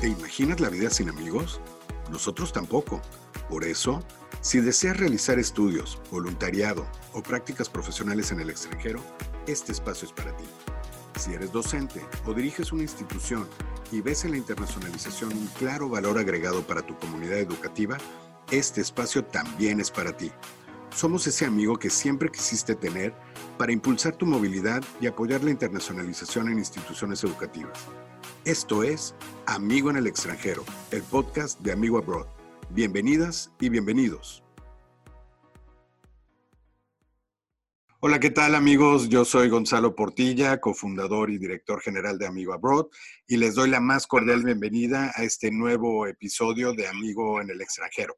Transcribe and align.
¿Te 0.00 0.06
imaginas 0.06 0.60
la 0.60 0.68
vida 0.68 0.90
sin 0.90 1.08
amigos? 1.08 1.60
Nosotros 2.08 2.52
tampoco. 2.52 3.02
Por 3.50 3.64
eso, 3.64 4.00
si 4.40 4.60
deseas 4.60 4.96
realizar 4.96 5.40
estudios, 5.40 6.00
voluntariado 6.12 6.86
o 7.14 7.20
prácticas 7.20 7.68
profesionales 7.68 8.30
en 8.30 8.38
el 8.38 8.48
extranjero, 8.48 9.00
este 9.48 9.72
espacio 9.72 10.06
es 10.06 10.12
para 10.12 10.36
ti. 10.36 10.44
Si 11.18 11.34
eres 11.34 11.50
docente 11.50 12.00
o 12.26 12.32
diriges 12.32 12.70
una 12.70 12.82
institución 12.82 13.48
y 13.90 14.00
ves 14.00 14.24
en 14.24 14.30
la 14.30 14.36
internacionalización 14.36 15.32
un 15.32 15.48
claro 15.58 15.88
valor 15.88 16.16
agregado 16.16 16.62
para 16.62 16.82
tu 16.82 16.96
comunidad 16.96 17.38
educativa, 17.38 17.98
este 18.52 18.80
espacio 18.80 19.24
también 19.24 19.80
es 19.80 19.90
para 19.90 20.16
ti. 20.16 20.30
Somos 20.94 21.26
ese 21.26 21.44
amigo 21.44 21.76
que 21.76 21.90
siempre 21.90 22.30
quisiste 22.30 22.76
tener 22.76 23.14
para 23.58 23.72
impulsar 23.72 24.14
tu 24.14 24.26
movilidad 24.26 24.80
y 25.00 25.08
apoyar 25.08 25.42
la 25.42 25.50
internacionalización 25.50 26.50
en 26.50 26.58
instituciones 26.58 27.24
educativas. 27.24 27.80
Esto 28.48 28.82
es 28.82 29.14
Amigo 29.44 29.90
en 29.90 29.98
el 29.98 30.06
extranjero, 30.06 30.64
el 30.90 31.02
podcast 31.02 31.60
de 31.60 31.70
Amigo 31.70 31.98
Abroad. 31.98 32.28
Bienvenidas 32.70 33.52
y 33.60 33.68
bienvenidos. 33.68 34.42
Hola, 38.00 38.18
¿qué 38.18 38.30
tal 38.30 38.54
amigos? 38.54 39.10
Yo 39.10 39.26
soy 39.26 39.50
Gonzalo 39.50 39.94
Portilla, 39.94 40.62
cofundador 40.62 41.28
y 41.28 41.36
director 41.36 41.82
general 41.82 42.16
de 42.16 42.26
Amigo 42.26 42.54
Abroad, 42.54 42.86
y 43.26 43.36
les 43.36 43.54
doy 43.54 43.68
la 43.68 43.80
más 43.80 44.06
cordial 44.06 44.42
bienvenida 44.42 45.12
a 45.14 45.24
este 45.24 45.50
nuevo 45.50 46.06
episodio 46.06 46.72
de 46.72 46.88
Amigo 46.88 47.42
en 47.42 47.50
el 47.50 47.60
extranjero. 47.60 48.16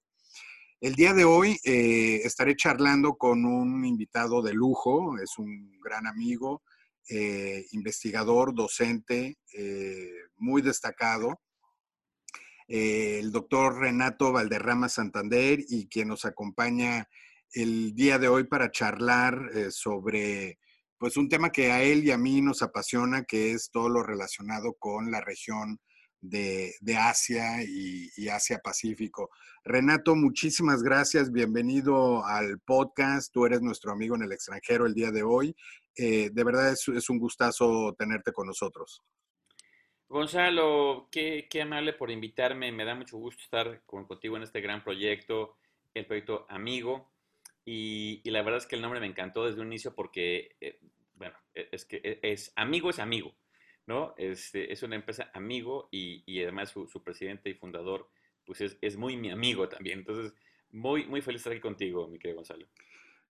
El 0.81 0.95
día 0.95 1.13
de 1.13 1.25
hoy 1.25 1.59
eh, 1.65 2.21
estaré 2.23 2.55
charlando 2.55 3.17
con 3.17 3.45
un 3.45 3.85
invitado 3.85 4.43
de 4.43 4.55
lujo, 4.55 5.19
es 5.19 5.39
un 5.39 5.73
gran 5.81 6.07
amigo, 6.07 6.63
eh, 7.09 7.67
investigador, 7.73 8.55
docente, 8.55 9.39
eh, 9.53 10.13
muy 10.37 10.63
destacado, 10.63 11.41
eh, 12.69 13.19
el 13.19 13.33
doctor 13.33 13.79
Renato 13.79 14.33
Valderrama 14.33 14.89
Santander 14.89 15.61
y 15.69 15.89
quien 15.89 16.09
nos 16.09 16.25
acompaña 16.25 17.09
el 17.53 17.95
día 17.95 18.19
de 18.19 18.29
hoy 18.29 18.45
para 18.45 18.71
charlar 18.71 19.51
sobre 19.71 20.59
pues 20.99 21.17
un 21.17 21.29
tema 21.29 21.51
que 21.51 21.73
a 21.73 21.83
él 21.83 22.05
y 22.05 22.13
a 22.13 22.19
mí 22.19 22.41
nos 22.43 22.63
apasiona, 22.63 23.25
que 23.25 23.53
es 23.53 23.71
todo 23.73 23.89
lo 23.89 24.03
relacionado 24.05 24.75
con 24.79 25.11
la 25.11 25.21
región 25.21 25.81
de, 26.21 26.97
Asia 26.97 27.63
y, 27.63 28.29
Asia-Pacífico. 28.29 29.31
Renato, 29.65 30.15
muchísimas 30.15 30.83
gracias, 30.83 31.33
bienvenido 31.33 32.25
al 32.25 32.61
podcast, 32.61 33.33
tú 33.33 33.47
eres 33.47 33.63
nuestro 33.63 33.93
amigo 33.93 34.17
en 34.17 34.23
el 34.23 34.33
extranjero 34.33 34.87
el 34.87 34.95
día 34.95 35.11
de 35.11 35.23
hoy 35.23 35.55
eh, 35.97 36.31
de 36.33 36.45
verdad 36.45 36.73
es, 36.73 37.11
un 37.11 37.19
gustazo 37.19 37.95
tenerte 37.99 38.33
con 38.33 38.47
nosotros. 38.47 39.03
Gonzalo, 40.09 41.09
qué, 41.11 41.47
amable 41.63 41.93
por 41.93 42.11
invitarme. 42.11 42.73
Me 42.73 42.85
da 42.85 42.95
mucho 42.95 43.17
gusto 43.17 43.43
estar 43.43 43.83
contigo 43.85 44.37
en 44.37 44.43
este 44.43 44.61
gran 44.61 44.83
proyecto, 44.83 45.57
el 45.95 46.07
proyecto 46.07 46.47
Amigo. 46.49 47.13
Y, 47.65 48.29
la 48.31 48.43
verdad 48.43 48.59
es 48.59 48.67
que 48.67 48.77
el 48.77 48.83
nombre 48.83 49.01
me 49.01 49.07
encantó 49.07 49.47
desde 49.47 49.61
un 49.61 49.69
inicio 49.69 49.95
porque, 49.95 50.57
eh, 50.61 50.81
bueno, 51.15 51.37
e, 51.55 51.69
es 51.71 51.85
que 51.85 52.01
e, 52.03 52.19
es, 52.23 52.53
Amigo 52.57 52.91
es 52.91 52.99
Amigo, 52.99 53.35
¿no? 53.87 54.15
Es, 54.17 54.55
es 54.55 54.83
una 54.83 54.97
empresa 54.97 55.31
amigo 55.35 55.89
y, 55.93 56.43
además 56.43 56.71
su, 56.71 57.03
presidente 57.05 57.51
y 57.51 57.55
fundador, 57.55 58.09
pues 58.45 58.61
es, 58.63 58.79
es, 58.81 58.97
muy 58.97 59.17
mi 59.17 59.31
amigo 59.31 59.69
también. 59.69 60.01
Entonces, 60.01 60.35
muy, 60.71 61.07
muy 61.07 61.21
feliz 61.21 61.39
de 61.39 61.43
estar 61.43 61.53
aquí 61.53 61.61
contigo, 61.61 62.09
mi 62.09 62.19
querido 62.19 62.37
Gonzalo. 62.37 62.67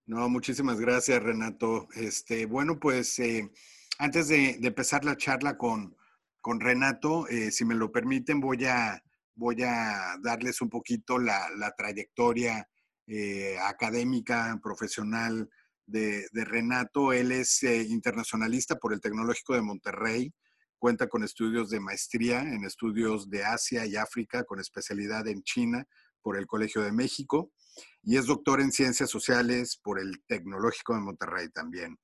No, 0.06 0.28
muchísimas 0.28 0.80
gracias, 0.80 1.22
Renato. 1.22 1.88
Este, 1.94 2.46
bueno, 2.46 2.80
pues 2.80 3.18
eh, 3.18 3.50
antes 3.98 4.28
de, 4.28 4.58
empezar 4.62 5.04
la 5.04 5.16
charla 5.16 5.56
con, 5.56 5.96
con 6.40 6.60
Renato, 6.60 7.28
eh, 7.28 7.50
si 7.50 7.64
me 7.64 7.74
lo 7.74 7.92
permiten, 7.92 8.40
voy 8.40 8.64
a, 8.64 9.02
voy 9.34 9.62
a 9.62 10.16
darles 10.22 10.60
un 10.62 10.68
poquito 10.68 11.18
la, 11.18 11.46
trayectoria 11.76 12.68
eh, 13.06 13.56
académica, 13.62 14.58
profesional 14.62 15.48
de, 15.86 16.26
de, 16.32 16.44
Renato. 16.44 17.12
Él 17.12 17.30
es 17.30 17.62
internacionalista 17.62 18.76
por 18.76 18.92
el 18.92 19.00
Tecnológico 19.00 19.54
de 19.54 19.62
Monterrey. 19.62 20.34
Cuenta 20.78 21.08
con 21.08 21.22
estudios 21.22 21.68
de 21.70 21.78
maestría 21.78 22.40
en 22.40 22.64
estudios 22.64 23.28
de 23.28 23.44
Asia 23.44 23.84
y 23.86 23.96
África, 23.96 24.44
con 24.44 24.58
especialidad 24.60 25.28
en 25.28 25.42
China 25.42 25.86
por 26.22 26.36
el 26.36 26.46
Colegio 26.46 26.82
de 26.82 26.92
México 26.92 27.52
y 28.02 28.16
es 28.16 28.26
doctor 28.26 28.60
en 28.60 28.72
Ciencias 28.72 29.10
Sociales 29.10 29.78
por 29.82 30.00
el 30.00 30.22
Tecnológico 30.26 30.94
de 30.94 31.00
Monterrey 31.00 31.48
también. 31.50 31.98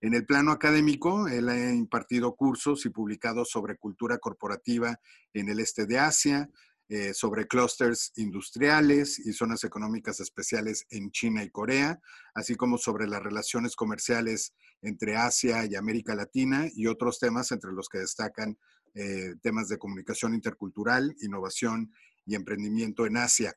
En 0.00 0.14
el 0.14 0.26
plano 0.26 0.52
académico, 0.52 1.28
él 1.28 1.48
ha 1.48 1.72
impartido 1.72 2.34
cursos 2.34 2.84
y 2.86 2.90
publicado 2.90 3.44
sobre 3.44 3.76
cultura 3.76 4.18
corporativa 4.18 4.98
en 5.32 5.48
el 5.48 5.60
este 5.60 5.86
de 5.86 5.98
Asia, 5.98 6.48
eh, 6.88 7.14
sobre 7.14 7.48
clústeres 7.48 8.12
industriales 8.14 9.18
y 9.18 9.32
zonas 9.32 9.64
económicas 9.64 10.20
especiales 10.20 10.86
en 10.90 11.10
China 11.10 11.42
y 11.42 11.50
Corea, 11.50 11.98
así 12.32 12.54
como 12.54 12.78
sobre 12.78 13.08
las 13.08 13.20
relaciones 13.20 13.74
comerciales 13.74 14.54
entre 14.82 15.16
Asia 15.16 15.66
y 15.66 15.74
América 15.74 16.14
Latina 16.14 16.68
y 16.72 16.86
otros 16.86 17.18
temas 17.18 17.50
entre 17.50 17.72
los 17.72 17.88
que 17.88 17.98
destacan 17.98 18.56
eh, 18.94 19.34
temas 19.42 19.68
de 19.68 19.78
comunicación 19.78 20.32
intercultural, 20.34 21.14
innovación 21.20 21.92
y 22.24 22.36
emprendimiento 22.36 23.04
en 23.04 23.16
Asia. 23.16 23.56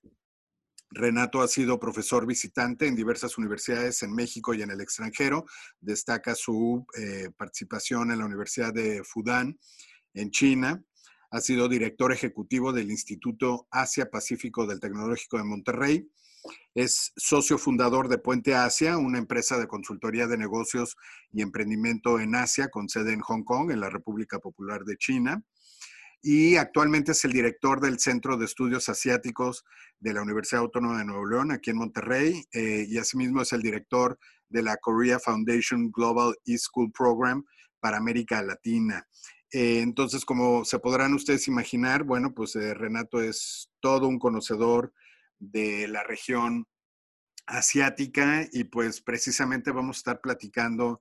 Renato 0.92 1.42
ha 1.42 1.48
sido 1.48 1.80
profesor 1.80 2.26
visitante 2.26 2.88
en 2.88 2.96
diversas 2.96 3.38
universidades 3.38 4.02
en 4.02 4.14
México 4.14 4.54
y 4.54 4.62
en 4.62 4.72
el 4.72 4.82
extranjero. 4.82 5.46
Destaca 5.80 6.34
su 6.34 6.86
eh, 6.98 7.30
participación 7.38 8.12
en 8.12 8.20
la 8.20 8.26
Universidad 8.26 8.74
de 8.74 9.04
Fudan, 9.04 9.60
en 10.14 10.32
China. 10.32 10.84
Ha 11.32 11.42
sido 11.42 11.70
director 11.70 12.12
ejecutivo 12.12 12.74
del 12.74 12.90
Instituto 12.90 13.68
Asia-Pacífico 13.70 14.66
del 14.66 14.80
Tecnológico 14.80 15.38
de 15.38 15.44
Monterrey. 15.44 16.12
Es 16.74 17.12
socio 17.16 17.60
fundador 17.60 18.08
de 18.08 18.18
Puente 18.18 18.56
Asia, 18.56 18.98
una 18.98 19.20
empresa 19.20 19.60
de 19.60 19.68
consultoría 19.68 20.26
de 20.26 20.38
negocios 20.38 20.96
y 21.32 21.42
emprendimiento 21.42 22.20
en 22.20 22.34
Asia 22.34 22.70
con 22.70 22.90
sede 22.90 23.14
en 23.14 23.20
Hong 23.20 23.44
Kong, 23.44 23.72
en 23.72 23.82
la 23.82 23.90
República 23.90 24.40
Popular 24.40 24.84
de 24.86 24.98
China 24.98 25.44
y 26.22 26.58
actualmente 26.58 27.14
es 27.14 27.24
el 27.24 27.32
director 27.32 27.80
del 27.80 28.00
Centro 28.00 28.38
de 28.38 28.46
Estudios 28.46 28.90
Asiáticos 28.90 29.64
de 30.00 30.14
la 30.14 30.22
Universidad 30.22 30.62
Autónoma 30.62 30.98
de 30.98 31.06
Nuevo 31.06 31.26
León, 31.26 31.52
aquí 31.52 31.70
en 31.70 31.78
Monterrey, 31.78 32.44
eh, 32.52 32.86
y 32.88 32.98
asimismo 32.98 33.42
es 33.42 33.54
el 33.54 33.62
director 33.62 34.20
de 34.50 34.62
la 34.62 34.78
Korea 34.78 35.20
Foundation 35.20 35.92
Global 35.92 36.36
E-School 36.46 36.92
Program 36.92 37.46
para 37.80 37.98
América 37.98 38.42
Latina. 38.42 39.08
Eh, 39.52 39.80
entonces, 39.80 40.26
como 40.26 40.66
se 40.66 40.80
podrán 40.80 41.14
ustedes 41.14 41.48
imaginar, 41.48 42.04
bueno, 42.04 42.34
pues 42.34 42.56
eh, 42.56 42.74
Renato 42.74 43.22
es 43.22 43.70
todo 43.80 44.08
un 44.08 44.20
conocedor 44.20 44.94
de 45.40 45.88
la 45.88 46.04
región 46.04 46.68
asiática 47.46 48.46
y 48.52 48.66
pues 48.66 49.02
precisamente 49.02 49.72
vamos 49.72 49.98
a 49.98 50.00
estar 50.00 50.22
platicando 50.22 51.00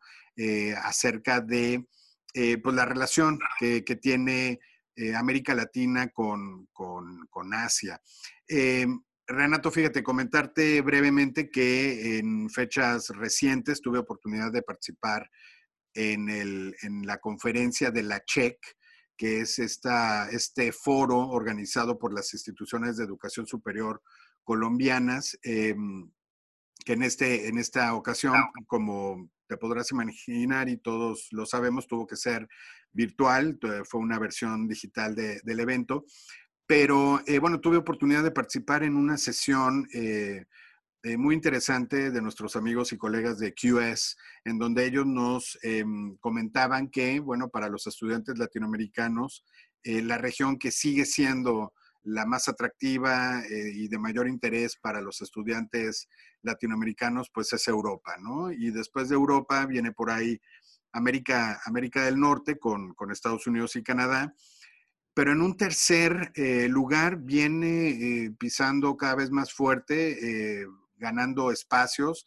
acerca 0.83 1.41
de 1.41 1.85
pues 2.62 2.77
la 2.77 2.85
relación 2.85 3.41
que, 3.59 3.85
que 3.85 3.97
tiene 3.97 4.61
eh, 4.98 5.14
América 5.14 5.54
Latina 5.54 6.09
con, 6.09 6.69
Asia. 7.53 8.03
Eh, 8.48 8.84
Renato, 9.28 9.70
fíjate, 9.70 10.03
comentarte 10.03 10.81
brevemente 10.81 11.50
que 11.50 12.19
en 12.19 12.50
fechas 12.50 13.10
recientes 13.10 13.81
tuve 13.81 13.98
oportunidad 13.98 14.50
de 14.50 14.62
participar 14.62 15.31
en, 15.94 17.06
la 17.06 17.19
conferencia 17.19 17.92
de 17.92 18.03
la 18.03 18.25
CHEC, 18.25 18.58
que 19.16 19.42
es 19.42 19.60
esta, 19.60 20.28
este 20.31 20.72
foro 20.72 21.28
organizado 21.28 21.97
por 21.97 22.12
las 22.12 22.34
instituciones 22.34 22.97
de 22.97 23.04
educación 23.04 23.47
superior 23.47 24.03
colombianas, 24.42 25.38
em, 25.42 26.10
que 26.84 26.94
en, 26.94 27.04
este, 27.04 27.47
en 27.47 27.58
esta 27.58 27.94
ocasión, 27.94 28.34
como 28.66 29.31
te 29.47 29.56
podrás 29.56 29.92
imaginar 29.92 30.69
y 30.69 30.76
todos 30.76 31.28
lo 31.31 31.47
sabemos, 31.47 31.87
tuvo 31.87 32.06
que 32.06 32.16
ser 32.16 32.48
virtual, 32.93 33.59
fue 33.84 34.00
una 34.00 34.19
versión 34.19 34.66
digital 34.66 35.15
del 35.15 35.61
evento, 35.61 36.05
pero 36.69 37.20
eh, 37.26 37.38
bueno, 37.38 37.61
tuve 37.61 37.79
oportunidad 37.79 38.23
de 38.23 38.31
participar 38.31 38.82
en 38.82 38.94
una 38.94 39.17
sesión 39.17 39.88
eh, 39.94 40.44
eh, 41.02 41.17
muy 41.17 41.35
interesante 41.35 42.11
de 42.11 42.20
nuestros 42.20 42.56
amigos 42.56 42.93
y 42.93 42.99
colegas 42.99 43.38
de 43.38 43.55
QS, 43.55 44.19
en 44.44 44.58
donde 44.58 44.85
ellos 44.85 45.06
nos 45.06 45.58
em, 45.62 46.19
comentaban 46.19 46.90
que, 46.90 47.20
bueno, 47.20 47.49
para 47.49 47.70
los 47.70 47.87
estudiantes 47.87 48.37
latinoamericanos, 48.38 49.44
la 49.85 50.19
región 50.19 50.58
que 50.58 50.70
sigue 50.70 51.06
siendo 51.06 51.73
la 52.02 52.26
más 52.26 52.49
atractiva 52.49 53.43
y 53.49 53.88
de 53.88 53.99
mayor 53.99 54.29
interés 54.29 54.76
para 54.76 55.00
los 55.00 55.23
estudiantes 55.23 56.08
latinoamericanos, 56.43 57.31
pues 57.32 57.52
es 57.55 57.67
Europa, 57.69 58.17
¿no? 58.20 58.52
Y 58.52 58.70
después 58.70 59.08
de 59.08 59.14
Europa 59.14 59.64
viene 59.64 59.93
por 59.93 60.11
ahí 60.11 60.38
América, 60.93 61.61
América 61.64 62.05
del 62.05 62.19
Norte 62.19 62.58
con, 62.58 62.94
Estados 63.11 63.46
Unidos 63.46 63.76
y 63.76 63.82
Canadá. 63.82 64.35
Pero 65.14 65.32
en 65.32 65.40
un 65.40 65.56
tercer 65.56 66.31
eh, 66.35 66.69
lugar 66.69 67.19
viene 67.19 67.88
eh, 67.88 68.31
pisando 68.38 68.96
cada 68.96 69.17
vez 69.17 69.31
más 69.31 69.52
fuerte, 69.52 70.61
eh, 70.61 70.67
ganando 70.96 71.50
espacios, 71.50 72.26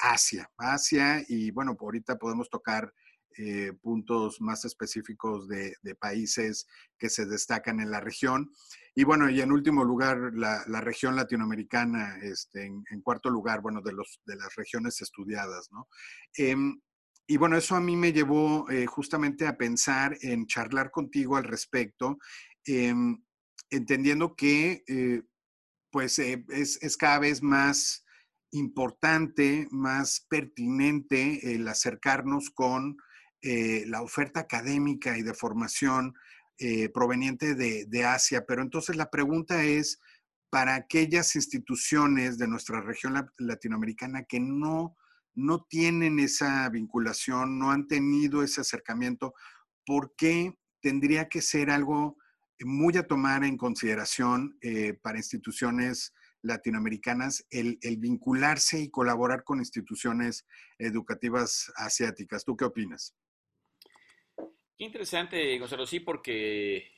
Asia. 0.00 0.50
Asia, 0.56 1.22
y 1.28 1.50
bueno, 1.50 1.76
ahorita 1.78 2.16
podemos 2.16 2.48
tocar 2.48 2.94
puntos 3.82 4.40
más 4.40 4.64
específicos 4.64 5.48
de, 5.48 5.74
países 5.98 6.66
que 6.98 7.10
se 7.10 7.26
destacan 7.26 7.80
en 7.80 7.90
la 7.90 8.00
región. 8.00 8.50
Y 8.94 9.04
bueno, 9.04 9.28
y 9.28 9.40
en 9.42 9.52
último 9.52 9.84
lugar, 9.84 10.32
la, 10.32 10.80
región 10.80 11.14
latinoamericana, 11.14 12.18
este, 12.22 12.64
en, 12.64 13.02
cuarto 13.02 13.28
lugar, 13.28 13.60
bueno, 13.60 13.82
de, 13.82 13.92
los, 13.92 14.20
de 14.24 14.36
las 14.36 14.54
regiones 14.56 15.00
estudiadas, 15.02 15.68
¿no? 15.70 15.88
Em, 16.34 16.80
y 17.30 17.36
bueno, 17.36 17.56
eso 17.56 17.76
a 17.76 17.80
mí 17.80 17.94
me 17.94 18.12
llevó 18.12 18.68
eh, 18.70 18.86
justamente 18.86 19.46
a 19.46 19.56
pensar 19.56 20.18
en 20.20 20.48
charlar 20.48 20.90
contigo 20.90 21.36
al 21.36 21.44
respecto, 21.44 22.18
em, 22.64 23.22
entendiendo 23.70 24.34
que 24.34 24.82
eh, 24.88 25.22
pues 25.92 26.18
es, 26.18 26.82
es, 26.82 26.96
cada 26.96 27.20
vez 27.20 27.40
más 27.40 28.04
importante, 28.50 29.68
más 29.70 30.26
pertinente 30.28 31.54
el 31.54 31.68
acercarnos 31.68 32.50
con 32.50 32.96
eh, 33.42 33.84
la 33.86 34.02
oferta 34.02 34.40
académica 34.40 35.16
y 35.16 35.22
de 35.22 35.32
formación 35.32 36.14
eh, 36.58 36.88
proveniente 36.88 37.54
de, 37.54 38.04
Asia. 38.04 38.44
Pero 38.44 38.62
entonces 38.62 38.96
la 38.96 39.08
pregunta 39.08 39.62
es, 39.62 40.00
para 40.50 40.74
aquellas 40.74 41.36
instituciones 41.36 42.38
de 42.38 42.48
nuestra 42.48 42.80
región 42.80 43.30
latinoamericana 43.38 44.24
que 44.24 44.40
no, 44.40 44.96
no 45.34 45.64
tienen 45.68 46.18
esa 46.18 46.68
vinculación, 46.70 47.58
no 47.58 47.70
han 47.70 47.86
tenido 47.86 48.42
ese 48.42 48.60
acercamiento, 48.60 49.34
¿por 49.86 50.14
qué 50.16 50.54
tendría 50.80 51.28
que 51.28 51.40
ser 51.40 51.70
algo 51.70 52.16
muy 52.60 52.96
a 52.96 53.06
tomar 53.06 53.44
en 53.44 53.56
consideración 53.56 54.58
eh, 54.62 54.94
para 54.94 55.18
instituciones 55.18 56.12
latinoamericanas 56.42 57.46
el, 57.50 57.78
vincularse 57.98 58.80
y 58.80 58.90
colaborar 58.90 59.44
con 59.44 59.58
instituciones 59.58 60.46
educativas 60.78 61.72
asiáticas. 61.76 62.44
¿Tú 62.44 62.56
qué 62.56 62.64
opinas? 62.64 63.14
Qué 64.36 64.84
interesante, 64.84 65.58
Gonzalo, 65.58 65.86
sí, 65.86 66.00
porque 66.00 66.92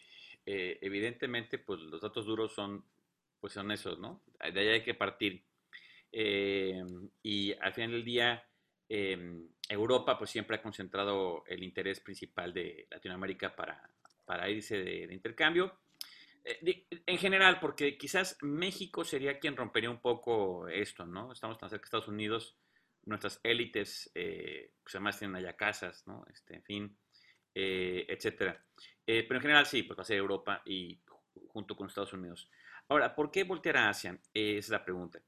eh, 0.46 0.78
evidentemente 0.80 1.58
pues, 1.58 1.80
los 1.80 2.00
datos 2.00 2.24
duros 2.24 2.54
son, 2.54 2.84
pues, 3.40 3.52
son 3.52 3.72
esos, 3.72 3.98
¿no? 3.98 4.22
De 4.52 4.60
ahí 4.60 4.68
hay 4.68 4.84
que 4.84 4.94
partir. 4.94 5.44
Eh, 6.12 6.80
y 7.32 7.56
al 7.60 7.72
final 7.72 7.92
del 7.92 8.04
día, 8.04 8.44
em, 8.88 9.48
Europa 9.68 10.18
pues 10.18 10.30
siempre 10.30 10.56
ha 10.56 10.62
concentrado 10.62 11.44
el 11.46 11.62
interés 11.62 12.00
principal 12.00 12.52
de 12.52 12.86
Latinoamérica 12.90 13.54
para, 13.54 13.90
para 14.24 14.50
irse 14.50 14.78
de, 14.78 15.12
intercambio. 15.12 15.80
Eh, 16.44 16.86
en 17.06 17.18
general, 17.18 17.58
porque 17.60 17.96
quizás 17.96 18.36
México 18.42 19.04
sería 19.04 19.38
quien 19.38 19.56
rompería 19.56 19.90
un 19.90 20.00
poco 20.00 20.68
esto, 20.68 21.06
¿no? 21.06 21.32
Estamos 21.32 21.58
tan 21.58 21.70
cerca 21.70 21.82
de 21.82 21.86
Estados 21.86 22.08
Unidos, 22.08 22.56
nuestras 23.04 23.40
élites, 23.42 24.10
pues 24.14 24.94
además 24.94 25.18
tienen 25.18 25.36
allá 25.36 25.56
casas, 25.56 26.06
¿no? 26.06 26.24
Este, 26.30 26.54
en 26.56 26.62
fin, 26.62 26.98
eh, 27.54 28.06
etcétera. 28.08 28.64
Eh, 29.06 29.24
pero 29.26 29.36
en 29.36 29.42
general 29.42 29.66
sí, 29.66 29.82
pues 29.82 29.98
va 29.98 30.02
a 30.02 30.06
ser 30.06 30.16
Europa 30.16 30.62
y 30.64 30.98
junto 31.48 31.76
con 31.76 31.88
Estados 31.88 32.12
Unidos. 32.12 32.50
Ahora, 32.88 33.14
¿por 33.14 33.30
qué 33.30 33.44
voltear 33.44 33.76
a 33.76 33.88
Asia? 33.90 34.18
es 34.32 34.68
la 34.68 34.84
pregunta. 34.84 35.20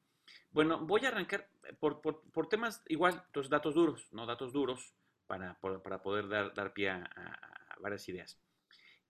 Bueno, 0.55 0.79
voy 0.79 1.05
a 1.05 1.09
arrancar 1.09 1.51
por, 1.81 2.01
por, 2.01 2.49
temas, 2.49 2.81
igual, 2.87 3.25
los 3.35 3.51
datos 3.51 3.75
duros, 3.75 4.06
¿no? 4.12 4.25
Datos 4.25 4.53
duros 4.53 4.95
para, 5.27 5.59
para 5.61 6.01
poder 6.01 6.29
dar, 6.29 6.55
dar 6.55 6.73
pie 6.73 6.91
a, 6.91 7.77
varias 7.81 8.09
ideas. 8.09 8.41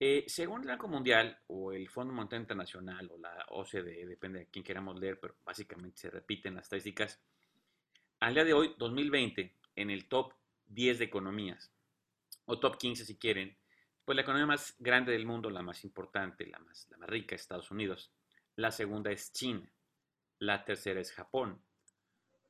Eh, 0.00 0.24
según 0.26 0.62
el 0.62 0.68
Banco 0.68 0.88
Mundial 0.88 1.38
o 1.48 1.70
el 1.72 1.86
Fondo 1.90 2.14
Monetario 2.14 2.40
Internacional 2.40 3.10
o 3.10 3.18
la 3.18 3.44
OCDE, 3.50 4.06
depende 4.06 4.38
de 4.38 4.46
quién 4.46 4.64
queramos 4.64 4.98
leer, 4.98 5.20
pero 5.20 5.36
básicamente 5.44 5.98
se 5.98 6.10
repiten 6.10 6.54
las 6.54 6.64
estadísticas, 6.64 7.20
al 8.20 8.32
día 8.32 8.44
de 8.44 8.54
hoy, 8.54 8.74
2020, 8.78 9.54
en 9.76 9.90
el 9.90 10.08
top 10.08 10.32
10 10.68 10.98
de 10.98 11.04
economías, 11.04 11.70
o 12.46 12.58
top 12.58 12.78
15 12.78 13.04
si 13.04 13.18
quieren, 13.18 13.54
pues 14.02 14.16
la 14.16 14.22
economía 14.22 14.46
más 14.46 14.76
grande 14.78 15.12
del 15.12 15.26
mundo, 15.26 15.50
la 15.50 15.60
más 15.60 15.84
importante, 15.84 16.46
la 16.46 16.58
más, 16.60 16.88
la 16.90 16.96
más 16.96 17.08
rica 17.10 17.34
es 17.34 17.42
Estados 17.42 17.70
Unidos. 17.70 18.10
La 18.56 18.70
segunda 18.70 19.12
es 19.12 19.30
China. 19.32 19.70
La 20.38 20.64
tercera 20.64 21.00
es 21.00 21.12
Japón. 21.12 21.62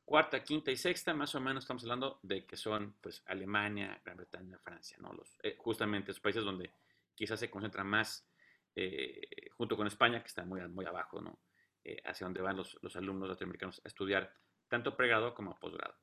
Cuarta, 0.05 0.43
quinta 0.43 0.71
y 0.71 0.77
sexta, 0.77 1.15
más 1.15 1.35
o 1.35 1.41
menos 1.41 1.65
estamos 1.65 1.83
hablando 1.85 2.19
de 2.23 2.45
que 2.45 2.57
son 2.57 2.95
pues 3.01 3.23
Alemania, 3.27 4.01
Gran 4.05 4.19
Bretaña, 4.19 4.59
Francia, 4.59 4.99
¿no? 5.01 5.13
Los, 5.13 5.39
eh, 5.43 5.57
justamente 5.59 6.09
los 6.09 6.21
países 6.21 6.45
donde 6.45 6.73
quizás 7.15 7.41
se 7.41 7.51
concentra 7.51 7.85
más, 7.85 8.29
eh, 8.77 9.49
junto 9.53 9.77
con 9.77 9.87
España, 9.87 10.21
que 10.21 10.29
está 10.29 10.45
muy, 10.45 10.61
muy 10.69 10.85
abajo, 10.85 11.23
¿no? 11.23 11.41
Eh, 11.83 12.03
hacia 12.05 12.27
donde 12.27 12.43
van 12.43 12.57
los, 12.57 12.77
los 12.83 12.97
alumnos 12.97 13.29
latinoamericanos 13.29 13.81
a 13.85 13.89
estudiar 13.89 14.35
tanto 14.69 14.97
pregrado 14.97 15.35
como 15.35 15.55
posgrado. 15.59 15.95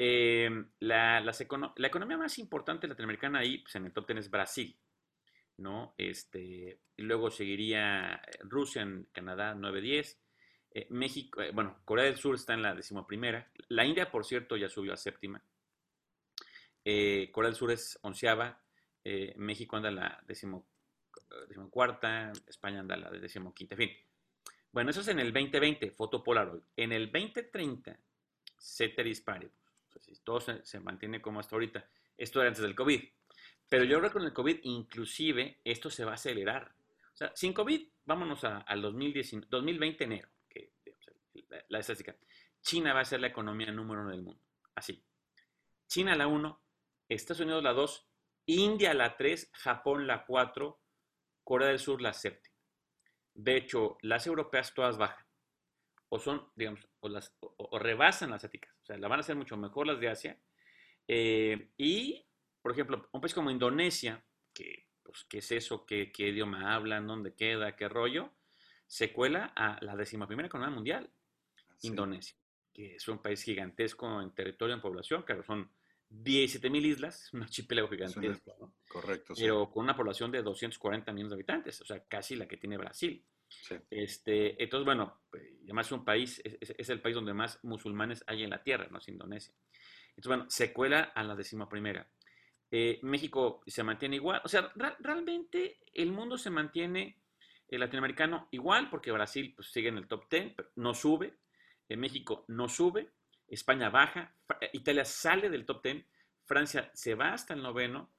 Em, 0.00 0.70
la, 0.78 1.24
economía 1.76 2.16
más 2.16 2.38
importante 2.38 2.86
latinoamericana 2.86 3.40
ahí, 3.40 3.58
pues 3.58 3.74
en 3.74 3.86
el 3.86 3.92
top 3.92 4.06
10 4.06 4.20
es 4.20 4.30
Brasil, 4.30 4.78
¿no? 5.56 5.94
Este, 5.98 6.80
luego 6.96 7.30
seguiría 7.30 8.22
Rusia, 8.42 8.82
en 8.82 9.08
Canadá 9.12 9.56
9-10, 9.56 10.16
eh, 10.72 10.86
México, 10.90 11.40
eh, 11.40 11.52
bueno, 11.52 11.78
Corea 11.84 12.04
del 12.04 12.16
Sur 12.16 12.34
está 12.34 12.54
en 12.54 12.62
la 12.62 12.74
decimoprimera, 12.74 13.50
la 13.68 13.84
India, 13.84 14.10
por 14.10 14.24
cierto, 14.24 14.56
ya 14.56 14.68
subió 14.68 14.92
a 14.92 14.96
séptima, 14.96 15.42
Corea 16.84 17.50
del 17.50 17.54
Sur 17.54 17.70
es 17.70 17.98
onceava, 18.02 18.60
México 19.36 19.76
anda 19.76 19.90
en 19.90 19.96
la 19.96 20.24
decimocuarta, 20.26 22.32
España 22.46 22.80
anda 22.80 22.94
en 22.94 23.02
la 23.02 23.10
decimoquinta, 23.10 23.74
en 23.74 23.78
fin. 23.78 23.90
Bueno, 24.72 24.90
eso 24.90 25.02
es 25.02 25.08
en 25.08 25.18
el 25.18 25.32
2020, 25.32 25.90
foto 25.90 26.22
Polaroid. 26.22 26.62
En 26.76 26.92
el 26.92 27.12
2030, 27.12 27.98
ceteris 28.56 29.20
paribus 29.20 29.68
si 30.00 30.14
todo 30.22 30.40
se, 30.40 30.80
mantiene 30.80 31.20
como 31.20 31.40
hasta 31.40 31.56
ahorita. 31.56 31.88
Esto 32.16 32.40
era 32.40 32.48
antes 32.48 32.62
del 32.62 32.74
COVID. 32.74 33.02
Pero 33.68 33.84
yo 33.84 33.98
creo 33.98 34.10
que 34.10 34.18
con 34.18 34.24
el 34.24 34.32
COVID 34.32 34.60
inclusive 34.62 35.60
esto 35.64 35.90
se 35.90 36.04
va 36.04 36.12
a 36.12 36.14
acelerar. 36.14 36.72
O 37.12 37.16
sea, 37.18 37.32
sin 37.34 37.52
COVID, 37.52 37.86
vámonos 38.04 38.44
al 38.44 38.80
2020 38.80 40.04
enero, 40.04 40.28
la, 41.68 41.78
estadística. 41.78 42.16
China 42.60 42.92
va 42.92 43.00
a 43.00 43.04
ser 43.04 43.20
la 43.20 43.28
economía 43.28 43.70
número 43.72 44.02
uno 44.02 44.10
del 44.10 44.22
mundo. 44.22 44.42
Así. 44.74 45.04
China 45.86 46.14
la 46.14 46.26
uno, 46.26 46.62
Estados 47.08 47.40
Unidos 47.40 47.62
la 47.62 47.72
dos, 47.72 48.08
India 48.46 48.94
la 48.94 49.16
tres, 49.16 49.50
Japón 49.52 50.06
la 50.06 50.26
cuatro, 50.26 50.80
Corea 51.44 51.68
del 51.68 51.78
Sur 51.78 52.02
la 52.02 52.12
séptima. 52.12 52.56
De 53.34 53.56
hecho, 53.56 53.96
las 54.02 54.26
europeas 54.26 54.74
todas 54.74 54.98
bajan 54.98 55.28
o 56.10 56.18
son, 56.18 56.50
digamos, 56.54 56.86
o, 57.00 57.78
rebasan 57.78 58.30
las 58.30 58.44
éticas. 58.44 58.74
O 58.82 58.86
sea, 58.86 58.96
la 58.96 59.08
van 59.08 59.18
a 59.18 59.20
hacer 59.20 59.36
mucho 59.36 59.56
mejor 59.56 59.86
las 59.86 60.00
de 60.00 60.08
Asia. 60.08 60.40
Eh, 61.06 61.70
y, 61.76 62.26
por 62.62 62.72
ejemplo, 62.72 63.08
un 63.12 63.20
país 63.20 63.34
como 63.34 63.50
Indonesia, 63.50 64.24
que, 64.52 64.88
pues, 65.02 65.24
¿qué 65.24 65.38
es 65.38 65.52
eso? 65.52 65.84
¿Qué, 65.84 66.10
¿Qué, 66.12 66.28
idioma 66.28 66.74
hablan? 66.74 67.06
¿Dónde 67.06 67.34
queda? 67.34 67.76
¿Qué 67.76 67.88
rollo? 67.88 68.32
Se 68.86 69.12
cuela 69.12 69.52
a 69.54 69.78
la 69.82 69.96
decimoprimera 69.96 70.48
economía 70.48 70.74
mundial, 70.74 71.10
Indonesia, 71.82 72.36
que 72.72 72.96
es 72.96 73.08
un 73.08 73.18
país 73.18 73.42
gigantesco 73.42 74.20
en 74.20 74.34
territorio, 74.34 74.74
en 74.74 74.80
población, 74.80 75.22
claro, 75.22 75.42
son 75.42 75.70
17 76.08 76.70
mil 76.70 76.86
islas, 76.86 77.28
un 77.32 77.42
archipiélago 77.42 77.88
gigantesco. 77.88 78.74
Correcto. 78.88 79.34
Pero 79.36 79.70
con 79.70 79.84
una 79.84 79.96
población 79.96 80.30
de 80.30 80.42
240 80.42 81.12
millones 81.12 81.30
de 81.30 81.34
habitantes, 81.34 81.80
o 81.80 81.84
sea, 81.84 82.04
casi 82.04 82.36
la 82.36 82.46
que 82.46 82.56
tiene 82.56 82.76
Brasil. 82.76 83.24
Este, 83.90 84.62
entonces, 84.62 84.84
bueno, 84.84 85.22
pues, 85.30 85.42
además 85.64 85.86
es 85.86 85.92
un 85.92 86.04
país, 86.04 86.42
es, 86.44 86.90
el 86.90 87.00
país 87.00 87.14
donde 87.14 87.32
más 87.32 87.58
musulmanes 87.64 88.22
hay 88.26 88.42
en 88.42 88.50
la 88.50 88.62
tierra, 88.62 88.88
¿no? 88.90 88.98
Es 88.98 89.08
Indonesia. 89.08 89.54
Entonces, 90.10 90.28
bueno, 90.28 90.50
se 90.50 90.72
cuela 90.72 91.12
a 91.14 91.22
la 91.22 91.34
decimoprimera. 91.34 92.10
Eh, 92.70 92.98
México 93.02 93.62
se 93.66 93.82
mantiene 93.82 94.16
igual. 94.16 94.42
O 94.44 94.48
sea, 94.48 94.70
realmente 94.98 95.80
el 95.94 96.12
mundo 96.12 96.36
se 96.36 96.50
mantiene 96.50 97.22
el 97.68 97.80
latinoamericano 97.80 98.48
igual, 98.50 98.90
porque 98.90 99.12
Brasil 99.12 99.54
pues, 99.54 99.70
sigue 99.70 99.88
en 99.88 99.98
el 99.98 100.08
top 100.08 100.28
10, 100.30 100.54
pero 100.56 100.70
no 100.76 100.94
sube. 100.94 101.34
En 101.88 102.00
México 102.00 102.44
no 102.48 102.68
sube. 102.68 103.10
España 103.46 103.90
baja. 103.90 104.34
Italia 104.72 105.04
sale 105.04 105.48
del 105.50 105.64
top 105.64 105.82
10. 105.82 106.04
Francia 106.44 106.90
se 106.94 107.14
va 107.14 107.32
hasta 107.32 107.54
el 107.54 107.62
noveno. 107.62 108.10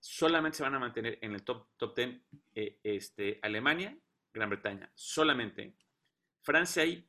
Solamente 0.00 0.58
se 0.58 0.62
van 0.62 0.74
a 0.74 0.78
mantener 0.78 1.18
en 1.22 1.34
el 1.34 1.42
top, 1.42 1.68
top 1.76 1.96
10 1.96 2.20
eh, 2.54 2.78
este, 2.82 3.38
Alemania, 3.42 3.96
Gran 4.32 4.50
Bretaña, 4.50 4.90
solamente. 4.94 5.74
Francia 6.42 6.82
ahí 6.82 7.08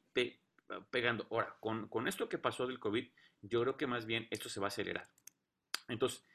pegando. 0.89 1.27
Ahora, 1.29 1.55
con, 1.59 2.07
esto 2.07 2.27
que 2.29 2.37
pasó 2.37 2.67
del 2.67 2.79
COVID, 2.79 3.07
yo 3.41 3.61
creo 3.61 3.77
que 3.77 3.87
más 3.87 4.05
bien 4.05 4.27
esto 4.31 4.49
se 4.49 4.59
va 4.59 4.67
a 4.67 4.69
acelerar. 4.69 5.07
Entonces, 5.87 6.25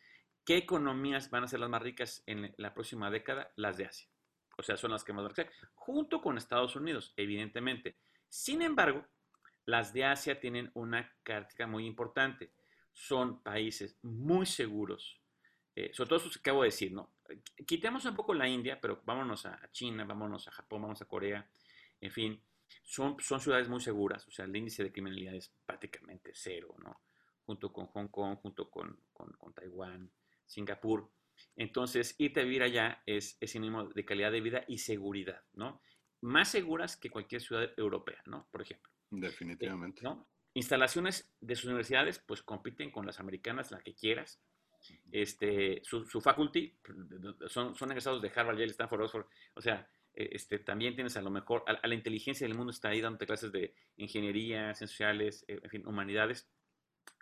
¿qué 0.45 0.57
economías 0.57 1.31
van 1.31 1.45
a 1.45 1.49
ser 1.49 1.61
las 1.61 1.71
más 1.71 1.83
ricas 1.83 2.23
en 2.27 2.55
la 2.57 2.75
próxima 2.75 3.11
década? 3.11 3.53
Las 3.57 3.77
de 3.77 3.87
Asia. 3.87 4.09
O 4.57 4.63
sea, 4.63 4.77
son 4.77 4.91
las 4.91 5.05
que 5.05 5.13
más 5.13 5.25
van 5.25 5.33
a 5.33 5.35
crecer, 5.35 5.53
junto 5.75 6.21
con 6.21 6.37
Estados 6.37 6.77
Unidos, 6.77 7.13
evidentemente. 7.17 7.97
Sin 8.29 8.63
embargo, 8.63 9.07
las 9.65 9.93
de 9.93 10.05
Asia 10.05 10.41
tienen 10.41 10.71
una 10.75 11.13
característica 11.23 11.67
muy 11.67 11.87
importante. 11.87 12.53
Son 12.93 13.43
países 13.43 13.99
muy 14.03 14.47
seguros, 14.47 15.21
eh, 15.75 15.91
sobre 15.95 16.09
todo 16.09 16.19
eso 16.19 16.31
que 16.31 16.41
acabo 16.41 16.63
de 16.63 16.69
decir, 16.69 16.93
¿no? 16.93 17.15
Quitemos 17.67 18.05
un 18.05 18.15
poco 18.15 18.35
la 18.35 18.49
India, 18.49 18.79
pero 18.81 19.01
vámonos 19.05 19.47
a 19.47 19.59
China, 19.73 20.05
vámonos 20.05 20.47
a 20.49 20.51
Japón, 20.51 20.83
vamos 20.83 21.01
a 21.01 21.07
Corea, 21.07 21.49
en 22.01 22.11
fin, 22.11 22.43
son, 22.83 23.17
son 23.21 23.41
ciudades 23.41 23.69
muy 23.69 23.81
seguras, 23.81 24.27
o 24.29 24.31
sea, 24.31 24.45
el 24.45 24.55
índice 24.55 24.83
de 24.83 24.93
criminalidad 24.93 25.35
es 25.35 25.55
prácticamente 25.65 26.33
cero, 26.35 26.75
¿no? 26.79 27.01
Junto 27.47 27.73
con 27.73 27.87
Hong 27.87 28.09
Kong, 28.09 28.37
junto 28.37 28.71
con, 28.71 29.01
con, 29.13 29.55
Taiwán, 29.55 30.11
Singapur. 30.47 31.11
Entonces, 31.57 32.15
irte 32.19 32.41
a 32.41 32.45
vivir 32.45 32.63
allá 32.63 33.03
es, 33.07 33.39
es 33.41 33.51
sinónimo 33.51 33.85
de 33.87 34.05
calidad 34.05 34.31
de 34.31 34.41
vida 34.41 34.65
y 34.69 34.79
seguridad, 34.79 35.43
¿no? 35.55 35.81
Más 36.21 36.51
seguras 36.51 36.97
que 36.97 37.11
cualquier 37.11 37.41
ciudad 37.41 37.71
europea, 37.77 38.23
¿no? 38.27 38.47
Por 38.51 38.63
ejemplo. 38.63 38.92
Definitivamente. 39.13 40.03
¿no? 40.03 40.27
Instalaciones 40.55 41.33
de 41.41 41.55
sus 41.55 41.67
universidades, 41.67 42.19
pues 42.19 42.43
compiten 42.43 42.91
con 42.91 43.07
las 43.07 43.21
americanas, 43.21 43.71
la 43.71 43.81
que 43.81 43.95
quieras. 43.95 44.41
Este, 45.13 45.81
su, 45.85 46.05
su 46.07 46.21
faculty 46.21 46.77
son, 47.47 47.77
son 47.77 47.91
egresados 47.91 48.21
de 48.21 48.33
Harvard, 48.35 48.59
Yale, 48.59 48.73
Stanford, 48.73 49.03
Oxford. 49.03 49.27
O 49.55 49.61
sea, 49.61 49.89
e, 50.15 50.31
este, 50.33 50.59
también 50.59 50.95
tienes 50.95 51.17
a 51.17 51.23
lo 51.23 51.31
mejor, 51.31 51.63
a, 51.67 51.87
la 51.87 51.95
inteligencia 51.95 52.47
del 52.47 52.57
mundo 52.57 52.73
está 52.73 52.89
ahí 52.89 53.01
dándote 53.01 53.27
clases 53.27 53.53
de 53.53 53.75
ingeniería, 53.97 54.75
ciencias 54.75 54.91
sociales, 54.91 55.45
eh, 55.47 55.61
en 55.63 55.71
fin, 55.71 55.87
humanidades. 55.87 56.49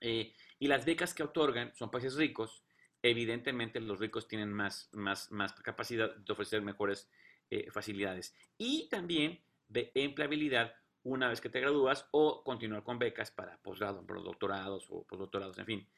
Eh, 0.00 0.32
y 0.58 0.68
las 0.68 0.84
becas 0.84 1.12
que 1.12 1.22
otorgan 1.22 1.74
son 1.74 1.90
países 1.90 2.14
ricos. 2.14 2.64
Evidentemente, 3.02 3.80
los 3.80 3.98
ricos 3.98 4.28
tienen 4.28 4.52
más, 4.52 4.88
más, 4.92 5.30
más 5.32 5.52
capacidad 5.54 6.14
de 6.14 6.32
ofrecer 6.32 6.62
mejores 6.62 7.10
eh, 7.50 7.70
facilidades. 7.70 8.34
Y 8.58 8.88
también 8.88 9.40
de 9.68 9.90
empleabilidad 9.94 10.74
una 11.04 11.28
vez 11.28 11.40
que 11.40 11.48
te 11.48 11.60
gradúas 11.60 12.06
o 12.10 12.42
continuar 12.44 12.82
con 12.82 12.98
becas 12.98 13.30
para 13.30 13.56
posgrado, 13.58 14.02
doctorados 14.02 14.86
o 14.90 15.04
postdoctorados, 15.04 15.58
en 15.58 15.66
fin. 15.66 15.88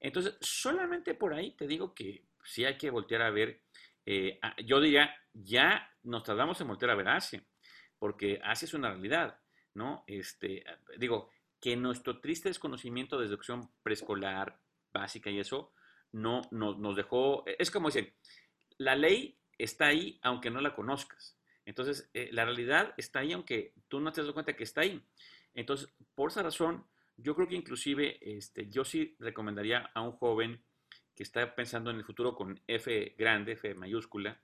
Entonces, 0.00 0.36
solamente 0.40 1.14
por 1.14 1.34
ahí 1.34 1.52
te 1.52 1.66
digo 1.66 1.94
que 1.94 2.24
sí 2.44 2.64
hay 2.64 2.76
que 2.76 2.90
voltear 2.90 3.22
a 3.22 3.30
ver. 3.30 3.62
Eh, 4.06 4.38
yo 4.64 4.80
diría, 4.80 5.14
ya 5.32 5.90
nos 6.02 6.22
tardamos 6.24 6.60
en 6.60 6.68
voltear 6.68 6.90
a 6.90 6.94
ver 6.94 7.08
Asia, 7.08 7.42
porque 7.98 8.40
Asia 8.44 8.66
es 8.66 8.74
una 8.74 8.90
realidad, 8.90 9.40
¿no? 9.74 10.04
Este, 10.06 10.64
digo, 10.98 11.30
que 11.60 11.76
nuestro 11.76 12.20
triste 12.20 12.50
desconocimiento 12.50 13.18
de 13.18 13.26
educación 13.26 13.70
preescolar, 13.82 14.60
básica 14.92 15.30
y 15.30 15.40
eso, 15.40 15.72
no, 16.12 16.42
nos 16.52 16.96
dejó, 16.96 17.42
es 17.46 17.70
como 17.70 17.88
dicen, 17.88 18.12
la 18.78 18.94
ley 18.94 19.38
está 19.58 19.86
ahí 19.86 20.18
aunque 20.22 20.50
no 20.50 20.60
la 20.60 20.74
conozcas. 20.74 21.38
Entonces, 21.64 22.10
eh, 22.14 22.28
la 22.32 22.44
realidad 22.44 22.94
está 22.96 23.20
ahí 23.20 23.32
aunque 23.32 23.72
tú 23.88 24.00
no 24.00 24.12
te 24.12 24.22
das 24.22 24.32
cuenta 24.32 24.54
que 24.54 24.64
está 24.64 24.82
ahí. 24.82 25.02
Entonces, 25.54 25.88
por 26.14 26.30
esa 26.30 26.42
razón, 26.42 26.86
yo 27.16 27.34
creo 27.34 27.48
que 27.48 27.54
inclusive 27.54 28.18
este, 28.20 28.68
yo 28.68 28.84
sí 28.84 29.16
recomendaría 29.18 29.90
a 29.94 30.02
un 30.02 30.12
joven 30.12 30.62
que 31.14 31.22
está 31.22 31.54
pensando 31.54 31.90
en 31.90 31.96
el 31.96 32.04
futuro 32.04 32.34
con 32.34 32.60
F 32.66 33.14
grande, 33.16 33.52
F 33.52 33.74
mayúscula, 33.74 34.40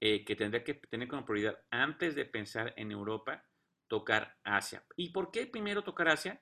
eh, 0.00 0.24
que 0.24 0.36
tendría 0.36 0.62
que 0.62 0.74
tener 0.74 1.08
como 1.08 1.24
prioridad, 1.24 1.58
antes 1.70 2.14
de 2.14 2.24
pensar 2.24 2.74
en 2.76 2.92
Europa, 2.92 3.44
tocar 3.88 4.36
Asia. 4.44 4.84
¿Y 4.96 5.10
por 5.10 5.30
qué 5.30 5.46
primero 5.46 5.82
tocar 5.82 6.08
Asia? 6.08 6.40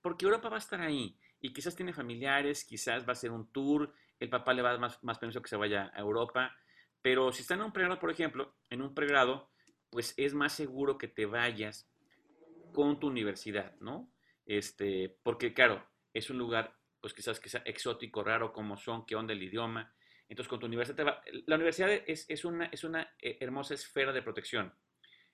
Porque 0.00 0.24
Europa 0.24 0.48
va 0.48 0.56
a 0.56 0.60
estar 0.60 0.80
ahí 0.80 1.18
y 1.40 1.52
quizás 1.52 1.74
tiene 1.74 1.92
familiares, 1.92 2.64
quizás 2.64 3.06
va 3.06 3.12
a 3.12 3.16
ser 3.16 3.32
un 3.32 3.50
tour, 3.52 3.92
el 4.18 4.28
papá 4.28 4.54
le 4.54 4.62
va 4.62 4.70
a 4.70 4.72
dar 4.72 4.80
más, 4.80 5.02
más 5.02 5.18
permiso 5.18 5.42
que 5.42 5.48
se 5.48 5.56
vaya 5.56 5.90
a 5.94 6.00
Europa, 6.00 6.56
pero 7.02 7.32
si 7.32 7.42
está 7.42 7.54
en 7.54 7.62
un 7.62 7.72
pregrado, 7.72 8.00
por 8.00 8.10
ejemplo, 8.10 8.56
en 8.70 8.82
un 8.82 8.94
pregrado, 8.94 9.50
pues 9.90 10.14
es 10.16 10.34
más 10.34 10.52
seguro 10.52 10.98
que 10.98 11.08
te 11.08 11.26
vayas 11.26 11.88
con 12.72 13.00
tu 13.00 13.08
universidad, 13.08 13.74
¿no? 13.80 14.10
Este, 14.44 15.16
porque 15.22 15.54
claro, 15.54 15.84
es 16.12 16.30
un 16.30 16.38
lugar, 16.38 16.74
pues 17.00 17.14
quizás 17.14 17.40
que 17.40 17.50
exótico, 17.64 18.22
raro 18.22 18.52
como 18.52 18.76
son, 18.76 19.06
qué 19.06 19.16
onda 19.16 19.32
el 19.32 19.42
idioma. 19.42 19.94
Entonces, 20.28 20.48
con 20.48 20.60
tu 20.60 20.66
universidad 20.66 20.96
te 20.96 21.04
va... 21.04 21.22
La 21.46 21.56
universidad 21.56 21.90
es, 21.92 22.28
es, 22.28 22.44
una, 22.44 22.66
es 22.66 22.84
una 22.84 23.14
eh, 23.20 23.38
hermosa 23.40 23.74
esfera 23.74 24.12
de 24.12 24.22
protección 24.22 24.72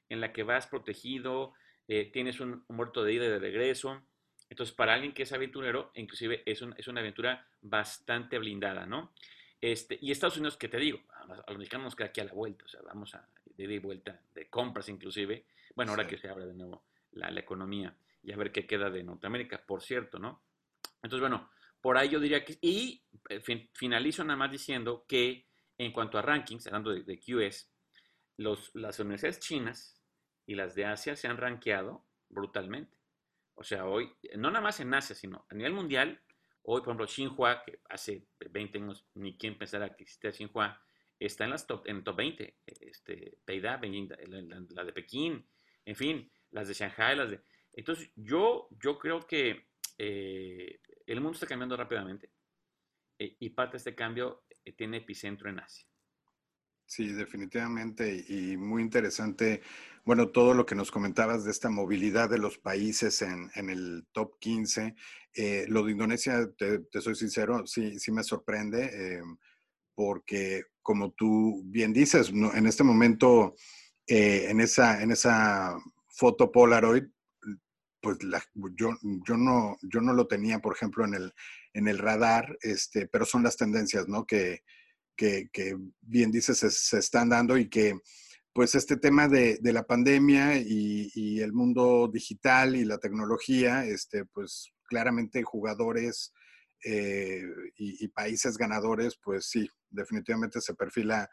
en 0.09 0.21
la 0.21 0.33
que 0.33 0.43
vas 0.43 0.67
protegido, 0.67 1.55
eh, 1.89 2.11
tienes 2.13 2.41
un, 2.41 2.65
muerto 2.69 3.03
de 3.03 3.15
ida 3.15 3.25
y 3.25 3.29
de 3.29 3.39
regreso. 3.39 4.03
Entonces, 4.51 4.75
para 4.75 4.93
alguien 4.93 5.15
que 5.15 5.23
es 5.23 5.33
aventurero, 5.33 5.91
inclusive 5.95 6.43
es, 6.45 6.63
es 6.77 6.89
una 6.89 7.01
aventura 7.01 7.49
bastante 7.63 8.39
blindada, 8.39 8.85
¿no? 8.87 9.15
Este, 9.61 9.99
y 10.01 10.11
Estados 10.11 10.37
Unidos, 10.37 10.57
¿qué 10.57 10.69
te 10.69 10.77
digo? 10.77 11.01
A 11.11 11.51
los 11.51 11.59
mexicanos 11.59 11.85
nos 11.85 11.97
queda 11.97 12.09
aquí 12.09 12.21
a 12.21 12.25
la 12.25 12.33
vuelta, 12.33 12.65
o 12.65 12.69
sea, 12.69 12.83
vamos 12.83 13.15
a 13.15 13.27
de 13.67 13.75
ida 13.75 13.75
y 13.75 13.79
vuelta, 13.79 14.21
de 14.35 14.49
compras 14.49 14.89
inclusive. 14.89 15.47
Bueno, 15.75 15.93
ahora 15.93 16.07
que 16.07 16.19
se 16.19 16.29
abre 16.29 16.47
de 16.47 16.55
nuevo 16.55 16.85
la, 17.13 17.31
la, 17.31 17.41
economía 17.41 17.97
y 18.23 18.33
a 18.33 18.37
ver 18.37 18.53
qué 18.53 18.67
queda 18.67 18.91
de 18.91 19.03
Norteamérica, 19.03 19.65
por 19.65 19.83
cierto, 19.83 20.19
¿no? 20.19 20.43
Entonces, 21.03 21.21
bueno, 21.21 21.51
por 21.81 21.99
ahí 21.99 22.09
yo 22.09 22.21
diría 22.21 22.45
que, 22.45 22.59
y 22.61 23.03
eh, 23.29 23.43
finalizo 23.75 24.25
nada 24.25 24.37
más 24.37 24.51
diciendo 24.51 25.05
que 25.09 25.47
en 25.79 25.93
cuanto 25.93 26.19
a 26.19 26.23
rankings, 26.23 26.67
hablando 26.67 26.93
de, 26.93 27.03
de 27.03 27.19
QS, 27.19 27.71
los, 28.37 28.75
las 28.75 28.99
universidades 29.01 29.41
chinas 29.41 30.01
y 30.47 30.55
las 30.55 30.75
de 30.75 30.85
Asia 30.87 31.17
se 31.17 31.29
han 31.29 31.37
rankeado 31.37 32.05
brutalmente. 32.29 32.97
O 33.55 33.65
sea, 33.65 33.87
hoy, 33.87 34.13
no 34.37 34.51
nada 34.51 34.63
más 34.63 34.81
en 34.81 34.95
Asia, 34.95 35.15
sino 35.15 35.45
a 35.49 35.55
nivel 35.55 35.73
mundial, 35.73 36.21
hoy, 36.63 36.81
por 36.81 36.89
ejemplo, 36.89 37.07
Xinhua, 37.07 37.63
que 37.65 37.81
hace 37.89 38.27
20 38.39 38.79
años 38.79 39.07
ni 39.15 39.37
quien 39.37 39.59
pensara 39.59 39.95
que 39.95 40.05
existía 40.05 40.33
Xinhua, 40.33 40.81
está 41.27 41.45
en, 41.45 41.51
las 41.51 41.67
top, 41.67 41.87
en 41.87 42.05
top 42.05 42.17
20. 42.17 42.57
Este, 42.67 43.39
Peida, 43.45 43.81
la, 43.81 44.67
la, 44.71 44.85
de 44.85 44.93
Pekín, 44.93 45.47
en 45.85 45.97
fin, 45.97 46.31
las 46.51 46.69
de 46.69 46.75
Shanghai, 46.75 47.17
las 47.17 47.31
de... 47.31 47.41
Entonces, 47.73 48.11
yo, 48.17 48.69
yo 48.71 48.99
creo 48.99 49.21
que 49.27 49.69
eh, 49.99 50.81
el 51.07 51.21
mundo 51.21 51.35
está 51.35 51.47
cambiando 51.47 51.77
rápidamente 51.77 52.31
eh, 53.19 53.37
y 53.39 53.51
parte 53.51 53.73
de 53.73 53.79
este 53.79 53.95
cambio 53.95 54.45
eh, 54.65 54.73
tiene 54.73 54.99
epicentro 54.99 55.49
en 55.49 55.61
Asia. 55.61 55.87
Sí, 56.87 57.09
definitivamente 57.09 58.25
y 58.29 58.57
muy 58.59 58.83
interesante. 58.83 59.63
Bueno, 60.05 60.29
todo 60.29 60.53
lo 60.53 60.67
que 60.67 60.75
nos 60.75 60.91
comentabas 60.91 61.45
de 61.45 61.51
esta 61.51 61.71
movilidad 61.71 62.29
de 62.29 62.39
los 62.39 62.59
países 62.59 63.23
en, 63.23 63.51
en 63.55 63.71
el 63.71 64.05
top 64.13 64.39
15. 64.39 64.95
Eh, 65.35 65.65
lo 65.69 65.85
de 65.85 65.93
Indonesia, 65.93 66.51
te, 66.53 66.81
te, 66.81 67.01
soy 67.01 67.15
sincero, 67.15 67.67
sí, 67.67 67.99
sí 67.99 68.13
me 68.13 68.23
sorprende. 68.23 68.91
Eh, 68.93 69.23
porque 69.95 70.65
como 70.83 71.13
tú 71.13 71.63
bien 71.67 71.93
dices, 71.93 72.31
en 72.31 72.67
este 72.67 72.85
momento, 72.85 73.55
eh, 74.07 74.47
en, 74.49 74.61
esa, 74.61 75.03
en 75.03 75.13
esa 75.13 75.77
foto 76.09 76.51
Polaroid, 76.51 77.05
pues 78.01 78.19
yo, 78.77 78.91
yo, 79.27 79.37
no, 79.37 79.77
yo 79.83 80.01
no 80.01 80.13
lo 80.13 80.27
tenía, 80.27 80.59
por 80.59 80.75
ejemplo, 80.75 81.05
en 81.05 81.15
el, 81.15 81.33
en 81.73 81.87
el 81.87 81.99
radar, 81.99 82.59
este, 82.61 83.07
pero 83.07 83.25
son 83.25 83.45
las 83.45 83.57
tendencias, 83.57 84.09
¿no? 84.09 84.27
Que, 84.27 84.63
que, 85.17 85.49
que 85.53 85.77
bien 86.01 86.33
dices, 86.33 86.59
se, 86.59 86.99
están 86.99 87.29
dando 87.29 87.57
y 87.57 87.69
que 87.69 87.95
pues 88.53 88.75
este 88.75 88.97
tema 88.97 89.29
de, 89.29 89.59
de 89.63 89.73
la 89.73 89.85
pandemia 89.85 90.59
y, 90.59 91.41
el 91.41 91.53
mundo 91.53 92.09
digital 92.13 92.77
y 92.77 92.85
la 92.85 92.99
tecnología, 92.99 93.85
este, 93.85 94.25
pues 94.27 94.73
claramente 94.85 95.43
jugadores 95.43 96.33
eh, 96.85 97.43
y, 97.77 98.09
países 98.09 98.59
ganadores, 98.59 99.17
pues 99.23 99.47
sí, 99.47 99.69
definitivamente 99.93 100.61
se 100.61 100.75
perfila 100.75 101.29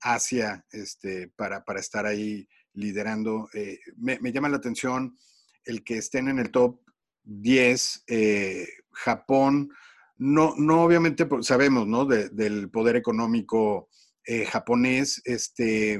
Asia 0.00 0.64
este, 0.70 1.28
para, 1.36 1.64
para 1.64 1.80
estar 1.80 2.06
ahí 2.06 2.48
liderando. 2.72 3.48
Eh, 3.52 3.78
me, 3.96 4.32
llama 4.32 4.48
la 4.48 4.56
atención 4.56 5.16
el 5.64 5.84
que 5.84 5.98
estén 5.98 6.28
en 6.28 6.38
el 6.38 6.50
top 6.50 6.80
10, 7.24 8.04
eh, 8.06 8.66
Japón, 8.92 9.70
no, 10.16 10.54
no 10.56 10.82
obviamente 10.82 11.28
sabemos, 11.42 11.86
¿no? 11.86 12.04
De, 12.04 12.28
del 12.30 12.70
poder 12.70 12.96
económico 12.96 13.88
eh, 14.24 14.44
japonés, 14.46 15.20
este, 15.24 15.98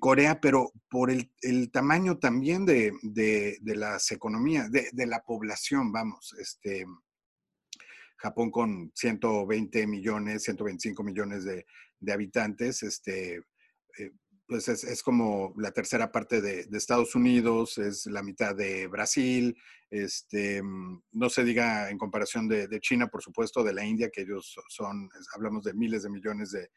Corea, 0.00 0.40
pero 0.40 0.72
por 0.90 1.10
el, 1.10 1.32
el 1.42 1.70
tamaño 1.70 2.18
también 2.18 2.66
de, 2.66 2.92
de, 3.02 3.58
de 3.60 3.76
las 3.76 4.10
economías, 4.10 4.70
de, 4.70 5.06
la 5.06 5.22
población, 5.22 5.92
vamos, 5.92 6.34
este, 6.40 6.84
Japón 8.16 8.50
con 8.50 8.90
120 8.94 9.86
millones, 9.86 10.44
125 10.44 11.02
millones 11.02 11.44
de, 11.44 11.66
de 12.00 12.12
habitantes, 12.12 12.82
este, 12.82 13.36
eh, 13.98 14.10
pues 14.46 14.68
es, 14.68 14.84
es, 14.84 15.02
como 15.02 15.52
la 15.56 15.72
tercera 15.72 16.12
parte 16.12 16.40
de, 16.40 16.66
Estados 16.72 17.14
Unidos, 17.14 17.78
es 17.78 18.06
la 18.06 18.22
mitad 18.22 18.54
de 18.54 18.86
Brasil, 18.86 19.56
este, 19.90 20.62
mm, 20.62 21.02
no 21.12 21.28
se 21.28 21.44
diga 21.44 21.90
en 21.90 21.98
comparación 21.98 22.48
de, 22.48 22.80
China, 22.80 23.08
por 23.08 23.22
supuesto, 23.22 23.64
de 23.64 23.74
la 23.74 23.84
India, 23.84 24.10
que 24.10 24.22
ellos 24.22 24.54
son, 24.68 25.08
hablamos 25.34 25.64
de 25.64 25.74
miles 25.74 26.04
de 26.04 26.10
millones 26.10 26.52
de, 26.52 26.70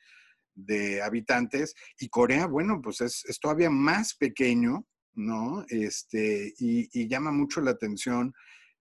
de 0.55 1.01
habitantes, 1.01 1.75
y 1.99 2.09
Corea, 2.09 2.47
bueno, 2.47 2.81
pues 2.81 3.01
es, 3.01 3.23
es, 3.25 3.39
todavía 3.39 3.69
más 3.69 4.15
pequeño, 4.15 4.87
¿no? 5.13 5.65
Este, 5.69 6.53
y 6.57 7.07
llama 7.07 7.31
mucho 7.31 7.61
la 7.61 7.71
atención 7.71 8.33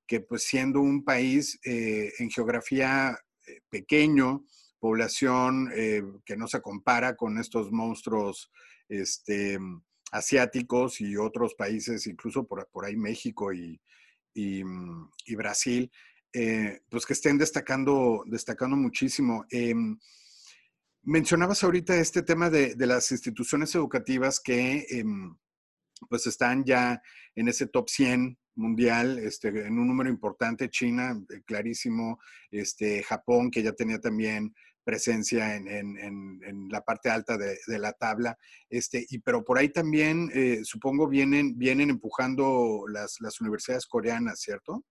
que 0.09 0.21
pues 0.21 0.43
siendo 0.43 0.81
un 0.81 1.05
país 1.05 1.61
eh, 1.65 2.13
en 2.19 2.31
geografía 2.31 3.17
eh, 3.47 3.61
pequeño, 3.69 4.45
población 4.81 5.71
eh, 5.75 6.03
que 6.25 6.37
no 6.37 6.49
se 6.49 6.63
compara 6.63 7.15
con 7.15 7.39
estos 7.39 7.71
monstruos 7.71 8.51
este, 8.89 9.59
asiáticos 10.11 11.01
y 11.03 11.17
otros 11.17 11.55
países, 11.55 12.07
incluso 12.07 12.47
por, 12.47 12.67
ahí 12.85 12.97
México 12.97 13.53
y, 13.53 13.81
y 14.35 15.35
Brasil, 15.35 15.91
pues 16.89 17.05
que 17.05 17.13
estén 17.13 17.37
destacando, 17.37 18.23
destacando 18.27 18.77
muchísimo. 18.77 19.45
Eh, 19.51 19.75
mencionabas 21.03 21.65
ahorita 21.65 21.97
este 21.97 22.23
tema 22.23 22.49
de, 22.49 22.77
de 22.77 22.87
las 22.87 23.11
instituciones 23.11 23.75
educativas 23.75 24.41
que 24.41 24.87
em, 24.91 25.37
pues 26.09 26.27
están 26.27 26.65
ya 26.65 27.03
en 27.35 27.49
ese 27.49 27.67
top 27.67 27.89
100 27.89 28.39
mundial, 28.55 29.19
este, 29.19 29.49
en 29.49 29.79
un 29.79 29.87
número 29.87 30.11
importante, 30.11 30.69
China, 30.69 31.19
eh, 31.31 31.41
clarísimo, 31.47 32.19
este, 32.51 33.03
Japón, 33.03 33.51
que 33.51 33.63
ya 33.63 33.73
tenía 33.73 34.01
también 34.01 34.55
presencia 34.85 35.55
en, 35.55 36.69
la 36.71 36.81
parte 36.81 37.11
alta 37.11 37.37
de, 37.37 37.79
la 37.79 37.93
tabla. 37.93 38.39
Este, 38.71 39.05
y, 39.11 39.19
pero 39.19 39.45
por 39.45 39.59
ahí 39.59 39.69
también, 39.69 40.31
eh, 40.35 40.61
supongo, 40.65 41.07
vienen, 41.07 41.59
vienen 41.59 41.91
empujando 41.91 42.85
las, 42.89 43.21
las 43.21 43.39
universidades 43.41 43.87
coreanas, 43.87 44.41
¿cierto? 44.41 44.87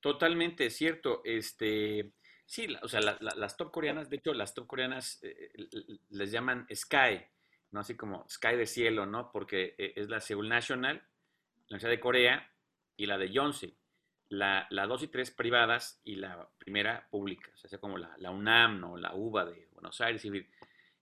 Totalmente, 0.00 0.70
cierto. 0.70 1.20
Este, 1.24 2.12
sí, 2.46 2.66
o 2.82 2.88
sea, 2.88 3.00
las 3.00 3.56
top 3.56 3.70
coreanas, 3.70 4.10
de 4.10 4.16
hecho, 4.16 4.34
las 4.34 4.54
top 4.54 4.66
coreanas 4.66 5.20
eh, 5.22 5.52
les 6.08 6.32
llaman 6.32 6.66
Sky, 6.74 7.22
¿no? 7.72 7.80
Así 7.80 7.96
como 7.96 8.28
Sky 8.28 8.56
de 8.56 8.66
cielo, 8.66 9.06
¿no? 9.06 9.30
Porque 9.32 9.74
es 9.78 10.08
la 10.08 10.20
Seoul 10.20 10.48
National, 10.48 10.96
la 10.96 11.76
Universidad 11.76 11.90
de 11.90 12.00
Corea 12.00 12.52
y 12.96 13.06
la 13.06 13.18
de 13.18 13.30
Yonsei 13.30 13.76
la, 14.30 14.66
la, 14.70 14.86
dos 14.86 15.02
y 15.02 15.08
tres 15.08 15.30
privadas 15.30 16.00
y 16.04 16.16
la 16.16 16.48
primera 16.56 17.06
pública, 17.10 17.50
o 17.52 17.68
sea, 17.68 17.78
como 17.80 17.98
la, 17.98 18.14
la 18.18 18.30
UNAM, 18.30 18.80
¿no? 18.80 18.96
la 18.96 19.14
UBA 19.14 19.44
de 19.44 19.68
Buenos 19.72 20.00
Aires, 20.00 20.24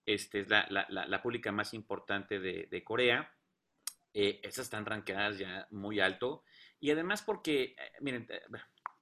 este, 0.06 0.40
es 0.40 0.48
la, 0.48 0.66
la 0.88 1.22
pública 1.22 1.52
más 1.52 1.74
importante 1.74 2.40
de, 2.40 2.66
de 2.70 2.82
Corea. 2.82 3.30
Eh, 4.14 4.40
esas 4.42 4.64
están 4.64 4.86
rankeadas 4.86 5.38
ya 5.38 5.68
muy 5.70 6.00
alto. 6.00 6.42
Y 6.80 6.90
además 6.90 7.20
porque, 7.20 7.76
eh, 7.78 7.92
miren, 8.00 8.26
eh, 8.30 8.40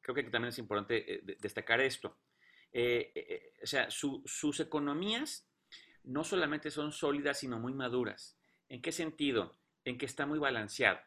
creo 0.00 0.14
que 0.16 0.24
también 0.24 0.48
es 0.48 0.58
importante 0.58 1.22
destacar 1.38 1.80
esto. 1.80 2.18
o 2.72 3.66
sea, 3.66 3.88
sus 3.88 4.58
economías 4.58 5.48
no 6.06 6.24
solamente 6.24 6.70
son 6.70 6.92
sólidas, 6.92 7.38
sino 7.38 7.58
muy 7.58 7.74
maduras. 7.74 8.38
¿En 8.68 8.80
qué 8.80 8.92
sentido? 8.92 9.58
En 9.84 9.98
que 9.98 10.06
está 10.06 10.24
muy 10.26 10.38
balanceado. 10.38 10.98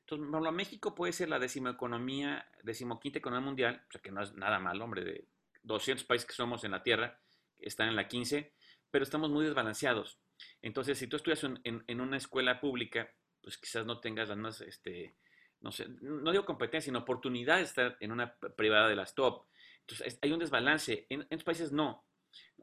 Entonces, 0.00 0.52
México 0.52 0.94
puede 0.94 1.12
ser 1.12 1.28
la 1.28 1.38
décima 1.38 1.70
economía, 1.70 2.46
decimoquinta 2.62 3.18
economía 3.18 3.46
mundial, 3.46 3.84
o 3.88 3.92
sea 3.92 4.00
que 4.00 4.10
no 4.10 4.22
es 4.22 4.34
nada 4.34 4.58
mal, 4.58 4.80
hombre, 4.80 5.04
de 5.04 5.28
200 5.62 6.04
países 6.04 6.26
que 6.26 6.34
somos 6.34 6.64
en 6.64 6.70
la 6.70 6.82
Tierra, 6.82 7.20
están 7.58 7.88
en 7.88 7.96
la 7.96 8.08
15, 8.08 8.52
pero 8.90 9.02
estamos 9.02 9.30
muy 9.30 9.44
desbalanceados. 9.44 10.18
Entonces, 10.62 10.98
si 10.98 11.06
tú 11.06 11.16
estudias 11.16 11.44
en, 11.44 12.00
una 12.00 12.16
escuela 12.16 12.60
pública, 12.60 13.12
pues 13.42 13.58
quizás 13.58 13.84
no 13.86 14.00
tengas 14.00 14.28
las 14.28 14.38
más, 14.38 14.60
este, 14.62 15.16
no 15.60 15.72
sé, 15.72 15.86
no 16.00 16.30
digo 16.30 16.44
competencia, 16.44 16.86
sino 16.86 17.00
oportunidad 17.00 17.56
de 17.56 17.64
estar 17.64 17.96
en 18.00 18.12
una 18.12 18.34
privada 18.56 18.88
de 18.88 18.96
las 18.96 19.14
top. 19.14 19.46
Entonces, 19.80 20.18
hay 20.22 20.32
un 20.32 20.38
desbalance. 20.38 21.06
En, 21.10 21.22
estos 21.22 21.44
países 21.44 21.72
no. 21.72 22.04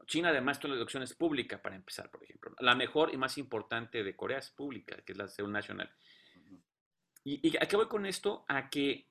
China, 0.06 0.28
además, 0.28 0.60
toda 0.60 0.74
la 0.74 0.78
educación 0.78 1.02
es 1.02 1.14
pública, 1.14 1.60
para 1.60 1.76
empezar, 1.76 2.10
por 2.10 2.22
ejemplo. 2.22 2.54
La 2.60 2.74
mejor 2.74 3.12
y 3.12 3.16
más 3.16 3.38
importante 3.38 4.04
de 4.04 4.16
Corea 4.16 4.38
es 4.38 4.50
pública, 4.50 4.96
que 5.04 5.12
es 5.12 5.18
la 5.18 5.28
Seoul 5.28 5.52
National. 5.52 5.92
¿Y, 7.24 7.56
a 7.56 7.66
qué 7.66 7.76
voy 7.76 7.88
con 7.88 8.06
esto? 8.06 8.44
A 8.48 8.70
que 8.70 9.08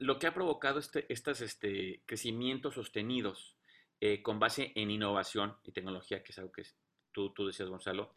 lo 0.00 0.18
que 0.18 0.26
ha 0.26 0.34
provocado 0.34 0.78
este, 0.78 1.10
estos 1.12 1.40
este, 1.40 2.02
crecimientos 2.04 2.74
sostenidos 2.74 3.56
eh, 4.00 4.22
con 4.22 4.38
base 4.38 4.72
en 4.74 4.90
innovación 4.90 5.56
y 5.64 5.72
tecnología, 5.72 6.22
que 6.22 6.32
es 6.32 6.38
algo 6.38 6.52
que 6.52 6.64
tú, 7.10 7.32
tú 7.32 7.46
decías, 7.46 7.70
Gonzalo, 7.70 8.16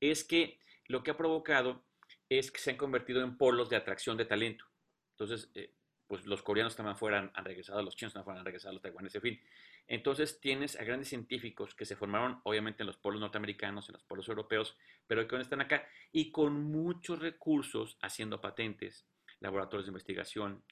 es 0.00 0.24
que 0.24 0.58
lo 0.86 1.02
que 1.02 1.12
ha 1.12 1.16
provocado 1.16 1.84
es 2.28 2.50
que 2.50 2.60
se 2.60 2.72
han 2.72 2.76
convertido 2.76 3.22
en 3.22 3.38
polos 3.38 3.70
de 3.70 3.76
atracción 3.76 4.16
de 4.16 4.24
talento. 4.24 4.64
Entonces, 5.12 5.50
eh, 5.54 5.72
pues 6.12 6.26
los 6.26 6.42
coreanos 6.42 6.76
también 6.76 6.94
fueran, 6.94 7.30
han 7.32 7.42
regresado, 7.46 7.80
los 7.80 7.96
chinos 7.96 8.12
también 8.12 8.36
han 8.36 8.44
regresado, 8.44 8.74
los 8.74 8.82
taiwaneses, 8.82 9.14
en 9.14 9.22
fin. 9.22 9.40
Entonces 9.86 10.42
tienes 10.42 10.78
a 10.78 10.84
grandes 10.84 11.08
científicos 11.08 11.74
que 11.74 11.86
se 11.86 11.96
formaron 11.96 12.38
obviamente 12.44 12.82
en 12.82 12.88
los 12.88 12.98
polos 12.98 13.18
norteamericanos, 13.18 13.88
en 13.88 13.94
los 13.94 14.04
polos 14.04 14.28
europeos, 14.28 14.76
pero 15.06 15.26
que 15.26 15.40
están 15.40 15.62
acá 15.62 15.88
y 16.12 16.30
con 16.30 16.64
muchos 16.64 17.18
recursos 17.18 17.96
haciendo 18.02 18.42
patentes, 18.42 19.06
laboratorios 19.40 19.86
de 19.86 19.88
investigación, 19.88 20.62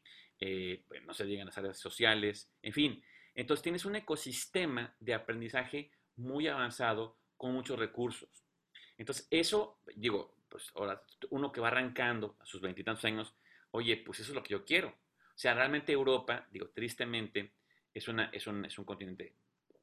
eh, 0.40 0.84
pues, 0.86 1.02
no 1.06 1.14
se 1.14 1.22
a 1.40 1.44
las 1.46 1.56
áreas 1.56 1.78
sociales, 1.78 2.52
en 2.60 2.74
fin. 2.74 3.02
Entonces 3.34 3.62
tienes 3.62 3.86
un 3.86 3.96
ecosistema 3.96 4.94
de 5.00 5.14
aprendizaje 5.14 5.90
muy 6.16 6.48
avanzado 6.48 7.16
con 7.38 7.54
muchos 7.54 7.78
recursos. 7.78 8.44
Entonces 8.98 9.26
eso, 9.30 9.80
digo, 9.96 10.34
pues 10.50 10.70
ahora 10.74 11.02
uno 11.30 11.50
que 11.50 11.62
va 11.62 11.68
arrancando 11.68 12.36
a 12.40 12.44
sus 12.44 12.60
veintitantos 12.60 13.06
años, 13.06 13.34
oye, 13.70 13.96
pues 13.96 14.20
eso 14.20 14.32
es 14.32 14.34
lo 14.34 14.42
que 14.42 14.52
yo 14.52 14.66
quiero. 14.66 14.94
O 15.40 15.42
sea, 15.42 15.54
realmente 15.54 15.90
Europa, 15.90 16.46
digo, 16.50 16.68
tristemente, 16.68 17.54
es, 17.94 18.08
una, 18.08 18.26
es, 18.26 18.46
un, 18.46 18.62
es 18.66 18.78
un 18.78 18.84
continente, 18.84 19.36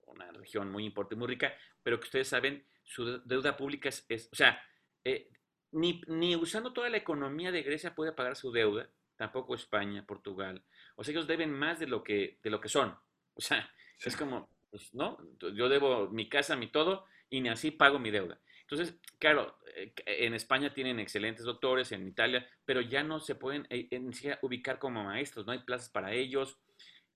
una 0.05 0.31
región 0.31 0.71
muy 0.71 0.85
importante, 0.85 1.15
muy 1.15 1.27
rica, 1.29 1.51
pero 1.81 1.99
que 1.99 2.05
ustedes 2.05 2.27
saben, 2.27 2.63
su 2.83 3.23
deuda 3.25 3.57
pública 3.57 3.89
es, 3.89 4.05
es 4.07 4.29
o 4.31 4.35
sea, 4.35 4.61
eh, 5.03 5.31
ni, 5.71 5.99
ni, 6.09 6.35
usando 6.35 6.73
toda 6.73 6.89
la 6.89 6.97
economía 6.97 7.51
de 7.51 7.63
Grecia 7.63 7.95
puede 7.95 8.11
pagar 8.11 8.35
su 8.35 8.51
deuda, 8.51 8.87
tampoco 9.15 9.55
España, 9.55 10.05
Portugal. 10.05 10.63
O 10.95 11.03
sea, 11.03 11.11
ellos 11.11 11.25
deben 11.25 11.51
más 11.51 11.79
de 11.79 11.87
lo 11.87 12.03
que, 12.03 12.37
de 12.43 12.51
lo 12.51 12.61
que 12.61 12.69
son. 12.69 12.95
O 13.33 13.41
sea, 13.41 13.67
es 13.99 14.15
como, 14.15 14.51
pues, 14.69 14.93
¿no? 14.93 15.17
Yo 15.55 15.69
debo 15.69 16.07
mi 16.09 16.29
casa, 16.29 16.55
mi 16.55 16.67
todo, 16.67 17.05
y 17.31 17.41
ni 17.41 17.49
así 17.49 17.71
pago 17.71 17.97
mi 17.97 18.11
deuda. 18.11 18.39
Entonces, 18.69 18.95
claro, 19.17 19.57
eh, 19.75 19.93
en 20.05 20.33
España 20.33 20.73
tienen 20.73 20.99
excelentes 20.99 21.45
doctores, 21.45 21.91
en 21.91 22.07
Italia, 22.07 22.47
pero 22.65 22.81
ya 22.81 23.03
no 23.03 23.19
se 23.19 23.35
pueden 23.35 23.65
eh, 23.69 23.87
ni 23.99 24.13
siquiera 24.13 24.39
ubicar 24.41 24.77
como 24.77 25.03
maestros, 25.03 25.45
no 25.45 25.53
hay 25.53 25.59
plazas 25.59 25.89
para 25.89 26.11
ellos 26.13 26.59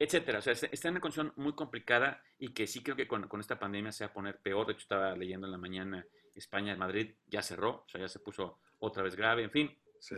etcétera. 0.01 0.39
O 0.39 0.41
sea, 0.41 0.53
está 0.53 0.87
en 0.87 0.95
una 0.95 0.99
condición 0.99 1.31
muy 1.35 1.53
complicada 1.53 2.23
y 2.39 2.53
que 2.53 2.65
sí 2.65 2.81
creo 2.81 2.95
que 2.95 3.07
con, 3.07 3.29
esta 3.39 3.59
pandemia 3.59 3.91
se 3.91 4.03
va 4.03 4.09
a 4.09 4.13
poner 4.13 4.39
peor. 4.39 4.65
De 4.65 4.73
hecho, 4.73 4.81
estaba 4.81 5.15
leyendo 5.15 5.45
en 5.45 5.51
la 5.51 5.59
mañana, 5.59 6.03
España, 6.33 6.75
Madrid 6.75 7.13
ya 7.27 7.43
cerró, 7.43 7.83
o 7.85 7.87
sea, 7.87 8.01
ya 8.01 8.07
se 8.07 8.17
puso 8.17 8.57
otra 8.79 9.03
vez 9.03 9.15
grave, 9.15 9.43
en 9.43 9.51
fin. 9.51 9.77
Sí. 9.99 10.15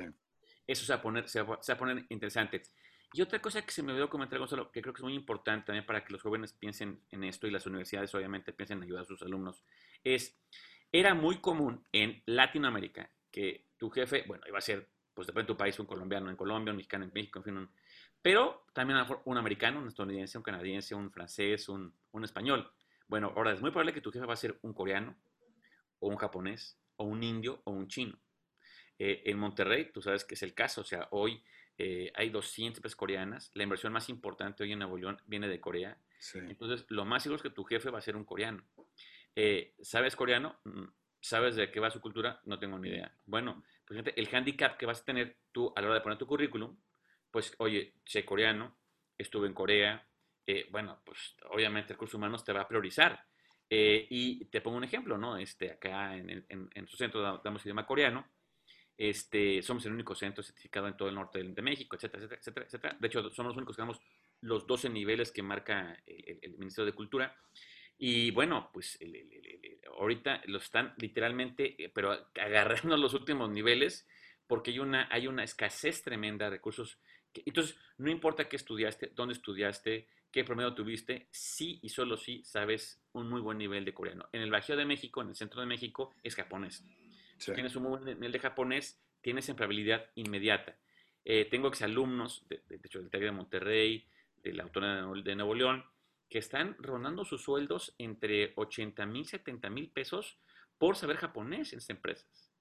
Eso 0.66 0.86
se 0.86 0.94
va, 0.94 1.00
a 1.00 1.02
poner, 1.02 1.28
se, 1.28 1.42
va, 1.42 1.60
a 1.68 1.78
poner 1.78 2.06
interesante. 2.08 2.62
Y 3.12 3.22
otra 3.22 3.42
cosa 3.42 3.62
que 3.62 3.74
se 3.74 3.84
me 3.84 3.92
olvidó 3.92 4.10
comentar, 4.10 4.40
Gonzalo, 4.40 4.72
que 4.72 4.82
creo 4.82 4.94
que 4.94 5.02
es 5.02 5.04
muy 5.04 5.16
importante 5.16 5.66
también 5.66 5.86
para 5.86 6.06
que 6.06 6.14
los 6.14 6.22
jóvenes 6.22 6.54
piensen 6.54 7.02
en 7.12 7.26
esto 7.26 7.46
y 7.46 7.52
las 7.52 7.66
universidades 7.66 8.16
obviamente 8.16 8.54
piensen 8.54 8.78
en 8.78 8.84
ayudar 8.86 9.02
a 9.02 9.06
sus 9.06 9.22
alumnos, 9.22 9.66
es, 10.02 10.40
era 10.94 11.16
muy 11.16 11.38
común 11.38 11.84
en 11.92 12.22
Latinoamérica 12.28 13.10
que 13.32 13.66
tu 13.78 13.90
jefe, 13.90 14.24
bueno, 14.28 14.44
iba 14.48 14.60
a 14.60 14.62
ser, 14.62 14.88
pues 15.14 15.26
depende 15.26 15.48
de 15.48 15.54
tu 15.54 15.58
país, 15.58 15.78
un 15.80 15.88
colombiano 15.88 16.30
en 16.30 16.36
Colombia, 16.36 16.72
un 16.72 16.78
mexicano 16.78 17.04
en 17.04 17.12
México, 17.14 17.40
en 17.40 17.44
fin, 17.44 17.58
un, 17.58 17.70
pero 18.22 18.68
también 18.74 19.00
un 19.26 19.38
americano, 19.38 19.80
un 19.80 19.88
estadounidense, 19.88 20.38
un 20.38 20.44
canadiense, 20.44 20.94
un 20.94 21.12
francés, 21.12 21.68
un, 21.68 21.94
español. 22.24 22.72
Bueno, 23.08 23.34
ahora 23.36 23.52
es 23.52 23.60
muy 23.60 23.72
probable 23.72 23.92
que 23.92 24.02
tu 24.02 24.12
jefe 24.12 24.26
va 24.26 24.34
a 24.34 24.38
ser 24.38 24.58
un 24.62 24.74
coreano, 24.74 25.18
o 26.00 26.08
un 26.10 26.16
japonés, 26.16 26.80
o 26.96 27.06
un 27.06 27.24
indio, 27.24 27.62
o 27.66 27.72
un 27.72 27.88
chino. 27.88 28.20
Eh, 29.00 29.24
en 29.26 29.40
Monterrey, 29.40 29.92
tú 29.92 30.02
sabes 30.02 30.24
que 30.24 30.36
es 30.36 30.44
el 30.44 30.54
caso, 30.54 30.82
o 30.82 30.86
sea, 30.86 31.08
hoy 31.10 31.44
eh, 31.80 32.12
hay 32.16 32.30
200 32.30 32.78
empresas 32.78 32.96
coreanas, 32.96 33.50
la 33.56 33.64
inversión 33.64 33.92
más 33.92 34.10
importante 34.10 34.64
hoy 34.64 34.74
en 34.74 34.80
Nuevo 34.80 34.98
León 34.98 35.20
viene 35.26 35.48
de 35.48 35.60
Corea. 35.60 35.98
Entonces, 36.36 36.86
lo 36.90 37.04
más 37.04 37.24
seguro 37.24 37.38
es 37.38 37.42
que 37.42 37.50
tu 37.50 37.64
jefe 37.64 37.90
va 37.90 37.98
a 37.98 38.02
ser 38.02 38.16
un 38.16 38.24
coreano. 38.24 38.64
Eh, 39.36 39.74
¿Sabes 39.82 40.16
coreano? 40.16 40.60
Mm, 40.64 40.86
¿Sabes 41.20 41.56
de 41.56 41.72
qué 41.72 41.80
va 41.80 41.90
su 41.90 42.02
cultura? 42.02 42.42
No 42.46 42.60
tengo 42.60 42.78
ni 42.78 42.90
idea. 42.90 43.16
Bueno, 43.26 43.64
pues 43.86 44.04
el 44.16 44.30
handicap 44.36 44.78
que 44.78 44.86
vas 44.86 45.02
a 45.02 45.06
tener 45.06 45.38
tú 45.52 45.72
a 45.76 45.82
la 45.82 45.88
hora 45.88 45.96
de 45.96 46.02
poner 46.02 46.18
tu 46.18 46.28
currículum 46.28 46.76
pues, 47.34 47.52
oye, 47.58 47.96
sé 48.06 48.24
coreano, 48.24 48.78
estuve 49.18 49.48
en 49.48 49.56
Corea, 49.56 50.08
eh, 50.46 50.68
bueno, 50.70 51.02
pues 51.04 51.36
obviamente 51.50 51.94
el 51.94 51.98
curso 51.98 52.18
humanos 52.18 52.44
te 52.44 52.54
va 52.54 52.62
a 52.62 52.68
priorizar. 52.68 53.26
Eh, 53.68 54.06
y 54.08 54.46
te 54.46 54.62
pongo 54.62 54.78
un 54.78 54.84
ejemplo, 54.84 55.18
¿no? 55.18 55.36
Este, 55.36 55.72
acá 55.72 56.16
en, 56.16 56.46
en, 56.48 56.88
su 56.88 56.96
centro 56.96 57.42
damos 57.44 57.66
idioma 57.66 57.88
coreano, 57.88 58.24
este, 58.96 59.64
somos 59.64 59.84
el 59.88 59.94
único 59.94 60.14
centro 60.14 60.44
certificado 60.44 60.88
en 60.88 60.96
todo 60.96 61.10
el 61.10 61.16
norte 61.16 61.42
de 61.42 61.62
México, 61.64 61.96
etcétera, 61.96 62.24
etcétera, 62.24 62.68
etcétera, 62.68 62.98
De 63.00 63.08
hecho, 63.08 63.28
somos 63.32 63.50
los 63.50 63.58
únicos 63.58 63.76
que 63.76 63.82
damos 63.82 64.00
los 64.42 64.68
12 64.68 64.90
niveles 64.92 65.32
que 65.32 65.42
marca 65.42 65.98
el, 66.06 66.56
Ministerio 66.60 66.86
de 66.86 66.94
Cultura. 66.96 67.36
Y 67.98 68.32
bueno, 68.32 68.70
pues 68.74 69.00
ahorita 69.98 70.42
lo 70.46 70.58
están 70.58 70.94
literalmente, 70.98 71.82
eh, 71.82 71.90
pero 71.90 72.12
agarrando 72.36 72.98
los 72.98 73.14
últimos 73.14 73.50
niveles, 73.50 74.08
porque 74.48 74.72
hay 74.72 74.80
una, 74.80 75.08
hay 75.10 75.28
una 75.28 75.44
escasez 75.44 76.04
tremenda 76.04 76.46
de 76.46 76.52
recursos 76.52 77.00
entonces, 77.46 77.78
no 77.98 78.12
importa 78.12 78.48
qué 78.48 78.56
estudiaste, 78.56 79.12
dónde 79.16 79.34
estudiaste, 79.34 80.08
qué 80.32 80.44
promedio 80.44 80.74
tuviste, 80.74 81.28
sí 81.32 81.80
y 81.82 81.90
solo 81.90 82.18
sí 82.18 82.44
sabes 82.44 83.02
un 83.14 83.30
muy 83.30 83.42
buen 83.42 83.58
nivel 83.58 83.86
de 83.86 83.94
coreano. 83.94 84.28
En 84.32 84.42
el 84.42 84.52
Bajío 84.52 84.76
de 84.76 84.86
México, 84.86 85.22
en 85.22 85.30
el 85.30 85.36
centro 85.36 85.62
de 85.62 85.68
México, 85.68 86.14
es 86.24 86.36
japonés. 86.36 86.86
Tienes 87.38 87.76
un 87.76 87.84
muy 87.84 87.90
buen 87.92 88.06
nivel 88.06 88.32
de 88.32 88.40
japonés, 88.40 89.02
tienes 89.22 89.50
empleabilidad 89.50 90.10
inmediata. 90.16 90.78
Eh, 91.26 91.46
tengo 91.46 91.68
exalumnos, 91.68 92.46
de, 92.50 92.62
de, 92.68 92.80
hecho, 92.84 93.00
del 93.00 93.10
TEC 93.10 93.22
de 93.22 93.32
Monterrey, 93.32 94.08
de 94.44 94.54
la 94.54 94.64
Autónoma 94.64 95.22
de 95.22 95.36
Nuevo 95.36 95.56
León, 95.56 95.86
que 96.34 96.40
están 96.40 96.76
rondando 96.80 97.26
sus 97.26 97.44
sueldos 97.44 97.94
entre 98.00 98.54
80 98.56 99.06
mil, 99.06 99.24
70 99.24 99.70
mil 99.70 99.92
pesos 99.92 100.40
por 100.80 100.96
saber 100.96 101.18
japonés 101.18 101.74
en 101.74 101.78
estas 101.78 101.92
empresas. 101.92 102.52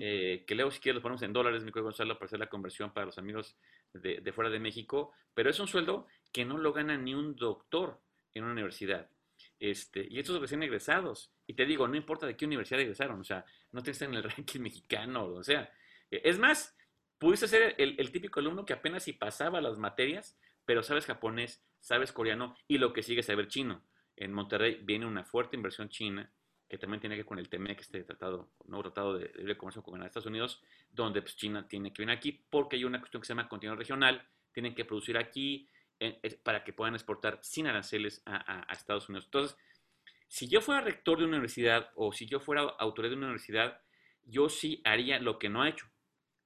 Eh, 0.00 0.42
que 0.46 0.54
luego 0.54 0.70
si 0.70 0.80
quieres 0.80 0.96
lo 0.96 1.02
ponemos 1.02 1.20
en 1.20 1.34
dólares, 1.34 1.62
mi 1.62 1.70
Gonzalo, 1.70 2.14
para 2.14 2.24
hacer 2.24 2.38
la 2.38 2.48
conversión 2.48 2.94
para 2.94 3.04
los 3.04 3.18
amigos 3.18 3.58
de, 3.92 4.32
fuera 4.32 4.48
de 4.48 4.58
México, 4.58 5.12
pero 5.34 5.50
es 5.50 5.60
un 5.60 5.68
sueldo 5.68 6.06
que 6.32 6.46
no 6.46 6.56
lo 6.56 6.72
gana 6.72 6.96
ni 6.96 7.14
un 7.14 7.36
doctor 7.36 8.00
en 8.32 8.44
una 8.44 8.52
universidad. 8.52 9.10
Este, 9.58 10.06
y 10.08 10.18
estos 10.18 10.40
recién 10.40 10.62
egresados. 10.62 11.30
Y 11.46 11.52
te 11.52 11.66
digo, 11.66 11.86
no 11.86 11.96
importa 11.96 12.24
de 12.26 12.38
qué 12.38 12.46
universidad 12.46 12.80
egresaron, 12.80 13.20
o 13.20 13.24
sea, 13.24 13.44
no 13.72 13.82
te 13.82 13.92
en 14.02 14.14
el 14.14 14.22
ranking 14.30 14.60
mexicano, 14.60 15.26
o 15.26 15.44
sea. 15.44 15.70
Es 16.10 16.38
más, 16.38 16.74
pudiste 17.18 17.46
ser 17.46 17.74
el, 17.76 18.10
típico 18.10 18.40
alumno 18.40 18.64
que 18.64 18.72
apenas 18.72 19.04
si 19.04 19.12
pasaba 19.12 19.60
las 19.60 19.76
materias, 19.76 20.38
pero 20.64 20.82
sabes 20.82 21.06
japonés, 21.06 21.62
sabes 21.80 22.12
coreano 22.12 22.54
y 22.68 22.78
lo 22.78 22.92
que 22.92 23.02
sigue 23.02 23.20
es 23.20 23.26
saber 23.26 23.48
chino. 23.48 23.82
en 24.16 24.32
Monterrey 24.32 24.80
viene 24.82 25.06
una 25.06 25.24
fuerte 25.24 25.56
inversión 25.56 25.88
china 25.88 26.30
que 26.70 26.78
también 26.78 27.00
tiene 27.00 27.16
que 27.16 27.22
ver 27.22 27.26
con 27.26 27.38
el 27.40 27.48
TMEC, 27.48 27.80
este 27.80 28.04
tratado, 28.04 28.52
nuevo 28.66 28.84
tratado 28.84 29.18
de 29.18 29.32
libre 29.34 29.56
comercio 29.56 29.82
con 29.82 30.00
Estados 30.04 30.26
Unidos, 30.26 30.62
donde 30.92 31.20
pues, 31.20 31.36
China 31.36 31.66
tiene 31.66 31.92
que 31.92 32.02
venir 32.02 32.16
aquí 32.16 32.44
porque 32.48 32.76
hay 32.76 32.84
una 32.84 33.00
cuestión 33.00 33.20
que 33.20 33.26
se 33.26 33.32
llama 33.32 33.48
continuidad 33.48 33.76
regional, 33.76 34.24
tienen 34.52 34.74
que 34.74 34.84
producir 34.84 35.18
aquí 35.18 35.68
para 36.44 36.62
que 36.62 36.72
puedan 36.72 36.94
exportar 36.94 37.40
sin 37.42 37.66
aranceles 37.66 38.22
a, 38.24 38.70
a, 38.70 38.72
Estados 38.72 39.08
Unidos. 39.08 39.24
Entonces, 39.26 39.58
si 40.28 40.48
yo 40.48 40.60
fuera 40.60 40.80
rector 40.80 41.18
de 41.18 41.24
una 41.24 41.38
universidad 41.38 41.90
o 41.96 42.12
si 42.12 42.26
yo 42.26 42.38
fuera 42.38 42.62
autoridad 42.62 43.10
de 43.10 43.16
una 43.16 43.26
universidad, 43.26 43.80
yo 44.22 44.48
sí 44.48 44.80
haría 44.84 45.18
lo 45.18 45.40
que 45.40 45.48
no 45.48 45.62
ha 45.62 45.68
hecho. 45.68 45.86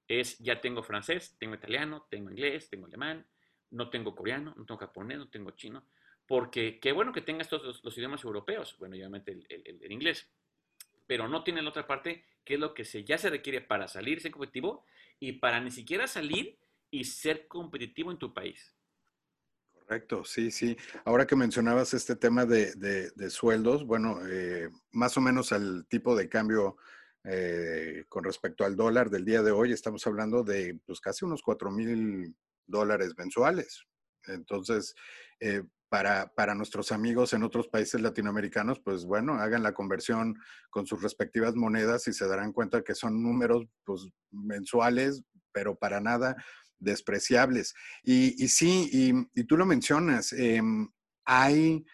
Es, 0.09 0.39
ya 0.39 0.61
tengo 0.61 0.83
francés, 0.83 1.37
tengo 1.39 1.55
italiano, 1.55 2.07
tengo 2.11 2.31
inglés, 2.31 2.71
tengo 2.71 2.87
alemán, 2.87 3.27
no 3.71 3.91
tengo 3.91 4.15
coreano, 4.15 4.55
no 4.57 4.65
tengo 4.65 4.79
japonés, 4.79 5.19
no 5.19 5.29
tengo 5.29 5.51
chino 5.53 5.87
porque 6.27 6.79
qué 6.81 6.93
bueno 6.93 7.13
que 7.13 7.21
tengas 7.21 7.49
todos 7.49 7.83
los, 7.83 7.99
idiomas 7.99 8.25
europeos, 8.25 8.77
bueno, 8.79 8.95
obviamente 8.95 9.39
el, 9.49 9.93
inglés, 9.93 10.29
pero 11.07 11.29
no 11.29 11.45
tiene 11.45 11.63
la 11.63 11.69
otra 11.69 11.87
parte, 11.87 12.25
que 12.45 12.55
es 12.55 12.61
lo 12.61 12.75
que 12.75 12.85
se, 12.85 13.05
ya 13.05 13.19
se 13.19 13.31
requiere 13.31 13.61
para 13.61 13.89
salir, 13.89 14.21
ser 14.21 14.31
competitivo 14.31 14.85
y 15.21 15.33
para 15.33 15.61
ni 15.61 15.71
siquiera 15.71 16.07
salir 16.07 16.59
y 16.91 17.05
ser 17.05 17.47
competitivo 17.47 18.11
en 18.11 18.19
tu 18.19 18.33
país. 18.33 18.75
Correcto, 19.73 20.25
sí, 20.25 20.51
sí. 20.51 20.77
Ahora 21.05 21.27
que 21.27 21.37
mencionabas 21.37 21.93
este 21.93 22.17
tema 22.17 22.47
de, 22.47 23.13
sueldos, 23.29 23.85
bueno, 23.85 24.19
eh, 24.27 24.71
más 24.93 25.17
o 25.19 25.21
menos 25.21 25.53
al 25.53 25.87
tipo 25.89 26.17
de 26.17 26.29
cambio 26.31 26.79
eh, 27.23 28.05
con 28.09 28.25
respecto 28.25 28.65
al 28.65 28.77
dólar 28.77 29.11
del 29.11 29.27
día 29.27 29.43
de 29.43 29.51
hoy, 29.51 29.73
estamos 29.73 30.07
hablando 30.07 30.43
de 30.43 30.79
pues, 30.87 31.01
casi 31.01 31.27
unos 31.27 31.43
4 31.43 31.71
mil 31.71 32.35
dólares 32.67 33.15
mensuales. 33.17 33.85
Entonces, 34.27 34.95
eh, 35.41 35.63
para, 36.35 36.55
nuestros 36.57 36.91
amigos 36.91 37.33
en 37.35 37.45
otros 37.45 37.69
países 37.69 38.01
latinoamericanos, 38.01 38.81
pues 38.81 39.05
bueno, 39.05 39.35
hagan 39.35 39.63
la 39.63 39.75
conversión 39.75 40.35
con 40.71 40.87
sus 40.87 41.03
respectivas 41.03 41.55
monedas 41.55 42.09
y 42.09 42.13
se 42.13 42.27
darán 42.27 42.53
cuenta 42.53 42.83
que 42.83 42.97
son 42.97 43.23
números 43.23 43.67
pues, 43.85 44.09
mensuales, 44.33 45.23
pero 45.53 45.77
para 45.77 46.01
nada 46.01 46.37
despreciables. 46.81 47.75
Y, 48.03 48.49
sí, 48.49 48.91
y, 49.35 49.45
tú 49.45 49.57
lo 49.57 49.67
mencionas, 49.67 50.33
em, 50.33 50.89
hay 51.25 51.85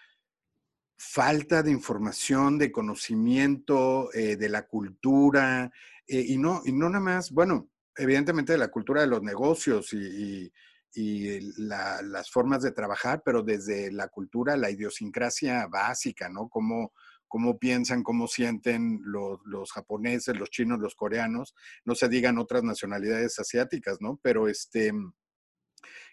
falta 0.97 1.63
de 1.63 1.71
información, 1.71 2.59
de 2.59 2.73
conocimiento, 2.73 4.13
eh, 4.15 4.37
de 4.37 4.49
la 4.49 4.67
cultura, 4.67 5.71
eh, 6.07 6.25
y, 6.27 6.39
no, 6.39 6.63
y 6.65 6.73
no 6.73 6.89
nada 6.89 7.05
más, 7.05 7.31
bueno, 7.31 7.70
evidentemente 7.97 8.53
de 8.53 8.59
la 8.59 8.69
cultura 8.69 9.03
de 9.03 9.07
los 9.07 9.23
negocios 9.23 9.93
y, 9.93 10.53
y 10.95 11.41
las 11.57 12.31
formas 12.31 12.63
de 12.63 12.73
trabajar, 12.73 13.23
pero 13.25 13.43
desde 13.43 13.93
la 13.93 14.09
cultura, 14.09 14.57
la 14.57 14.71
idiosincrasia 14.71 15.67
básica, 15.67 16.29
¿no? 16.29 16.49
Cómo, 16.49 16.93
cómo 17.29 17.59
piensan, 17.59 18.03
cómo 18.03 18.27
sienten 18.27 19.01
los, 19.05 19.39
los, 19.45 19.71
japoneses, 19.73 20.37
los 20.37 20.51
chinos, 20.51 20.81
los 20.81 20.97
coreanos, 20.97 21.55
no 21.85 21.95
se 21.95 22.09
digan 22.09 22.39
otras 22.39 22.65
nacionalidades 22.65 23.39
asiáticas, 23.39 23.99
¿no? 24.01 24.19
Pero 24.23 24.49
este, 24.49 24.93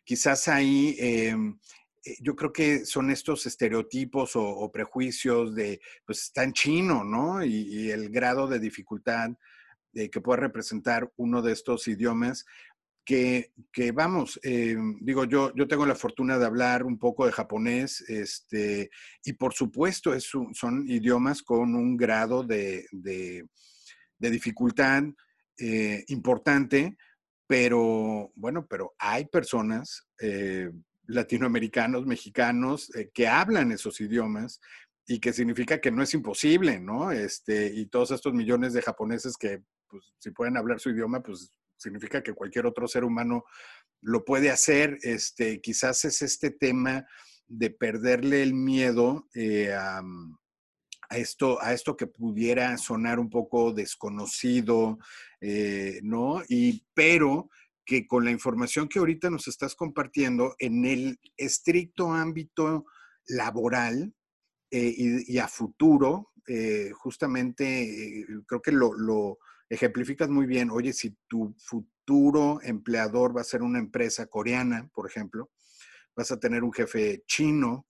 quizás 0.03 0.47
ahí 0.47 0.95
em, 0.99 1.57
eh, 2.07 2.17
yo 2.21 2.35
creo 2.35 2.53
que 2.53 2.85
son 2.85 3.09
estos 3.11 3.45
estereotipos 3.45 4.31
o, 4.35 4.71
prejuicios 4.71 5.55
de, 5.55 5.81
pues 6.05 6.23
está 6.23 6.43
en 6.43 6.53
chino, 6.53 7.03
¿no? 7.03 7.43
Y, 7.43 7.89
el 7.91 8.09
grado 8.09 8.47
de 8.47 8.59
dificultad 8.59 9.31
eh, 9.97 10.11
que 10.11 10.21
puede 10.21 10.41
representar 10.41 11.11
uno 11.17 11.41
de 11.41 11.53
estos 11.53 11.87
idiomas, 11.87 12.45
que, 13.03 13.51
vamos, 13.95 14.39
eh, 14.43 14.77
digo, 14.99 15.23
yo, 15.23 15.51
yo 15.55 15.67
tengo 15.67 15.87
la 15.87 15.95
fortuna 15.95 16.37
de 16.37 16.45
hablar 16.45 16.83
un 16.83 16.99
poco 16.99 17.25
de 17.25 17.31
japonés, 17.31 18.01
este, 18.07 18.91
y 19.23 19.33
por 19.33 19.55
supuesto 19.55 20.13
es 20.13 20.29
son 20.53 20.87
idiomas 20.87 21.41
con 21.41 21.73
un 21.73 21.97
grado 21.97 22.43
de, 22.43 22.85
dificultad 24.19 25.03
eh, 25.57 26.03
importante, 26.09 26.95
pero 27.47 28.31
bueno, 28.35 28.67
pero 28.67 28.93
hay 28.99 29.25
personas, 29.25 30.07
latinoamericanos, 31.07 32.05
mexicanos, 32.05 32.91
que 33.15 33.27
hablan 33.27 33.71
esos 33.71 33.99
idiomas 33.99 34.59
y 35.07 35.19
que 35.19 35.33
significa 35.33 35.79
que 35.79 35.89
no 35.89 36.03
es 36.03 36.13
imposible, 36.13 36.79
¿no? 36.81 37.11
Este, 37.11 37.71
y 37.73 37.85
todos 37.87 38.11
estos 38.11 38.33
millones 38.33 38.73
de 38.73 38.81
japoneses 38.81 39.37
que, 39.37 39.63
pues, 39.89 40.13
si 40.19 40.31
pueden 40.31 40.57
hablar 40.57 40.79
su 40.79 40.89
idioma, 40.89 41.21
pues 41.21 41.51
significa 41.77 42.21
que 42.21 42.33
cualquier 42.33 42.65
otro 42.65 42.87
ser 42.87 43.03
humano 43.03 43.43
lo 44.01 44.25
puede 44.25 44.49
hacer. 44.49 44.97
Este, 45.01 45.61
quizás 45.61 46.05
es 46.05 46.21
este 46.21 46.51
tema 46.51 47.05
de 47.47 47.69
perderle 47.69 48.43
el 48.43 48.53
miedo 48.53 49.27
eh, 49.33 49.73
a, 49.73 50.01
esto, 51.11 51.61
a 51.61 51.73
esto 51.73 51.95
que 51.95 52.07
pudiera 52.07 52.77
sonar 52.77 53.19
un 53.19 53.29
poco 53.29 53.71
desconocido, 53.71 54.99
eh, 55.39 55.99
¿no? 56.03 56.41
Y, 56.49 56.85
pero 56.93 57.49
que 57.85 58.05
con 58.05 58.25
la 58.25 58.31
información 58.31 58.89
que 58.89 58.99
ahorita 58.99 59.29
nos 59.29 59.47
estás 59.47 59.73
compartiendo, 59.73 60.55
en 60.59 60.83
el 60.83 61.19
estricto 61.37 62.11
ámbito 62.11 62.85
laboral 63.27 64.13
eh, 64.71 64.93
y, 64.97 65.37
a 65.37 65.47
futuro, 65.47 66.33
justamente 66.93 68.25
creo 68.45 68.61
que 68.61 68.71
lo, 68.71 69.37
ejemplificas 69.69 70.29
muy 70.29 70.45
bien, 70.45 70.69
oye, 70.69 70.93
si 70.93 71.15
tu 71.27 71.55
futuro 71.57 72.59
empleador 72.63 73.35
va 73.35 73.41
a 73.41 73.45
ser 73.45 73.61
una 73.61 73.79
empresa 73.79 74.27
coreana, 74.27 74.89
por 74.93 75.07
ejemplo, 75.07 75.49
vas 76.15 76.31
a 76.31 76.39
tener 76.39 76.63
un 76.63 76.73
jefe 76.73 77.23
chino 77.27 77.87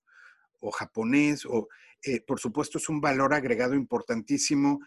o 0.60 0.72
japonés, 0.72 1.46
o 1.46 1.68
eh, 2.04 2.22
por 2.22 2.40
supuesto 2.40 2.78
es 2.78 2.90
un 2.90 3.00
valor 3.00 3.34
agregado 3.34 3.76
importantísimo 3.76 4.80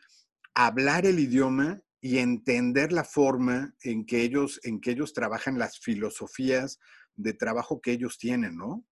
hablar 0.55 1.07
el 1.07 1.19
idioma 1.19 1.81
y 2.01 2.19
entender 2.19 2.93
la 2.93 3.05
forma 3.05 3.75
en 3.83 4.05
que 4.05 4.23
ellos, 4.23 4.61
en 4.65 4.81
que 4.81 4.93
ellos 4.93 5.13
trabajan 5.13 5.59
las 5.59 5.79
filosofías 5.79 6.79
de 7.15 7.35
trabajo 7.35 7.81
que 7.81 7.93
ellos 7.93 8.19
tienen, 8.19 8.57
¿no? 8.57 8.85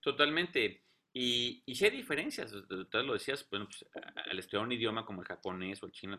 Totalmente. 0.00 0.85
Y, 1.18 1.62
y 1.64 1.74
si 1.74 1.86
hay 1.86 1.92
diferencias, 1.92 2.52
tú 2.68 2.86
lo 3.02 3.14
decías, 3.14 3.48
bueno, 3.48 3.66
pues, 3.66 3.86
al 4.28 4.38
estudiar 4.38 4.66
un 4.66 4.72
idioma 4.72 5.06
como 5.06 5.22
el 5.22 5.26
japonés 5.26 5.82
o 5.82 5.86
el 5.86 5.92
chino, 5.92 6.18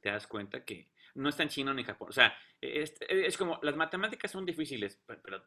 te 0.00 0.08
das 0.08 0.26
cuenta 0.26 0.64
que 0.64 0.88
no 1.16 1.28
está 1.28 1.42
en 1.42 1.50
chino 1.50 1.74
ni 1.74 1.84
Japón. 1.84 2.08
O 2.08 2.12
sea, 2.12 2.34
es, 2.58 2.94
es 3.06 3.36
como, 3.36 3.60
las 3.62 3.76
matemáticas 3.76 4.30
son 4.30 4.46
difíciles, 4.46 4.98
pero, 5.22 5.44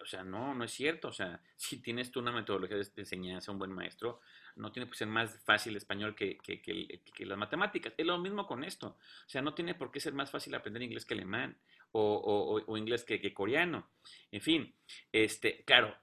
o 0.00 0.06
sea, 0.06 0.22
no, 0.22 0.54
no 0.54 0.62
es 0.62 0.70
cierto. 0.70 1.08
O 1.08 1.12
sea, 1.12 1.42
si 1.56 1.82
tienes 1.82 2.12
tú 2.12 2.20
una 2.20 2.30
metodología 2.30 2.76
de, 2.76 2.88
enseñanza, 2.94 3.50
un 3.50 3.58
buen 3.58 3.72
maestro, 3.72 4.20
no 4.54 4.70
tiene 4.70 4.88
que 4.88 4.96
ser 4.96 5.08
más 5.08 5.42
fácil 5.42 5.74
español 5.74 6.14
que, 6.14 6.38
que, 6.38 6.62
que, 6.62 7.26
las 7.26 7.38
matemáticas. 7.38 7.94
Es 7.96 8.06
lo 8.06 8.16
mismo 8.18 8.46
con 8.46 8.62
esto. 8.62 8.96
O 9.26 9.28
sea, 9.28 9.42
no 9.42 9.54
tiene 9.54 9.74
por 9.74 9.90
qué 9.90 9.98
ser 9.98 10.12
más 10.12 10.30
fácil 10.30 10.54
aprender 10.54 10.84
inglés 10.84 11.04
que 11.04 11.14
alemán 11.14 11.58
o, 11.90 12.00
o, 12.00 12.62
o 12.64 12.76
inglés 12.76 13.02
que, 13.02 13.34
coreano. 13.34 13.90
En 14.30 14.40
fin, 14.40 14.72
este, 15.10 15.64
claro, 15.64 15.96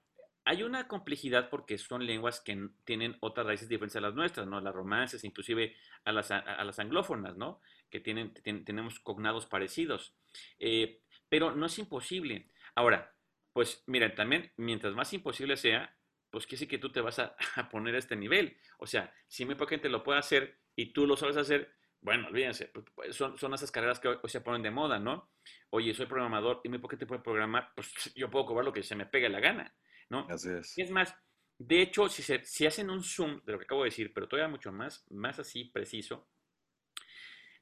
hay 0.45 0.63
una 0.63 0.87
complejidad 0.87 1.49
porque 1.49 1.77
son 1.77 2.05
lenguas 2.05 2.41
que 2.41 2.69
tienen 2.83 3.17
otras 3.21 3.45
raíces 3.45 3.69
diferentes 3.69 3.95
a 3.95 4.01
las 4.01 4.13
nuestras, 4.13 4.47
¿no? 4.47 4.59
Las 4.59 4.73
romances, 4.73 5.23
inclusive 5.23 5.75
a 6.03 6.11
las, 6.11 6.31
a, 6.31 6.63
las 6.63 6.79
anglófonas, 6.79 7.37
¿no? 7.37 7.61
Que 7.89 7.99
tienen, 7.99 8.33
tenemos 8.33 8.99
cognados 8.99 9.45
parecidos. 9.45 10.15
Eh, 10.59 11.01
pero 11.29 11.55
no 11.55 11.65
es 11.65 11.79
imposible. 11.79 12.51
Ahora, 12.75 13.15
pues 13.53 13.83
mira, 13.87 14.13
también 14.15 14.51
mientras 14.57 14.93
más 14.93 15.13
imposible 15.13 15.55
sea, 15.55 15.95
pues 16.29 16.47
que 16.47 16.57
sí 16.57 16.67
que 16.67 16.79
tú 16.79 16.91
te 16.91 16.99
vas 16.99 17.19
a, 17.19 17.35
poner 17.71 17.95
a 17.95 17.99
este 17.99 18.15
nivel. 18.15 18.57
O 18.79 18.87
sea, 18.87 19.13
si 19.27 19.45
muy 19.45 19.55
poca 19.55 19.71
gente 19.71 19.89
lo 19.89 20.03
puede 20.03 20.19
hacer 20.19 20.59
y 20.75 20.87
tú 20.91 21.07
lo 21.07 21.15
sabes 21.15 21.37
hacer, 21.37 21.71
bueno, 22.01 22.27
olvídense, 22.27 22.67
pues, 22.67 22.85
pues, 22.93 23.15
son, 23.15 23.37
son 23.37 23.53
esas 23.53 23.71
carreras 23.71 23.99
que 23.99 24.09
hoy, 24.09 24.17
se 24.25 24.41
ponen 24.41 24.61
de 24.61 24.71
moda, 24.71 24.99
¿no? 24.99 25.31
Oye, 25.69 25.93
soy 25.93 26.07
programador 26.07 26.59
y 26.63 26.69
muy 26.69 26.79
poca 26.79 26.93
gente 26.93 27.05
puede 27.05 27.21
programar, 27.21 27.71
pues 27.75 28.13
yo 28.15 28.29
puedo 28.29 28.45
cobrar 28.45 28.65
lo 28.65 28.73
que 28.73 28.83
se 28.83 28.95
me 28.95 29.05
pegue 29.05 29.29
la 29.29 29.39
gana. 29.39 29.73
¿No? 30.13 30.27
es. 30.29 30.91
más, 30.91 31.15
de 31.57 31.81
hecho, 31.81 32.07
si, 32.07 32.21
se, 32.21 32.43
si 32.45 32.65
hacen 32.67 32.89
un 32.89 33.03
zoom 33.03 33.41
de 33.43 33.51
lo 33.51 33.57
que 33.57 33.65
acabo 33.65 33.83
de 33.83 33.89
decir, 33.89 34.13
pero 34.13 34.27
todavía 34.27 34.47
mucho 34.47 34.71
más, 34.71 35.05
más 35.09 35.39
así 35.39 35.65
preciso, 35.65 36.29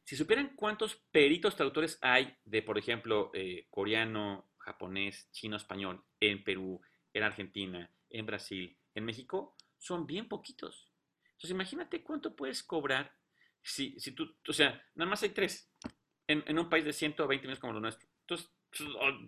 si 0.03 0.17
supieran 0.17 0.55
cuántos 0.55 0.95
peritos 1.11 1.55
traductores 1.55 1.97
hay 2.01 2.35
de, 2.43 2.61
por 2.61 2.77
ejemplo, 2.77 3.31
eh, 3.33 3.67
coreano, 3.69 4.51
japonés, 4.57 5.31
chino, 5.31 5.55
español, 5.55 6.03
en 6.19 6.43
Perú, 6.43 6.81
en 7.13 7.23
Argentina, 7.23 7.89
en 8.09 8.25
Brasil, 8.25 8.77
en 8.93 9.05
México, 9.05 9.55
son 9.77 10.05
bien 10.05 10.27
poquitos. 10.27 10.91
Entonces, 11.23 11.51
imagínate 11.51 12.03
cuánto 12.03 12.35
puedes 12.35 12.63
cobrar 12.63 13.15
si, 13.61 13.97
si 13.99 14.11
tú, 14.11 14.35
o 14.47 14.53
sea, 14.53 14.83
nada 14.95 15.09
más 15.09 15.23
hay 15.23 15.29
tres 15.29 15.71
en, 16.27 16.43
en 16.45 16.59
un 16.59 16.69
país 16.69 16.83
de 16.83 16.93
120 16.93 17.43
millones 17.43 17.59
como 17.59 17.73
lo 17.73 17.79
nuestro. 17.79 18.09
Entonces, 18.21 18.51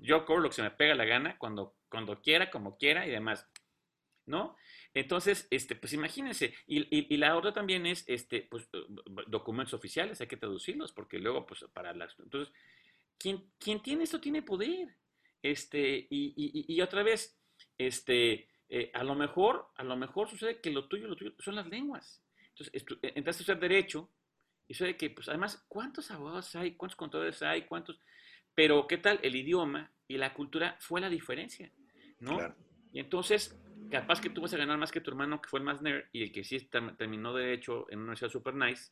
yo 0.02 0.26
cobro 0.26 0.42
lo 0.42 0.50
que 0.50 0.56
se 0.56 0.64
me 0.64 0.72
pega 0.72 0.96
la 0.96 1.06
gana 1.06 1.38
cuando, 1.38 1.76
cuando 1.90 2.22
quiera, 2.22 2.50
como 2.50 2.78
quiera 2.78 3.06
y 3.08 3.12
demás. 3.12 3.50
¿No? 4.26 4.56
Entonces, 4.94 5.48
este, 5.52 5.76
pues 5.76 5.94
imagínense. 5.94 6.54
Y, 6.66 7.18
la 7.18 7.36
otra 7.36 7.52
también 7.52 7.86
es, 7.86 8.06
este, 8.08 8.42
pues, 8.50 8.70
documentos 9.28 9.74
oficiales, 9.74 10.22
hay 10.22 10.28
que 10.28 10.38
traducirlos, 10.38 10.94
porque 10.94 11.20
luego, 11.20 11.46
pues, 11.46 11.66
para 11.74 11.94
las... 11.94 12.18
Entonces, 12.20 12.54
quien, 13.18 13.52
quien 13.60 13.82
tiene 13.82 14.04
esto 14.04 14.22
tiene 14.22 14.42
poder. 14.42 14.96
Este, 15.42 16.08
y, 16.10 16.66
y 16.68 16.82
otra 16.82 17.04
vez, 17.04 17.38
este, 17.78 18.48
Eh, 18.76 18.90
a 18.96 19.04
lo 19.04 19.14
mejor, 19.14 19.70
a 19.76 19.84
lo 19.84 19.96
mejor 19.96 20.28
sucede 20.28 20.60
que 20.60 20.72
lo 20.72 20.88
tuyo, 20.88 21.08
lo 21.08 21.16
tuyo 21.16 21.34
son 21.38 21.54
las 21.54 21.68
lenguas. 21.68 22.24
Entonces, 22.50 22.74
entraste 23.04 23.42
a 23.42 23.44
estudiar 23.44 23.60
Derecho 23.60 24.10
y 24.68 24.74
sucede 24.74 24.98
que, 24.98 25.12
pues 25.12 25.30
además, 25.30 25.64
¿cuántos 25.68 26.10
abogados 26.10 26.56
hay? 26.56 26.76
¿Cuántos 26.76 26.96
contadores 26.96 27.44
hay? 27.44 27.68
¿Cuántos? 27.68 28.00
Pero, 28.56 28.88
¿qué 28.88 28.98
tal? 28.98 29.20
El 29.24 29.36
idioma 29.36 29.92
y 30.08 30.18
la 30.18 30.34
cultura 30.34 30.78
fue 30.80 31.02
la 31.02 31.10
diferencia, 31.10 31.72
¿no? 32.20 32.56
Y 32.92 33.00
entonces, 33.00 33.60
capaz 33.90 34.22
que 34.22 34.30
tú 34.30 34.42
vas 34.42 34.54
a 34.54 34.58
ganar 34.58 34.78
más 34.78 34.92
que 34.92 35.02
tu 35.02 35.10
hermano, 35.10 35.42
que 35.42 35.50
fue 35.50 35.60
el 35.60 35.66
más 35.66 35.82
nerd, 35.82 36.06
y 36.12 36.24
el 36.24 36.32
que 36.32 36.44
sí 36.44 36.60
terminó 36.98 37.34
Derecho 37.34 37.88
en 37.90 38.00
una 38.00 38.06
universidad 38.06 38.30
super 38.30 38.54
nice, 38.54 38.92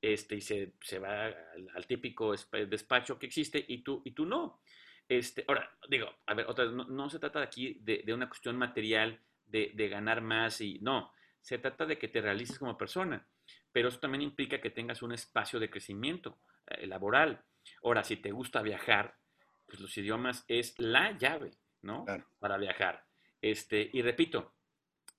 este, 0.00 0.36
y 0.36 0.40
se, 0.40 0.72
se 0.80 0.98
va 0.98 1.26
al, 1.26 1.86
típico 1.86 2.34
despacho 2.68 3.18
que 3.18 3.26
existe, 3.26 3.64
y 3.66 3.78
tú, 3.78 4.02
y 4.04 4.10
tú 4.10 4.26
no. 4.26 4.60
Este, 5.08 5.44
ahora, 5.46 5.70
digo, 5.88 6.08
a 6.26 6.34
ver, 6.34 6.46
otra 6.48 6.64
no, 6.66 6.84
no 6.84 7.08
se 7.08 7.20
trata 7.20 7.40
aquí 7.40 7.78
de, 7.80 8.02
de 8.04 8.12
una 8.12 8.28
cuestión 8.28 8.56
material, 8.56 9.20
de, 9.46 9.70
de, 9.74 9.88
ganar 9.88 10.20
más 10.20 10.60
y 10.60 10.80
no, 10.80 11.12
se 11.40 11.58
trata 11.58 11.86
de 11.86 11.96
que 11.96 12.08
te 12.08 12.20
realices 12.20 12.58
como 12.58 12.76
persona, 12.76 13.24
pero 13.70 13.88
eso 13.88 14.00
también 14.00 14.22
implica 14.22 14.60
que 14.60 14.70
tengas 14.70 15.02
un 15.02 15.12
espacio 15.12 15.60
de 15.60 15.70
crecimiento 15.70 16.38
eh, 16.66 16.86
laboral. 16.88 17.40
Ahora, 17.82 18.04
si 18.04 18.16
te 18.16 18.32
gusta 18.32 18.62
viajar, 18.62 19.16
pues 19.66 19.80
los 19.80 19.96
idiomas 19.96 20.44
es 20.48 20.78
la 20.78 21.16
llave, 21.16 21.52
¿no? 21.82 22.04
Para 22.38 22.56
viajar. 22.56 23.04
Este, 23.40 23.90
y 23.92 24.02
repito, 24.02 24.54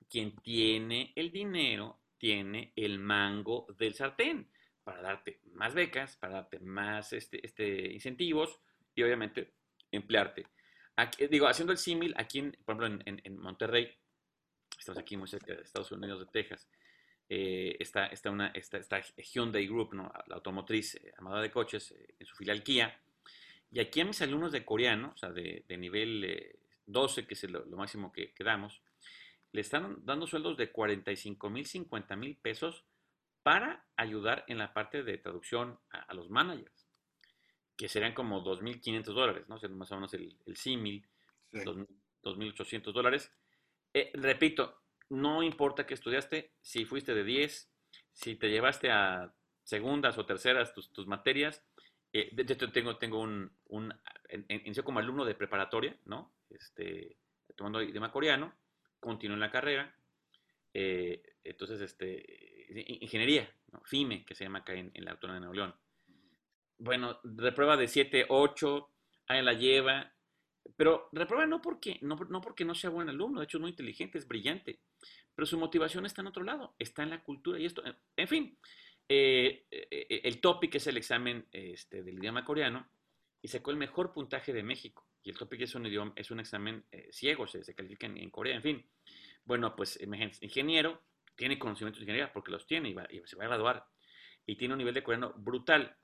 quien 0.10 0.36
tiene 0.38 1.14
el 1.16 1.32
dinero 1.32 2.02
tiene 2.18 2.74
el 2.76 3.00
mango 3.00 3.68
del 3.78 3.94
sartén 3.94 4.50
para 4.84 5.02
darte 5.02 5.42
más 5.52 5.74
becas, 5.74 6.16
para 6.16 6.36
darte 6.36 6.60
más 6.60 7.14
este, 7.14 7.46
este, 7.46 7.92
incentivos 7.92 8.60
y 8.96 9.04
obviamente 9.04 9.54
emplearte. 9.92 10.48
Aquí, 10.96 11.28
digo, 11.28 11.48
haciendo 11.48 11.74
el 11.74 11.78
símil, 11.78 12.14
aquí, 12.18 12.40
en, 12.40 12.58
por 12.66 12.82
ejemplo, 12.82 13.04
en, 13.06 13.38
Monterrey, 13.38 13.94
estamos 14.80 14.98
aquí 14.98 15.18
muy 15.18 15.28
cerca 15.28 15.54
de 15.54 15.62
Estados 15.62 15.92
Unidos, 15.92 16.22
de 16.22 16.26
Texas, 16.28 16.70
eh, 17.30 17.76
está, 17.80 18.08
está, 18.08 18.32
una, 18.32 18.48
está, 18.48 19.02
Hyundai 19.02 19.68
Group, 19.68 19.94
¿no? 19.94 20.12
la 20.28 20.36
automotriz 20.36 20.96
eh, 20.96 21.13
armada 21.18 21.42
de 21.42 21.52
coches, 21.52 21.92
eh, 21.92 22.16
en 22.20 22.26
su 22.26 22.36
filial 22.36 22.63
Kia. 22.63 23.00
Y 23.72 23.80
aquí 23.80 24.02
a 24.02 24.06
mis 24.06 24.22
alumnos 24.22 24.52
de 24.52 24.63
coreano, 24.63 25.12
o 25.13 25.18
sea, 25.18 25.32
de, 25.32 25.63
de 25.68 25.78
nivel 25.78 26.58
12, 26.86 27.28
que 27.28 27.34
es 27.34 27.44
lo, 27.50 27.66
máximo 27.76 28.12
que, 28.13 28.34
que, 28.34 28.44
damos, 28.44 28.82
le 29.52 29.62
están 29.62 30.06
dando 30.06 30.26
sueldos 30.26 30.56
de 30.58 30.72
45 30.72 31.50
mil, 31.50 31.66
50 31.66 32.16
mil 32.16 32.38
pesos 32.38 32.86
para 33.44 33.86
ayudar 33.98 34.46
en 34.48 34.58
la 34.58 34.74
parte 34.74 35.04
de 35.04 35.18
traducción 35.18 35.80
a 35.90 36.13
los 36.13 36.30
managers 36.30 36.88
que 37.78 37.88
serían 37.88 38.13
como 38.13 38.44
2.500 38.44 39.04
dólares, 39.13 39.48
¿no? 39.48 39.56
O 39.56 39.70
más 39.70 39.92
o 39.92 39.96
menos 39.96 40.13
el, 40.16 40.36
el 40.48 40.58
símil, 40.58 41.06
2.800 41.54 42.92
dólares. 42.92 43.32
Eh, 43.94 44.12
repito, 44.16 44.82
no 45.10 45.43
importa 45.43 45.86
que 45.86 45.93
estudiaste, 45.93 46.52
si 46.62 46.86
fuiste 46.86 47.13
de 47.13 47.24
10, 47.24 47.70
si 48.12 48.36
te 48.36 48.50
llevaste 48.50 48.91
a 48.91 49.34
segundas 49.63 50.17
o 50.17 50.26
terceras 50.26 50.74
tus, 50.74 50.91
tus 50.91 51.08
materias. 51.08 51.63
Eh, 52.13 52.30
de 52.32 52.54
hecho, 52.54 52.72
tengo, 52.72 52.98
tengo 52.98 53.20
un, 53.20 53.52
un 53.67 53.93
como 54.84 55.00
alumno 55.00 55.26
de 55.26 55.36
preparatoria, 55.36 55.98
¿no? 56.06 56.34
Este, 56.50 57.17
tomando 57.56 57.82
idioma 57.82 58.12
coreano, 58.12 58.54
continuó 59.00 59.36
en 59.36 59.41
la 59.41 59.52
carrera. 59.52 59.96
Eh, 60.74 61.36
entonces, 61.43 61.82
este, 61.82 62.65
ingeniería, 63.02 63.50
¿no? 63.72 63.82
FIME, 63.86 64.26
que 64.26 64.36
se 64.36 64.43
llama 64.46 64.60
acá 64.60 64.74
en, 64.74 64.91
en 64.93 65.06
la 65.06 65.12
Autónoma 65.12 65.36
de 65.36 65.39
Nuevo 65.41 65.56
León 65.56 65.76
bueno, 66.80 67.20
reprueba 67.24 67.78
de 67.78 67.88
7, 67.88 68.26
8, 68.30 68.89
ahí 69.28 69.41
la 69.41 69.54
lleva, 69.54 70.13
pero 70.76 71.10
reprueba 71.12 71.46
no 71.46 71.62
porque, 71.62 72.00
no, 72.02 72.18
porque 72.18 72.66
no 72.66 72.76
sea 72.76 72.90
buen 72.90 73.10
alumno, 73.10 73.40
de 73.40 73.46
hecho 73.46 73.58
es 73.58 73.62
muy 73.62 73.72
inteligente, 73.72 74.18
es 74.18 74.28
brillante, 74.28 74.80
pero 75.36 75.46
su 75.46 75.58
motivación 75.58 76.06
está 76.06 76.22
en 76.22 76.28
otro 76.28 76.44
lado, 76.44 76.76
está 76.80 77.04
en 77.04 77.12
la 77.12 77.24
cultura 77.24 77.60
y 77.60 77.66
esto, 77.66 77.84
en 78.16 78.28
fin, 78.28 78.58
eh, 79.10 79.66
eh, 79.72 80.22
el 80.24 80.42
topic 80.42 80.76
es 80.76 80.88
el 80.88 80.98
examen 80.98 81.46
este, 81.52 82.04
del 82.04 82.18
idioma 82.18 82.44
coreano 82.44 82.88
y 83.42 83.48
sacó 83.48 83.72
el 83.72 83.78
mejor 83.78 84.12
puntaje 84.14 84.52
de 84.54 84.64
México. 84.64 85.06
Y 85.24 85.30
el 85.30 85.38
topic 85.38 85.62
es 85.62 85.76
un 85.76 85.86
idioma, 85.86 86.14
es 86.16 86.32
un 86.32 86.40
examen 86.40 86.86
eh, 86.92 87.10
ciego, 87.12 87.48
se, 87.48 87.64
se 87.64 87.74
califica 87.74 88.08
en, 88.08 88.30
Corea, 88.30 88.56
en 88.56 88.62
fin. 88.62 88.86
Bueno, 89.46 89.76
pues 89.76 90.00
imagínense, 90.02 90.44
ingeniero, 90.44 91.02
tiene 91.36 91.60
conocimientos 91.60 92.00
de 92.00 92.04
ingeniería 92.04 92.34
porque 92.34 92.52
los 92.52 92.66
tiene 92.66 92.90
y, 92.90 93.18
y 93.18 93.22
se 93.26 93.36
va 93.36 93.46
a 93.46 93.48
graduar. 93.48 93.86
Y 94.46 94.56
tiene 94.56 94.74
un 94.74 94.78
nivel 94.80 94.94
de 94.94 95.04
coreano 95.04 95.34
brutal. 95.38 95.96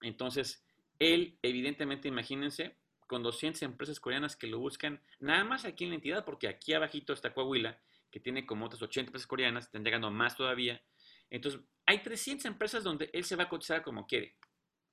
Entonces, 0.00 0.64
él, 0.98 1.38
evidentemente, 1.42 2.08
imagínense, 2.08 2.76
con 3.06 3.22
200 3.22 3.62
empresas 3.62 4.00
coreanas 4.00 4.36
que 4.36 4.46
lo 4.46 4.58
buscan, 4.58 5.00
nada 5.20 5.44
más 5.44 5.64
aquí 5.64 5.84
en 5.84 5.90
la 5.90 5.96
entidad, 5.96 6.24
porque 6.24 6.48
aquí 6.48 6.72
abajito 6.72 7.12
está 7.12 7.32
Coahuila, 7.32 7.78
que 8.10 8.20
tiene 8.20 8.46
como 8.46 8.66
otras 8.66 8.82
80 8.82 9.08
empresas 9.10 9.26
coreanas, 9.26 9.66
están 9.66 9.84
llegando 9.84 10.10
más 10.10 10.36
todavía. 10.36 10.82
Entonces, 11.30 11.60
hay 11.86 12.02
300 12.02 12.46
empresas 12.46 12.84
donde 12.84 13.10
él 13.12 13.24
se 13.24 13.36
va 13.36 13.44
a 13.44 13.48
cotizar 13.48 13.82
como 13.82 14.06
quiere, 14.06 14.36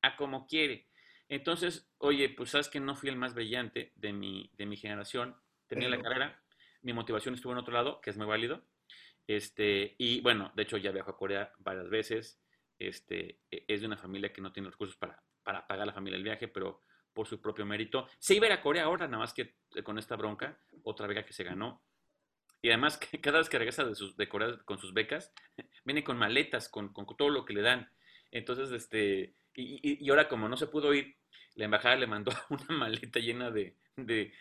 a 0.02 0.16
como 0.16 0.48
quiere. 0.48 0.88
Entonces, 1.30 1.90
oye, 2.00 2.30
pues 2.30 2.50
sabes 2.50 2.68
que 2.68 2.80
no 2.80 2.96
fui 2.96 3.10
el 3.10 3.16
más 3.16 3.34
brillante 3.34 3.94
de 3.96 4.12
mi, 4.12 4.52
de 4.58 4.66
mi 4.66 4.76
generación, 4.76 5.36
tenía 5.68 5.88
la 5.88 6.02
carrera, 6.02 6.44
mi 6.82 6.94
motivación 6.94 7.36
estuvo 7.36 7.54
en 7.54 7.60
otro 7.60 7.74
lado, 7.74 8.02
que 8.02 8.10
es 8.10 8.18
muy 8.18 8.26
válido. 8.26 8.66
Este, 9.28 9.96
y 9.98 10.20
bueno, 10.22 10.52
de 10.56 10.64
hecho 10.64 10.78
ya 10.78 10.92
viajo 10.92 11.12
a 11.12 11.18
Corea 11.18 11.54
varias 11.60 11.90
veces, 11.90 12.42
este, 12.80 13.40
e, 13.50 13.64
es 13.68 13.82
de 13.82 13.88
una 13.88 13.98
familia 13.98 14.34
que 14.34 14.42
no 14.42 14.52
tiene 14.52 14.70
recursos 14.70 14.98
para, 14.98 15.24
para 15.44 15.68
pagar 15.68 15.84
a 15.84 15.86
la 15.86 15.94
familia 15.94 16.18
el 16.18 16.24
viaje, 16.24 16.48
pero 16.48 16.84
por 17.14 17.28
su 17.28 17.42
propio 17.42 17.66
mérito. 17.66 18.08
Se 18.20 18.36
iba 18.36 18.46
a 18.46 18.50
ir 18.50 18.54
a 18.54 18.62
Corea 18.62 18.84
ahora, 18.84 19.08
nada 19.08 19.20
más 19.20 19.34
que 19.34 19.56
eh, 19.76 19.84
con 19.84 19.98
esta 19.98 20.16
bronca, 20.16 20.60
otra 20.84 21.08
beca 21.08 21.26
que 21.26 21.34
se 21.34 21.44
ganó. 21.44 21.82
Y 22.62 22.70
además, 22.70 23.00
cada 23.22 23.40
vez 23.40 23.50
que 23.50 23.58
regresa 23.58 23.84
de, 23.84 23.96
sus, 23.96 24.16
de 24.18 24.30
Corea 24.30 24.58
con 24.66 24.80
sus 24.80 24.94
becas, 24.94 25.34
viene 25.86 26.04
con 26.04 26.18
maletas, 26.18 26.70
con, 26.70 26.94
todo 27.18 27.30
lo 27.30 27.46
que 27.46 27.54
le 27.54 27.62
dan. 27.62 27.90
Entonces, 28.32 28.72
este, 28.72 29.34
y, 29.56 30.06
y, 30.06 30.10
ahora 30.10 30.30
como 30.30 30.48
no 30.48 30.56
se 30.56 30.68
pudo 30.68 30.94
ir, 30.94 31.18
la 31.56 31.66
embajada 31.66 31.96
le 31.96 32.08
mandó 32.08 32.32
una 32.50 32.78
maleta 32.78 33.20
llena 33.20 33.52
de, 33.52 33.76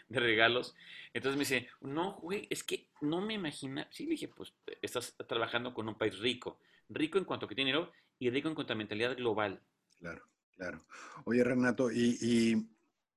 regalos. 0.09 0.74
Entonces 1.12 1.37
me 1.37 1.40
dice, 1.40 1.68
no, 1.80 2.14
güey, 2.20 2.46
es 2.50 2.62
que 2.62 2.88
no 3.00 3.20
me 3.20 3.35
imagina. 3.35 3.88
Sí, 3.90 4.06
dije, 4.06 4.28
pues 4.28 4.54
estás 4.80 5.14
trabajando 5.28 5.74
con 5.74 5.88
un 5.88 5.98
país 5.98 6.18
rico, 6.18 6.61
rico 6.88 7.18
en 7.18 7.24
cuanto 7.24 7.46
a 7.46 7.48
que 7.48 7.54
tiene 7.54 7.72
dinero 7.72 7.92
y 8.18 8.30
rico 8.30 8.48
en 8.48 8.54
cuanto 8.54 8.72
a 8.72 8.76
mentalidad 8.76 9.16
global. 9.16 9.61
Claro, 9.98 10.24
claro. 10.61 10.85
Oye, 11.25 11.42
Renato, 11.42 11.90
y, 11.90 12.68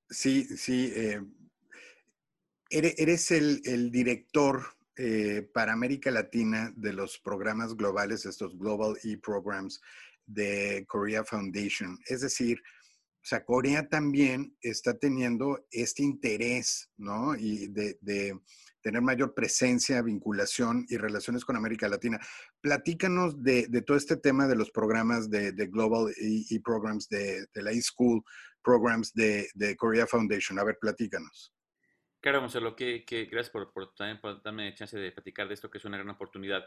sí, 0.10 0.46
sí, 0.56 0.94
eh, 0.96 1.22
eres 2.70 3.32
el, 3.32 3.92
director 3.92 4.64
eh, 4.96 5.50
para 5.54 5.74
América 5.74 6.10
Latina 6.10 6.72
de 6.78 6.94
los 6.94 7.20
programas 7.20 7.76
globales, 7.76 8.26
estos 8.26 8.58
Global 8.58 8.98
E-Programs 9.04 9.82
de 10.26 10.86
Korea 10.88 11.26
Foundation. 11.26 12.00
Es 12.08 12.22
decir, 12.22 12.60
o 12.60 13.26
sea, 13.26 13.44
Corea 13.44 13.90
también 13.90 14.56
está 14.62 14.98
teniendo 14.98 15.68
este 15.70 16.04
interés, 16.04 16.90
¿no? 16.96 17.36
Y 17.36 17.68
de, 17.68 18.40
tener 18.84 19.02
mayor 19.02 19.34
presencia, 19.34 20.02
vinculación 20.02 20.86
y 20.90 20.98
relaciones 20.98 21.46
con 21.46 21.56
América 21.56 21.88
Latina. 21.88 22.20
Platícanos 22.62 23.42
de, 23.42 23.68
todo 23.88 23.98
este 23.98 24.18
tema 24.18 24.46
de 24.48 24.56
los 24.56 24.70
programas 24.70 25.30
de, 25.30 25.52
Global 25.68 26.14
y, 26.18 26.60
Programs, 26.60 27.08
de, 27.10 27.48
la 27.56 27.72
eSchool 27.72 28.22
Programs 28.62 29.14
de, 29.14 29.76
Korea 29.78 30.06
Foundation. 30.06 30.60
A 30.60 30.66
ver, 30.66 30.78
platícanos. 30.80 31.54
Claro, 32.20 32.42
Marcelo, 32.42 32.76
que, 32.76 33.04
que 33.04 33.26
gracias 33.26 33.52
por, 33.52 33.72
también 33.96 34.20
darme 34.44 34.74
chance 34.76 34.98
de 34.98 35.12
platicar 35.12 35.48
de 35.48 35.56
esto, 35.56 35.70
que 35.70 35.78
es 35.78 35.86
una 35.86 35.98
gran 35.98 36.10
oportunidad. 36.10 36.64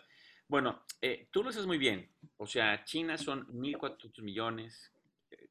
Bueno, 0.48 0.84
eh, 1.00 1.28
tú 1.30 1.42
lo 1.42 1.52
sabes 1.52 1.66
muy 1.66 1.78
bien. 1.78 2.10
O 2.38 2.46
sea, 2.46 2.82
China 2.84 3.16
son 3.18 3.46
1.400 3.48 4.22
millones, 4.22 4.92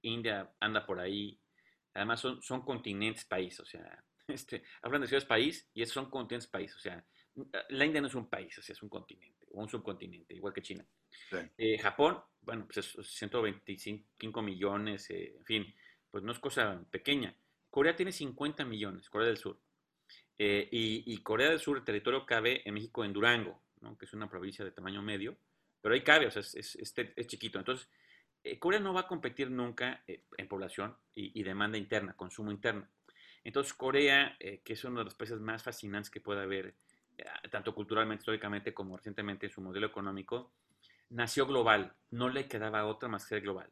India 0.01 0.51
anda 0.59 0.85
por 0.85 0.99
ahí. 0.99 1.39
Además, 1.93 2.19
son, 2.19 2.41
son 2.41 2.61
continentes 2.63 3.25
país, 3.25 3.59
o 3.59 3.65
sea, 3.65 4.03
este, 4.27 4.63
hablan 4.81 5.01
de 5.01 5.07
ciudades 5.07 5.27
país 5.27 5.67
y 5.73 5.81
esos 5.81 5.93
son 5.93 6.09
continentes 6.09 6.47
país. 6.47 6.75
O 6.75 6.79
sea, 6.79 7.03
la 7.69 7.85
India 7.85 8.01
no 8.01 8.07
es 8.07 8.15
un 8.15 8.29
país, 8.29 8.57
o 8.57 8.61
sea, 8.61 8.73
es 8.73 8.81
un 8.81 8.89
continente 8.89 9.45
o 9.51 9.61
un 9.61 9.69
subcontinente, 9.69 10.33
igual 10.33 10.53
que 10.53 10.61
China. 10.61 10.85
Eh, 11.57 11.77
Japón, 11.77 12.19
bueno, 12.41 12.65
pues 12.65 12.95
es 12.97 13.07
125 13.07 14.41
millones, 14.41 15.09
eh, 15.09 15.35
en 15.37 15.45
fin, 15.45 15.75
pues 16.09 16.23
no 16.23 16.31
es 16.31 16.39
cosa 16.39 16.83
pequeña. 16.89 17.35
Corea 17.69 17.95
tiene 17.95 18.11
50 18.11 18.65
millones, 18.65 19.09
Corea 19.09 19.27
del 19.27 19.37
Sur. 19.37 19.59
Eh, 20.37 20.67
y, 20.71 21.17
Corea 21.19 21.49
del 21.49 21.59
Sur, 21.59 21.77
el 21.77 21.85
territorio 21.85 22.25
cabe 22.25 22.61
en 22.67 22.73
México 22.73 23.05
en 23.05 23.13
Durango, 23.13 23.61
¿no? 23.81 23.97
que 23.97 24.05
es 24.05 24.13
una 24.13 24.29
provincia 24.29 24.65
de 24.65 24.71
tamaño 24.71 25.01
medio, 25.01 25.37
pero 25.81 25.95
ahí 25.95 26.01
cabe, 26.01 26.27
o 26.27 26.31
sea, 26.31 26.41
es, 26.41 26.55
es, 26.55 26.93
es 27.15 27.27
chiquito. 27.27 27.59
Entonces, 27.59 27.89
Corea 28.59 28.79
no 28.79 28.93
va 28.93 29.01
a 29.01 29.07
competir 29.07 29.49
nunca 29.49 30.03
en 30.05 30.47
población 30.47 30.95
y, 31.13 31.39
y, 31.39 31.43
demanda 31.43 31.77
interna, 31.77 32.15
consumo 32.15 32.51
interno. 32.51 32.87
Entonces, 33.45 33.73
Corea, 33.73 34.35
eh, 34.39 34.61
que 34.65 34.73
es 34.73 34.83
uno 34.83 34.99
de 34.99 35.05
los 35.05 35.15
países 35.15 35.39
más 35.39 35.63
fascinantes 35.63 36.09
que 36.09 36.19
puede 36.19 36.41
haber, 36.41 36.75
eh, 37.17 37.25
tanto 37.49 37.73
culturalmente, 37.73 38.23
históricamente, 38.23 38.73
como 38.73 38.97
recientemente 38.97 39.45
en 39.45 39.51
su 39.51 39.61
modelo 39.61 39.85
económico, 39.85 40.51
nació 41.11 41.45
global. 41.45 41.93
No 42.09 42.29
le 42.29 42.47
quedaba 42.47 42.85
otra 42.85 43.07
más 43.07 43.23
que 43.23 43.29
ser 43.29 43.41
global. 43.41 43.71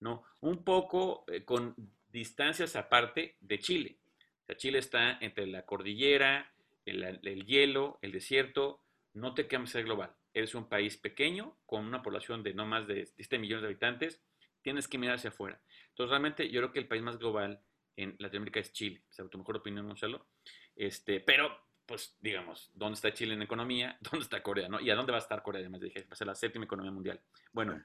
¿no? 0.00 0.24
Un 0.42 0.62
poco 0.62 1.24
eh, 1.28 1.42
con 1.44 1.74
distancias 2.10 2.76
aparte 2.76 3.36
de 3.40 3.58
Chile. 3.58 3.98
O 4.42 4.46
sea, 4.46 4.56
Chile 4.56 4.78
está 4.78 5.18
entre 5.20 5.46
la 5.46 5.64
cordillera 5.64 6.52
el, 6.84 7.46
hielo, 7.46 7.98
el 8.02 8.12
desierto, 8.12 8.82
no 9.14 9.32
te 9.32 9.46
quemas 9.46 9.70
ser 9.70 9.84
global. 9.84 10.14
Eres 10.34 10.54
un 10.54 10.68
país 10.68 10.98
pequeño 10.98 11.56
con 11.64 11.86
una 11.86 12.02
población 12.02 12.42
de 12.42 12.52
no 12.52 12.66
más 12.66 12.86
de 12.86 13.06
7 13.06 13.38
millones 13.38 13.62
de 13.62 13.68
habitantes, 13.68 14.22
tienes 14.60 14.86
que 14.86 14.98
mirar 14.98 15.16
hacia 15.16 15.30
afuera. 15.30 15.60
Entonces, 15.88 16.10
realmente 16.10 16.50
yo 16.50 16.60
creo 16.60 16.72
que 16.72 16.80
el 16.80 16.88
país 16.88 17.02
más 17.02 17.18
global 17.18 17.62
en 17.96 18.16
Latinoamérica 18.18 18.60
es 18.60 18.72
Chile, 18.72 19.02
sea, 19.10 19.26
tu 19.28 19.38
mejor 19.38 19.56
opinión, 19.56 19.86
Gonzalo. 19.86 20.26
Este, 20.74 21.20
pero, 21.20 21.56
pues, 21.86 22.16
digamos, 22.20 22.70
¿dónde 22.74 22.94
está 22.94 23.12
Chile 23.12 23.34
en 23.34 23.42
economía? 23.42 23.98
¿Dónde 24.10 24.24
está 24.24 24.42
Corea? 24.42 24.68
¿no? 24.68 24.80
¿Y 24.80 24.90
a 24.90 24.94
dónde 24.94 25.12
va 25.12 25.18
a 25.18 25.22
estar 25.22 25.42
Corea? 25.42 25.60
Además, 25.60 25.80
dije, 25.80 26.02
va 26.02 26.12
a 26.12 26.16
ser 26.16 26.26
la 26.26 26.34
séptima 26.34 26.64
economía 26.64 26.92
mundial. 26.92 27.20
Bueno, 27.52 27.82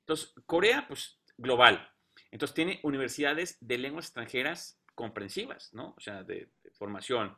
entonces, 0.00 0.34
Corea, 0.46 0.86
pues, 0.86 1.20
global. 1.36 1.90
Entonces, 2.30 2.54
tiene 2.54 2.80
universidades 2.82 3.58
de 3.60 3.78
lenguas 3.78 4.06
extranjeras 4.06 4.80
comprensivas, 4.94 5.72
¿no? 5.72 5.94
O 5.96 6.00
sea, 6.00 6.22
de, 6.22 6.50
formación, 6.72 7.36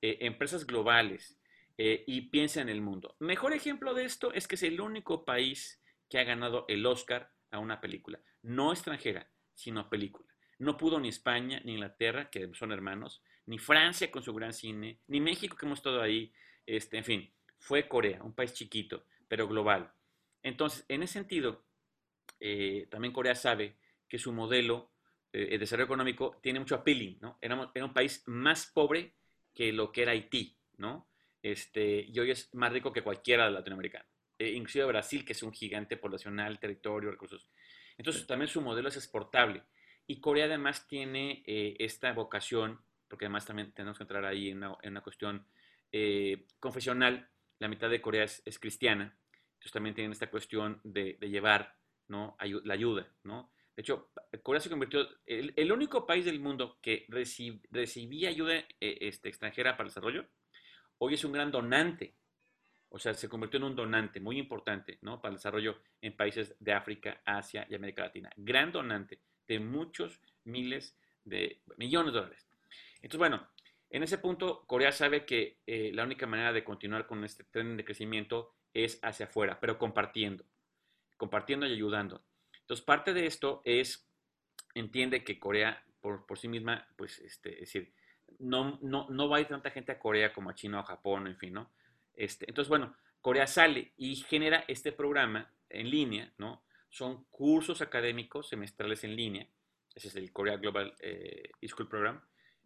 eh, 0.00 0.18
empresas 0.20 0.66
globales, 0.66 1.38
eh, 1.78 2.04
y 2.06 2.22
piensa 2.22 2.60
en 2.60 2.68
el 2.68 2.82
mundo. 2.82 3.16
Mejor 3.18 3.54
ejemplo 3.54 3.94
de 3.94 4.04
esto 4.04 4.32
es 4.32 4.46
que 4.46 4.56
es 4.56 4.62
el 4.62 4.80
único 4.80 5.24
país 5.24 5.82
que 6.08 6.18
ha 6.18 6.24
ganado 6.24 6.66
el 6.68 6.84
Oscar 6.84 7.32
a 7.50 7.58
una 7.58 7.80
película, 7.80 8.20
no 8.42 8.72
extranjera, 8.72 9.30
sino 9.54 9.88
película. 9.88 10.31
No 10.62 10.76
pudo 10.76 11.00
ni 11.00 11.08
España, 11.08 11.60
ni 11.64 11.72
Inglaterra, 11.72 12.30
que 12.30 12.48
son 12.54 12.70
hermanos, 12.70 13.20
ni 13.46 13.58
Francia 13.58 14.12
con 14.12 14.22
su 14.22 14.32
gran 14.32 14.52
cine, 14.52 15.00
ni 15.08 15.20
México, 15.20 15.56
que 15.56 15.66
hemos 15.66 15.80
estado 15.80 16.00
ahí, 16.00 16.32
este, 16.64 16.98
en 16.98 17.04
fin, 17.04 17.34
fue 17.58 17.88
Corea, 17.88 18.22
un 18.22 18.32
país 18.32 18.54
chiquito, 18.54 19.04
pero 19.26 19.48
global. 19.48 19.92
Entonces, 20.40 20.84
en 20.88 21.02
ese 21.02 21.14
sentido, 21.14 21.64
eh, 22.38 22.86
también 22.92 23.12
Corea 23.12 23.34
sabe 23.34 23.76
que 24.08 24.20
su 24.20 24.32
modelo 24.32 24.92
eh, 25.32 25.46
de 25.46 25.58
desarrollo 25.58 25.86
económico 25.86 26.38
tiene 26.40 26.60
mucho 26.60 26.76
appealing, 26.76 27.18
¿no? 27.20 27.38
Era, 27.40 27.72
era, 27.74 27.84
un 27.84 27.92
país 27.92 28.22
más 28.26 28.66
pobre 28.66 29.16
que 29.52 29.72
lo 29.72 29.90
que 29.90 30.02
era 30.02 30.12
Haití, 30.12 30.56
¿no? 30.76 31.08
Este, 31.42 32.06
y 32.08 32.16
hoy 32.20 32.30
es 32.30 32.54
más 32.54 32.72
rico 32.72 32.92
que 32.92 33.02
cualquiera 33.02 33.46
de 33.46 33.50
latinoamericano. 33.50 34.04
Eh, 34.38 34.50
inclusive 34.50 34.84
Brasil, 34.84 35.24
que 35.24 35.32
es 35.32 35.42
un 35.42 35.52
gigante 35.52 35.96
poblacional, 35.96 36.60
territorio, 36.60 37.10
recursos. 37.10 37.48
Entonces, 37.98 38.28
también 38.28 38.48
su 38.48 38.60
modelo 38.60 38.88
es 38.88 38.96
exportable. 38.96 39.64
Y 40.06 40.20
Corea 40.20 40.46
además 40.46 40.86
tiene 40.86 41.42
eh, 41.46 41.76
esta 41.78 42.12
vocación, 42.12 42.80
porque 43.08 43.26
además 43.26 43.46
también 43.46 43.72
tenemos 43.72 43.98
que 43.98 44.04
entrar 44.04 44.24
ahí 44.24 44.50
en 44.50 44.64
una, 44.64 45.00
cuestión 45.00 45.46
eh, 45.90 46.46
confesional, 46.58 47.28
la 47.58 47.68
mitad 47.68 47.88
de 47.88 48.02
Corea 48.02 48.24
es, 48.24 48.58
cristiana, 48.58 49.16
entonces 49.54 49.72
también 49.72 49.94
tienen 49.94 50.12
esta 50.12 50.30
cuestión 50.30 50.80
de, 50.82 51.16
llevar 51.20 51.76
¿no? 52.08 52.36
la 52.64 52.74
ayuda. 52.74 53.08
¿no? 53.22 53.52
De 53.76 53.82
hecho, 53.82 54.10
Corea 54.42 54.60
se 54.60 54.68
convirtió, 54.68 55.08
el, 55.24 55.54
el 55.56 55.72
único 55.72 56.04
país 56.04 56.24
del 56.24 56.40
mundo 56.40 56.78
que 56.82 57.06
recibía 57.08 58.28
ayuda 58.28 58.56
eh, 58.56 58.66
este, 58.80 59.28
extranjera 59.28 59.76
para 59.76 59.84
el 59.86 59.90
desarrollo, 59.90 60.26
hoy 60.98 61.14
es 61.14 61.24
un 61.24 61.32
gran 61.32 61.50
donante. 61.50 62.16
O 62.90 62.98
sea, 62.98 63.14
se 63.14 63.28
convirtió 63.28 63.56
en 63.56 63.64
un 63.64 63.76
donante 63.76 64.20
muy 64.20 64.38
importante 64.38 64.98
¿no? 65.00 65.20
para 65.20 65.32
el 65.32 65.38
desarrollo 65.38 65.80
en 66.02 66.14
países 66.14 66.54
de 66.60 66.72
África, 66.74 67.22
Asia 67.24 67.66
y 67.70 67.74
América 67.74 68.02
Latina. 68.02 68.30
Gran 68.36 68.70
donante 68.70 69.20
de 69.48 69.60
muchos 69.60 70.20
miles 70.44 70.96
de 71.24 71.60
millones 71.76 72.12
de 72.12 72.20
dólares. 72.20 72.46
Entonces, 72.96 73.18
bueno, 73.18 73.48
en 73.90 74.02
ese 74.02 74.18
punto, 74.18 74.64
Corea 74.66 74.92
sabe 74.92 75.26
que 75.26 75.58
eh, 75.66 75.90
la 75.92 76.04
única 76.04 76.26
manera 76.26 76.52
de 76.52 76.64
continuar 76.64 77.06
con 77.06 77.24
este 77.24 77.44
tren 77.44 77.76
de 77.76 77.84
crecimiento 77.84 78.54
es 78.72 78.98
hacia 79.02 79.26
afuera, 79.26 79.60
pero 79.60 79.78
compartiendo, 79.78 80.44
compartiendo 81.16 81.66
y 81.66 81.72
ayudando. 81.72 82.22
Entonces, 82.60 82.84
parte 82.84 83.12
de 83.12 83.26
esto 83.26 83.60
es, 83.64 84.08
entiende 84.74 85.24
que 85.24 85.38
Corea 85.38 85.84
por, 86.00 86.26
por 86.26 86.38
sí 86.38 86.48
misma, 86.48 86.86
pues, 86.96 87.18
este, 87.20 87.54
es 87.54 87.72
decir, 87.72 87.92
no, 88.38 88.78
no, 88.82 89.06
no 89.08 89.28
va 89.28 89.36
a 89.36 89.40
ir 89.40 89.46
tanta 89.46 89.70
gente 89.70 89.92
a 89.92 89.98
Corea 89.98 90.32
como 90.32 90.50
a 90.50 90.54
China 90.54 90.78
o 90.78 90.80
a 90.80 90.86
Japón, 90.86 91.26
en 91.26 91.36
fin, 91.36 91.54
¿no? 91.54 91.70
Este, 92.14 92.44
entonces, 92.48 92.68
bueno, 92.68 92.94
Corea 93.20 93.46
sale 93.46 93.92
y 93.96 94.16
genera 94.16 94.64
este 94.68 94.92
programa 94.92 95.50
en 95.70 95.90
línea, 95.90 96.32
¿no? 96.38 96.62
Son 96.92 97.24
cursos 97.30 97.80
académicos 97.80 98.50
semestrales 98.50 99.02
en 99.02 99.16
línea. 99.16 99.46
Ese 99.94 100.08
es 100.08 100.16
el 100.16 100.30
Korea 100.30 100.58
Global 100.58 100.94
eh, 101.00 101.50
School 101.66 101.88
Program, 101.88 102.20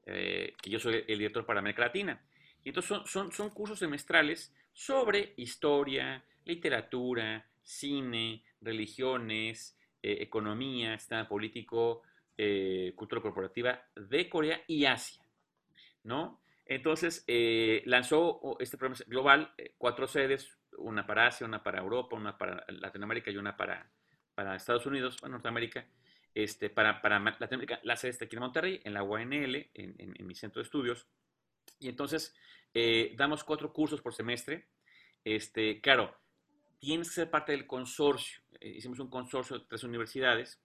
eh, 0.04 0.52
que 0.60 0.68
yo 0.68 0.80
soy 0.80 1.04
el 1.06 1.18
director 1.18 1.46
para 1.46 1.60
América 1.60 1.82
Latina. 1.82 2.20
Y 2.64 2.70
entonces 2.70 2.88
son, 2.88 3.06
son, 3.06 3.32
son 3.32 3.50
cursos 3.50 3.78
semestrales 3.78 4.52
sobre 4.72 5.32
historia, 5.36 6.24
literatura, 6.44 7.46
cine, 7.62 8.42
religiones, 8.60 9.78
eh, 10.02 10.18
economía, 10.20 10.98
sistema 10.98 11.26
político, 11.26 12.02
cultura 12.96 13.22
corporativa 13.22 13.82
de 13.94 14.28
Corea 14.28 14.60
y 14.66 14.84
Asia, 14.84 15.24
¿no? 16.04 16.42
Entonces, 16.66 17.24
lanzó 17.86 18.58
este 18.60 18.76
programa 18.76 19.02
global, 19.06 19.54
cuatro 19.78 20.06
sedes, 20.06 20.58
una 20.76 21.06
para 21.06 21.28
Asia, 21.28 21.46
una 21.46 21.62
para 21.62 21.80
Europa, 21.80 22.14
una 22.14 22.36
para 22.36 22.62
Latinoamérica 22.68 23.30
y 23.30 23.38
una 23.38 23.56
para, 23.56 23.90
para 24.36 24.54
Estados 24.54 24.84
Unidos, 24.84 25.16
para 25.16 25.32
Norteamérica, 25.32 25.88
este, 26.34 26.68
para, 26.68 27.00
para 27.00 27.18
Latinoamérica, 27.18 27.80
la 27.82 27.96
sede 27.96 28.10
está 28.10 28.26
aquí 28.26 28.36
en 28.36 28.42
Monterrey, 28.42 28.80
en 28.84 28.92
la 28.92 29.02
UNL, 29.02 29.70
en, 29.72 30.26
mi 30.26 30.34
centro 30.34 30.60
de 30.60 30.64
estudios. 30.64 31.06
Y 31.80 31.88
entonces, 31.88 32.36
eh, 32.74 33.14
damos 33.16 33.42
cuatro 33.42 33.72
cursos 33.72 34.02
por 34.02 34.12
semestre. 34.12 34.68
Este, 35.24 35.80
claro, 35.80 36.14
tienes 36.78 37.08
que 37.08 37.14
ser 37.14 37.30
parte 37.30 37.52
del 37.52 37.66
consorcio. 37.66 38.42
Eh, 38.60 38.74
hicimos 38.76 38.98
un 38.98 39.08
consorcio 39.08 39.58
de 39.58 39.64
tres 39.66 39.82
universidades, 39.84 40.62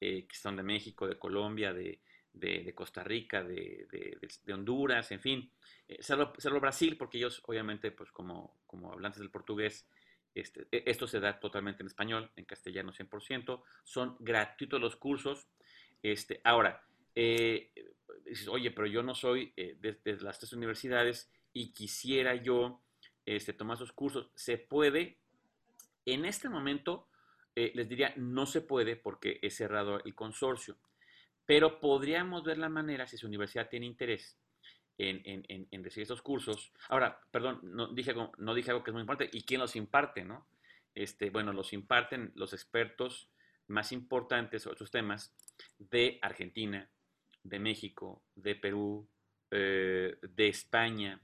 eh, 0.00 0.24
que 0.28 0.36
son 0.36 0.54
de 0.54 0.62
México, 0.62 1.08
de 1.08 1.18
Colombia, 1.18 1.72
de, 1.74 2.00
de, 2.32 2.72
Costa 2.72 3.02
Rica, 3.02 3.42
de, 3.42 3.88
de, 3.90 4.52
Honduras, 4.52 5.10
en 5.10 5.20
fin. 5.20 5.52
salvo, 5.98 6.32
salvo, 6.38 6.60
Brasil, 6.60 6.96
porque 6.96 7.18
ellos, 7.18 7.42
obviamente, 7.46 7.90
pues 7.90 8.12
como, 8.12 8.60
como 8.68 8.92
hablantes 8.92 9.18
del 9.18 9.30
portugués, 9.30 9.88
este, 10.34 10.68
e, 10.70 10.84
esto 10.86 11.06
se 11.06 11.20
da 11.20 11.38
totalmente 11.38 11.82
en 11.82 11.88
español, 11.88 12.30
en 12.36 12.44
castellano 12.44 12.92
100%. 12.92 13.62
Son 13.84 14.16
gratuitos 14.20 14.80
los 14.80 14.96
cursos. 14.96 15.48
Este, 16.02 16.40
ahora, 16.44 16.84
eh, 17.14 17.72
oye, 18.50 18.70
pero 18.70 18.86
yo 18.86 19.02
no 19.02 19.14
soy 19.14 19.52
eh, 19.56 19.76
de, 19.80 20.16
las 20.20 20.38
tres 20.38 20.52
universidades 20.52 21.30
y 21.52 21.72
quisiera 21.72 22.34
yo 22.34 22.82
este, 23.26 23.52
tomar 23.52 23.76
esos 23.76 23.92
cursos. 23.92 24.30
¿Se 24.34 24.58
puede? 24.58 25.18
En 26.04 26.24
este 26.24 26.48
momento, 26.48 27.08
eh, 27.54 27.72
les 27.74 27.88
diría, 27.88 28.14
no 28.16 28.46
se 28.46 28.60
puede 28.60 28.96
porque 28.96 29.38
he 29.42 29.50
cerrado 29.50 30.02
el 30.04 30.14
consorcio. 30.14 30.78
Pero 31.44 31.80
podríamos 31.80 32.44
ver 32.44 32.58
la 32.58 32.68
manera, 32.68 33.06
si 33.06 33.16
su 33.16 33.26
universidad 33.26 33.68
tiene 33.68 33.86
interés, 33.86 34.38
en, 34.98 35.84
recibir 35.84 36.02
estos 36.02 36.22
cursos. 36.22 36.72
Ahora, 36.88 37.20
perdón, 37.30 37.60
no 37.62 37.88
dije, 37.88 38.10
algo, 38.10 38.32
no 38.38 38.54
dije 38.54 38.70
algo 38.70 38.82
que 38.82 38.90
es 38.90 38.94
muy 38.94 39.02
importante. 39.02 39.36
¿Y 39.36 39.42
quién 39.42 39.60
los 39.60 39.76
imparte, 39.76 40.24
no? 40.24 40.46
Este, 40.94 41.30
bueno, 41.30 41.52
los 41.52 41.72
imparten 41.72 42.32
los 42.34 42.52
expertos 42.52 43.30
más 43.68 43.92
importantes 43.92 44.62
sobre 44.62 44.74
estos 44.74 44.90
temas 44.90 45.34
de 45.78 46.18
Argentina, 46.22 46.90
de 47.44 47.58
México, 47.58 48.22
de 48.34 48.54
Perú, 48.56 49.08
eh, 49.50 50.18
de 50.22 50.48
España, 50.48 51.20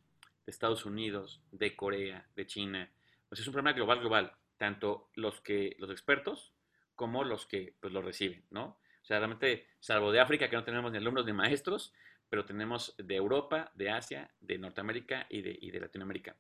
de 0.47 0.51
Estados 0.51 0.87
Unidos, 0.87 1.43
de 1.51 1.75
Corea, 1.75 2.29
de 2.37 2.47
China. 2.47 2.91
Pues 3.29 3.41
es 3.41 3.47
un 3.47 3.53
problema 3.53 3.73
global, 3.73 4.01
global. 4.01 4.33
Tanto 4.57 5.11
los 5.15 5.41
que, 5.41 5.75
los 5.79 5.91
expertos, 5.91 6.53
como 6.95 7.25
los 7.25 7.47
que 7.47 7.75
pues, 7.81 7.93
lo 7.93 8.03
reciben, 8.03 8.45
¿no? 8.51 8.79
O 9.03 9.07
sea, 9.07 9.19
realmente, 9.19 9.67
salvo 9.81 10.13
de 10.13 10.21
África, 10.21 10.49
que 10.49 10.57
no 10.57 10.65
tenemos 10.65 10.91
ni 10.91 10.99
alumnos 10.99 11.27
ni 11.27 11.33
maestros, 11.33 11.93
pero 12.35 12.45
tenemos 12.45 12.97
de 12.99 13.15
Europa, 13.15 13.71
de 13.77 13.91
Asia, 13.91 14.29
de 14.41 14.59
Norteamérica 14.59 15.25
y 15.31 15.41
de, 15.41 15.57
y 15.57 15.71
de 15.71 15.79
Latinoamérica. 15.79 16.35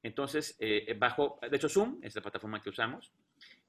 Entonces, 0.00 0.54
eh, 0.60 0.94
bajo, 0.96 1.40
de 1.42 1.56
hecho, 1.56 1.68
Zoom 1.68 1.98
es 2.04 2.14
la 2.14 2.22
plataforma 2.22 2.62
que 2.62 2.70
usamos, 2.70 3.10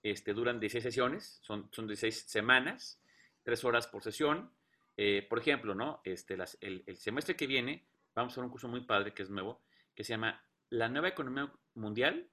este, 0.03 0.35
duran 0.35 0.59
16 0.59 0.83
sesiones, 0.83 1.39
son, 1.41 1.69
son 1.71 1.87
16 1.87 2.29
semanas, 2.29 3.01
3 3.41 3.63
horas 3.63 3.87
por 3.87 4.03
sesión. 4.03 4.51
Eh, 4.95 5.25
por 5.27 5.39
ejemplo, 5.39 5.73
¿no? 5.73 6.01
Este, 6.03 6.37
las, 6.37 6.55
el, 6.61 6.83
el, 6.85 6.97
semestre 6.97 7.35
que 7.35 7.47
viene 7.47 7.83
vamos 8.13 8.33
a 8.33 8.35
hacer 8.35 8.43
un 8.43 8.51
curso 8.51 8.67
muy 8.67 8.81
padre 8.81 9.15
que 9.15 9.23
es 9.23 9.31
nuevo, 9.31 9.63
que 9.95 10.03
se 10.03 10.13
llama 10.13 10.39
La 10.69 10.87
nueva 10.87 11.07
economía 11.07 11.51
mundial, 11.73 12.29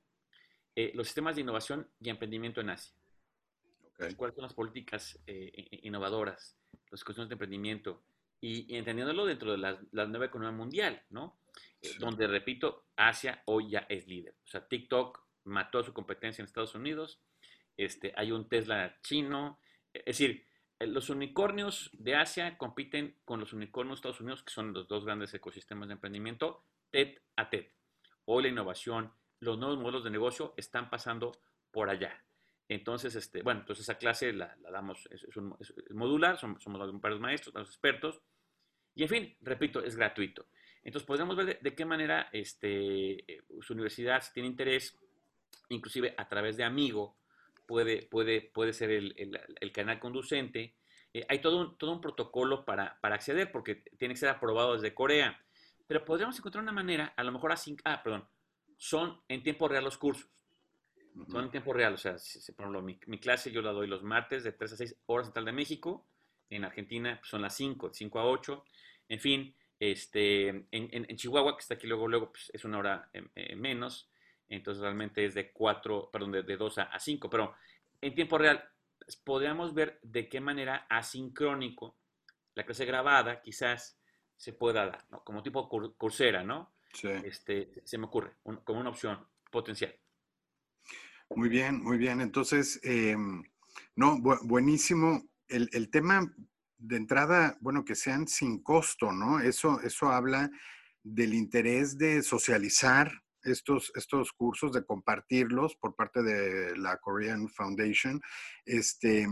eh, 0.77 0.93
los 0.95 1.07
sistemas 1.07 1.37
de 1.37 1.41
innovación 1.41 1.89
y 2.03 2.11
emprendimiento 2.11 2.61
en 2.61 2.69
Asia. 2.69 2.95
¿Cuáles 4.15 4.37
son 4.37 4.43
las 4.43 4.53
políticas 4.53 5.19
innovadoras, 5.27 6.55
las 6.91 7.03
cuestiones 7.03 7.31
de 7.31 7.33
emprendimiento, 7.33 8.03
y, 8.41 8.75
entendiéndolo 8.77 9.27
dentro 9.27 9.53
de 9.53 9.59
la, 9.59 10.07
nueva 10.07 10.27
economía 10.27 10.57
mundial, 10.57 11.03
¿no? 11.11 11.39
Eh, 11.83 11.91
donde, 11.99 12.27
repito, 12.27 12.87
Asia 12.97 13.43
hoy 13.47 13.71
ya 13.71 13.87
es 13.89 14.07
líder. 14.07 14.35
O 14.45 14.49
sea, 14.49 14.67
TikTok 14.67 15.21
mató 15.45 15.83
su 15.83 15.93
competencia 15.93 16.43
en 16.43 16.47
Estados 16.47 16.75
Unidos, 16.75 17.21
este, 17.77 18.13
hay 18.17 18.33
un 18.33 18.49
Tesla 18.49 18.99
chino, 19.03 19.61
es 19.93 20.05
decir, 20.05 20.45
eh, 20.79 20.87
los 20.87 21.11
unicornios 21.11 21.91
de 21.93 22.17
Asia 22.17 22.59
compiten 22.59 23.17
con 23.25 23.41
los 23.41 23.53
unicornios 23.53 23.97
de 23.97 23.99
Estados 24.01 24.21
Unidos, 24.21 24.43
que 24.43 24.53
son 24.53 24.73
los 24.73 24.89
dos 24.89 25.05
grandes 25.05 25.33
ecosistemas 25.35 25.89
de 25.89 25.95
emprendimiento, 25.95 26.65
TED 26.91 27.19
a 27.37 27.51
TED. 27.51 27.67
Hoy 28.25 28.43
la 28.43 28.49
innovación, 28.49 29.13
los 29.41 29.59
nuevos 29.59 29.79
modelos 29.79 30.05
de 30.05 30.11
negocio 30.11 30.55
están 30.57 30.91
pasando 30.91 31.33
por 31.71 31.89
allá. 31.89 32.23
Entonces, 32.69 33.15
este, 33.15 33.43
bueno, 33.43 33.61
entonces 33.61 33.85
esa 33.85 33.97
clase 33.97 34.33
la, 34.33 34.55
damos, 34.71 35.09
es, 35.11 35.27
modular, 35.91 36.37
somos, 36.39 36.63
somos 36.63 37.01
varios 37.01 37.21
maestros, 37.21 37.55
los 37.55 37.69
expertos, 37.69 38.21
y 38.99 39.05
en 39.05 39.09
fin, 39.09 39.37
repito, 39.43 39.81
es 39.81 39.95
gratuito. 39.95 40.49
Entonces, 40.83 41.07
podríamos 41.07 41.37
ver 41.37 41.61
de, 41.61 41.75
qué 41.77 41.85
manera 41.85 42.31
este, 42.33 43.45
su 43.61 43.75
universidad, 43.75 44.21
si 44.21 44.33
tiene 44.33 44.49
interés, 44.49 44.99
inclusive 45.69 46.17
a 46.19 46.27
través 46.27 46.57
de 46.57 46.65
Amigo, 46.65 47.17
puede, 47.65 48.03
puede, 48.03 48.41
puede 48.41 48.73
ser 48.73 48.91
el, 48.91 49.15
el, 49.61 49.71
canal 49.73 50.01
conducente. 50.01 50.75
hay 51.29 51.41
todo 51.41 51.61
un, 51.61 51.79
todo 51.79 51.93
un 51.93 52.01
protocolo 52.01 52.65
para, 52.65 52.99
para 53.01 53.15
acceder, 53.15 53.53
porque 53.53 53.77
tiene 53.99 54.15
que 54.15 54.19
ser 54.21 54.31
aprobado 54.31 54.75
desde 54.75 54.95
Corea. 54.95 55.41
Pero 55.87 56.05
podríamos 56.05 56.37
encontrar 56.37 56.65
una 56.65 56.73
manera, 56.73 57.15
a 57.17 57.23
lo 57.23 57.31
mejor 57.31 57.53
así, 57.53 57.77
ah, 57.85 58.03
perdón, 58.03 58.29
son 58.79 59.21
en 59.29 59.45
tiempo 59.45 59.69
real 59.69 59.85
los 59.85 59.97
cursos. 59.97 60.29
Son 61.29 61.45
en 61.45 61.51
tiempo 61.53 61.73
real, 61.73 61.95
o 61.95 61.99
sea, 61.99 62.17
por 62.57 62.65
ejemplo, 62.65 62.83
mi, 62.83 62.99
mi, 63.07 63.21
clase 63.21 63.53
yo 63.53 63.63
la 63.63 63.71
doy 63.71 63.87
los 63.87 64.03
martes 64.03 64.43
de 64.43 64.51
3 64.51 64.73
a 64.73 64.77
6 64.77 64.97
horas 65.07 65.27
central 65.29 65.45
de 65.45 65.53
México, 65.53 66.05
en 66.51 66.65
Argentina 66.65 67.17
pues, 67.19 67.31
son 67.31 67.43
las 67.43 67.55
5, 67.57 67.89
de 67.89 67.95
5 67.95 68.19
a 68.19 68.27
8, 68.27 68.65
en 69.09 69.21
fin, 69.21 69.55
este, 69.81 70.49
en, 70.49 70.67
en, 70.71 71.17
Chihuahua, 71.17 71.57
que 71.57 71.63
está 71.63 71.75
aquí 71.75 71.87
luego, 71.87 72.09
luego, 72.09 72.33
pues, 72.33 72.51
es 72.53 72.65
una 72.65 72.79
hora 72.79 73.11
eh, 73.13 73.23
eh, 73.35 73.57
menos, 73.57 74.11
entonces 74.49 74.83
realmente 74.83 75.25
es 75.25 75.35
de 75.35 75.53
4, 75.53 76.11
perdón, 76.13 76.33
de, 76.33 76.43
de 76.43 76.57
2 76.57 76.79
a, 76.79 76.99
5, 76.99 77.31
pero 77.31 77.55
en 78.01 78.15
tiempo 78.15 78.39
real 78.39 78.63
podríamos 79.25 79.75
ver 79.75 79.99
de 80.03 80.29
qué 80.29 80.41
manera 80.41 80.87
asincrónico 80.89 81.97
la 82.55 82.65
clase 82.65 82.85
grabada 82.85 83.41
quizás 83.41 83.99
se 84.37 84.53
pueda 84.53 84.87
dar, 84.87 85.05
¿no? 85.11 85.23
Como 85.23 85.43
tipo 85.43 85.69
cursera, 85.97 86.43
¿no? 86.43 86.73
Sí. 86.93 87.09
Este, 87.25 87.71
se 87.85 87.99
me 87.99 88.07
ocurre, 88.07 88.33
como 88.65 88.81
una 88.81 88.91
opción 88.91 89.27
potencial. 89.51 89.95
Muy 91.31 91.49
bien, 91.49 91.83
muy 91.83 91.99
bien. 91.99 92.21
Entonces, 92.21 92.81
em, 92.83 93.43
no, 93.97 94.19
buenísimo. 94.43 95.23
El, 95.49 95.91
tema 95.91 96.33
de 96.77 96.97
entrada, 96.97 97.57
bueno, 97.61 97.85
que 97.85 97.95
sean 97.95 98.29
sin 98.29 98.63
costo, 98.63 99.13
¿no? 99.13 99.41
Eso, 99.41 99.81
eso 99.81 100.11
habla 100.11 100.51
del 101.03 101.35
interés 101.35 101.97
de 101.97 102.23
socializar 102.23 103.11
estos, 103.43 103.91
estos 103.95 104.33
cursos, 104.33 104.73
de 104.73 104.85
compartirlos 104.85 105.77
por 105.77 105.97
parte 105.97 106.23
de 106.23 106.77
la 106.77 106.99
Korean 106.99 107.49
Foundation. 107.49 108.21
Este, 108.65 109.27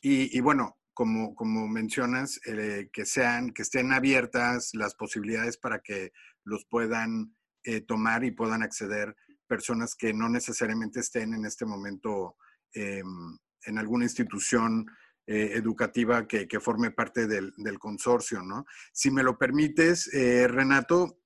y, 0.00 0.36
y 0.36 0.40
bueno, 0.40 0.78
como, 0.94 1.34
como 1.34 1.66
mencionas, 1.68 2.40
eh, 2.46 2.90
que 2.92 3.06
sean, 3.06 3.52
que 3.52 3.62
estén 3.62 3.92
abiertas 3.92 4.70
las 4.74 4.94
posibilidades 4.94 5.56
para 5.56 5.80
que 5.80 6.12
los 6.44 6.64
puedan 6.66 7.34
eh, 7.64 7.80
tomar 7.80 8.24
y 8.24 8.32
puedan 8.32 8.62
acceder 8.62 9.16
personas 9.46 9.94
que 9.94 10.12
no 10.12 10.28
necesariamente 10.28 11.00
estén 11.00 11.34
en 11.34 11.44
este 11.44 11.64
momento 11.64 12.36
em, 12.72 13.38
en 13.64 13.78
alguna 13.78 14.04
institución 14.04 14.86
eh, 15.26 15.52
educativa 15.54 16.26
que, 16.26 16.60
forme 16.60 16.90
parte 16.90 17.26
del, 17.26 17.52
consorcio, 17.78 18.42
¿no? 18.42 18.66
Si 18.92 19.10
me 19.10 19.22
lo 19.22 19.38
permites, 19.38 20.10
Renato, 20.12 21.18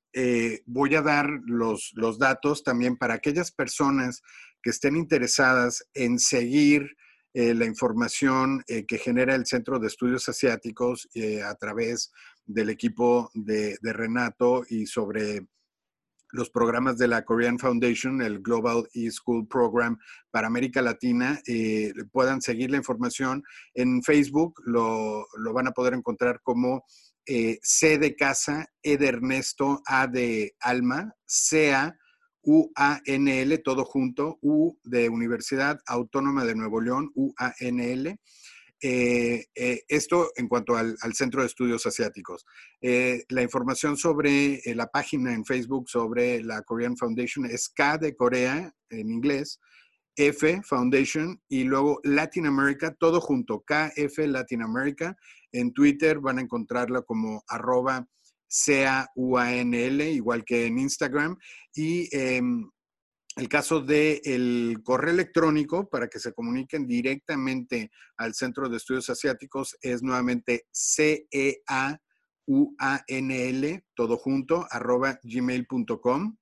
voy 0.67 0.95
a 0.95 1.03
dar 1.03 1.29
los, 1.47 1.93
datos 2.19 2.63
también 2.65 2.97
para 2.97 3.15
aquellas 3.15 3.53
personas 3.53 4.23
que 4.63 4.71
estén 4.71 4.97
interesadas 4.97 5.87
en 5.95 6.19
seguir 6.19 6.97
eh, 7.39 7.53
la 7.53 7.67
información 7.67 8.65
eh, 8.67 8.87
que 8.87 8.97
genera 8.97 9.35
el 9.35 9.45
Centro 9.45 9.79
de 9.79 9.89
Estudios 9.89 10.27
Asiáticos 10.27 11.07
eh, 11.13 11.43
a 11.43 11.55
través 11.55 12.11
del 12.47 12.71
equipo 12.71 13.31
de, 13.35 13.77
Renato 13.83 14.65
y 14.67 14.87
sobre 14.87 15.47
los 16.37 16.51
programas 16.51 16.99
de 16.99 17.09
la 17.09 17.25
Korean 17.25 17.59
Foundation, 17.59 18.23
el 18.23 18.41
Global 18.41 18.87
eSchool 18.95 19.49
Program 19.49 19.99
para 20.31 20.47
América 20.47 20.83
Latina, 20.83 21.41
puedan 22.13 22.41
seguir 22.41 22.71
la 22.71 22.77
información 22.77 23.43
en 23.75 24.03
Facebook, 24.03 24.61
lo, 24.65 25.27
lo 25.39 25.53
van 25.53 25.69
a 25.69 25.73
poder 25.73 25.95
encontrar 25.95 26.41
como 26.43 26.85
C 27.27 27.99
de 27.99 28.15
casa, 28.15 28.67
E 28.83 28.97
de 28.97 29.09
Ernesto, 29.09 29.83
A 29.87 30.07
de 30.07 30.55
Alma, 30.61 31.13
CA 31.27 31.97
UANL, 32.47 33.61
todo 33.65 33.85
junto, 33.85 34.39
U 34.41 34.79
de 34.85 35.09
Universidad 35.09 35.81
Autónoma 35.87 36.45
de 36.45 36.55
Nuevo 36.55 36.81
León, 36.81 37.11
UANL. 37.15 38.21
Eh, 38.89 39.47
eh, 39.57 39.83
esto 39.89 40.31
en 40.37 40.47
cuanto 40.47 40.77
al, 40.77 40.97
Centro 41.13 41.41
de 41.41 41.49
Estudios 41.49 41.85
Asiáticos. 41.87 42.47
Eh, 42.81 43.25
la 43.31 43.43
información 43.43 43.97
sobre 43.97 44.61
la 44.77 44.87
página 44.87 45.35
en 45.35 45.45
Facebook 45.45 45.89
sobre 45.89 46.41
la 46.45 46.63
Korean 46.63 46.97
Foundation 46.97 47.47
es 47.47 47.69
K 47.69 47.99
de 47.99 48.15
Corea 48.15 48.73
en 48.91 49.11
inglés, 49.11 49.59
F 50.15 50.63
Foundation 50.63 51.43
y 51.49 51.65
luego 51.65 51.99
Latin 52.05 52.47
America, 52.47 52.95
todo 52.97 53.21
junto, 53.21 53.65
KF 53.67 54.19
Latin 54.19 54.63
America. 54.63 55.17
En 55.51 55.73
Twitter 55.73 56.21
van 56.21 56.39
a 56.39 56.43
encontrarla 56.43 57.03
como 57.03 57.43
arroba 57.49 58.07
C-A-U-A-N-L, 58.47 60.11
igual 60.13 60.45
que 60.45 60.67
en 60.67 60.79
Instagram. 60.79 61.37
Y 61.75 62.09
em, 62.17 62.71
el 63.37 63.49
caso 63.49 63.81
del 63.81 64.81
correo 64.83 65.13
electrónico 65.13 65.89
para 65.91 66.09
que 66.09 66.19
se 66.19 66.33
comuniquen 66.33 66.87
directamente 66.87 67.91
al 68.17 68.35
Centro 68.35 68.71
de 68.71 68.79
Estudios 68.79 69.11
Asiáticos 69.11 69.77
es 69.83 70.03
nuevamente 70.03 70.67
C-E-A-U-A-N-L, 70.71 72.05
todo 73.95 74.17
junto, 74.17 74.67
arroba 74.71 75.21
gmail.com. 75.23 76.37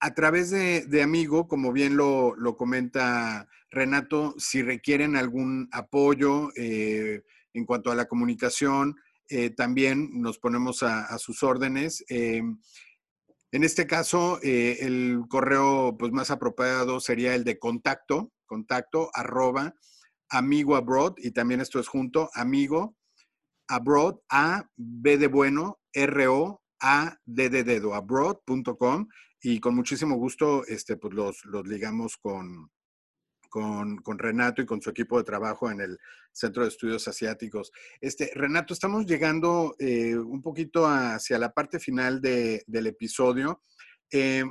a 0.00 0.14
través 0.14 0.50
de, 0.50 1.02
Amigo, 1.02 1.46
como 1.46 1.72
bien 1.72 1.96
lo, 1.96 2.34
comenta 2.56 3.48
Renato, 3.70 4.34
si 4.38 4.62
requieren 4.62 5.14
algún 5.14 5.68
apoyo 5.72 6.48
eh, 6.56 7.22
en 7.52 7.66
cuanto 7.66 7.90
a 7.90 7.94
la 7.94 8.06
comunicación, 8.06 8.96
eh, 9.28 9.50
también 9.50 10.20
nos 10.20 10.38
ponemos 10.38 10.82
a, 10.82 11.16
sus 11.18 11.42
órdenes. 11.42 12.02
Eh, 12.08 12.42
en 13.52 13.64
este 13.64 13.86
caso, 13.86 14.40
el 14.42 15.20
correo 15.28 15.96
pues, 15.98 16.12
más 16.12 16.30
apropiado 16.30 17.00
sería 17.00 17.34
el 17.34 17.44
de 17.44 17.58
contacto, 17.58 18.32
contacto 18.46 19.10
arroba 19.12 19.74
amigo 20.30 20.76
abroad, 20.76 21.14
y 21.18 21.32
también 21.32 21.60
esto 21.60 21.78
es 21.80 21.88
junto, 21.88 22.30
amigo 22.34 22.96
abroad, 23.68 24.16
A, 24.28 24.68
B 24.76 25.18
de 25.18 25.26
bueno, 25.26 25.80
R, 25.92 26.26
O, 26.28 26.62
A, 26.80 27.18
D 27.24 27.50
de 27.50 27.64
dedo, 27.64 27.94
abroad.com 27.94 29.08
y 29.42 29.60
con 29.60 29.74
muchísimo 29.74 30.16
gusto 30.16 30.64
este, 30.66 30.96
pues 30.96 31.14
los, 31.14 31.44
los 31.44 31.66
ligamos 31.66 32.16
con, 32.16 32.70
con, 33.48 33.98
con, 33.98 34.18
Renato 34.18 34.62
y 34.62 34.66
con 34.66 34.80
su 34.80 34.90
equipo 34.90 35.18
de 35.18 35.24
trabajo 35.24 35.70
en 35.70 35.80
el 35.80 35.98
Centro 36.32 36.62
de 36.62 36.68
Estudios 36.68 37.08
Asiáticos. 37.08 37.72
Este, 38.00 38.30
Renato, 38.34 38.74
estamos 38.74 39.06
llegando 39.06 39.74
eh, 39.78 40.16
un 40.16 40.42
poquito 40.42 40.86
hacia 40.86 41.38
la 41.38 41.52
parte 41.52 41.80
final 41.80 42.20
de, 42.20 42.62
del 42.66 42.86
episodio. 42.86 43.62
Eh, 44.10 44.44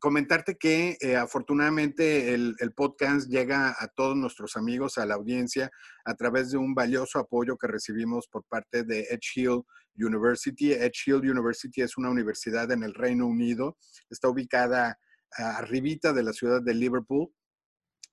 comentarte 0.00 0.56
que 0.56 0.96
eh, 1.00 1.16
afortunadamente 1.16 2.34
el, 2.34 2.56
el, 2.58 2.72
podcast 2.72 3.28
llega 3.28 3.76
a 3.78 3.88
todos 3.88 4.16
nuestros 4.16 4.56
amigos, 4.56 4.98
a 4.98 5.06
la 5.06 5.14
audiencia, 5.14 5.70
a 6.04 6.14
través 6.14 6.50
de 6.50 6.58
un 6.58 6.74
valioso 6.74 7.18
apoyo 7.18 7.56
que 7.56 7.68
recibimos 7.68 8.26
por 8.26 8.44
parte 8.44 8.82
de 8.82 9.02
Edge 9.10 9.32
Hill 9.36 9.62
University. 9.96 10.72
Edge 10.72 11.02
Hill 11.06 11.30
University 11.30 11.82
es 11.82 11.96
una 11.96 12.10
universidad 12.10 12.70
en 12.72 12.82
el 12.82 12.94
Reino 12.94 13.26
Unido, 13.26 13.76
está 14.08 14.28
ubicada 14.28 14.98
arribita 15.36 16.12
de 16.12 16.22
la 16.22 16.32
ciudad 16.32 16.62
de 16.62 16.74
Liverpool 16.74 17.28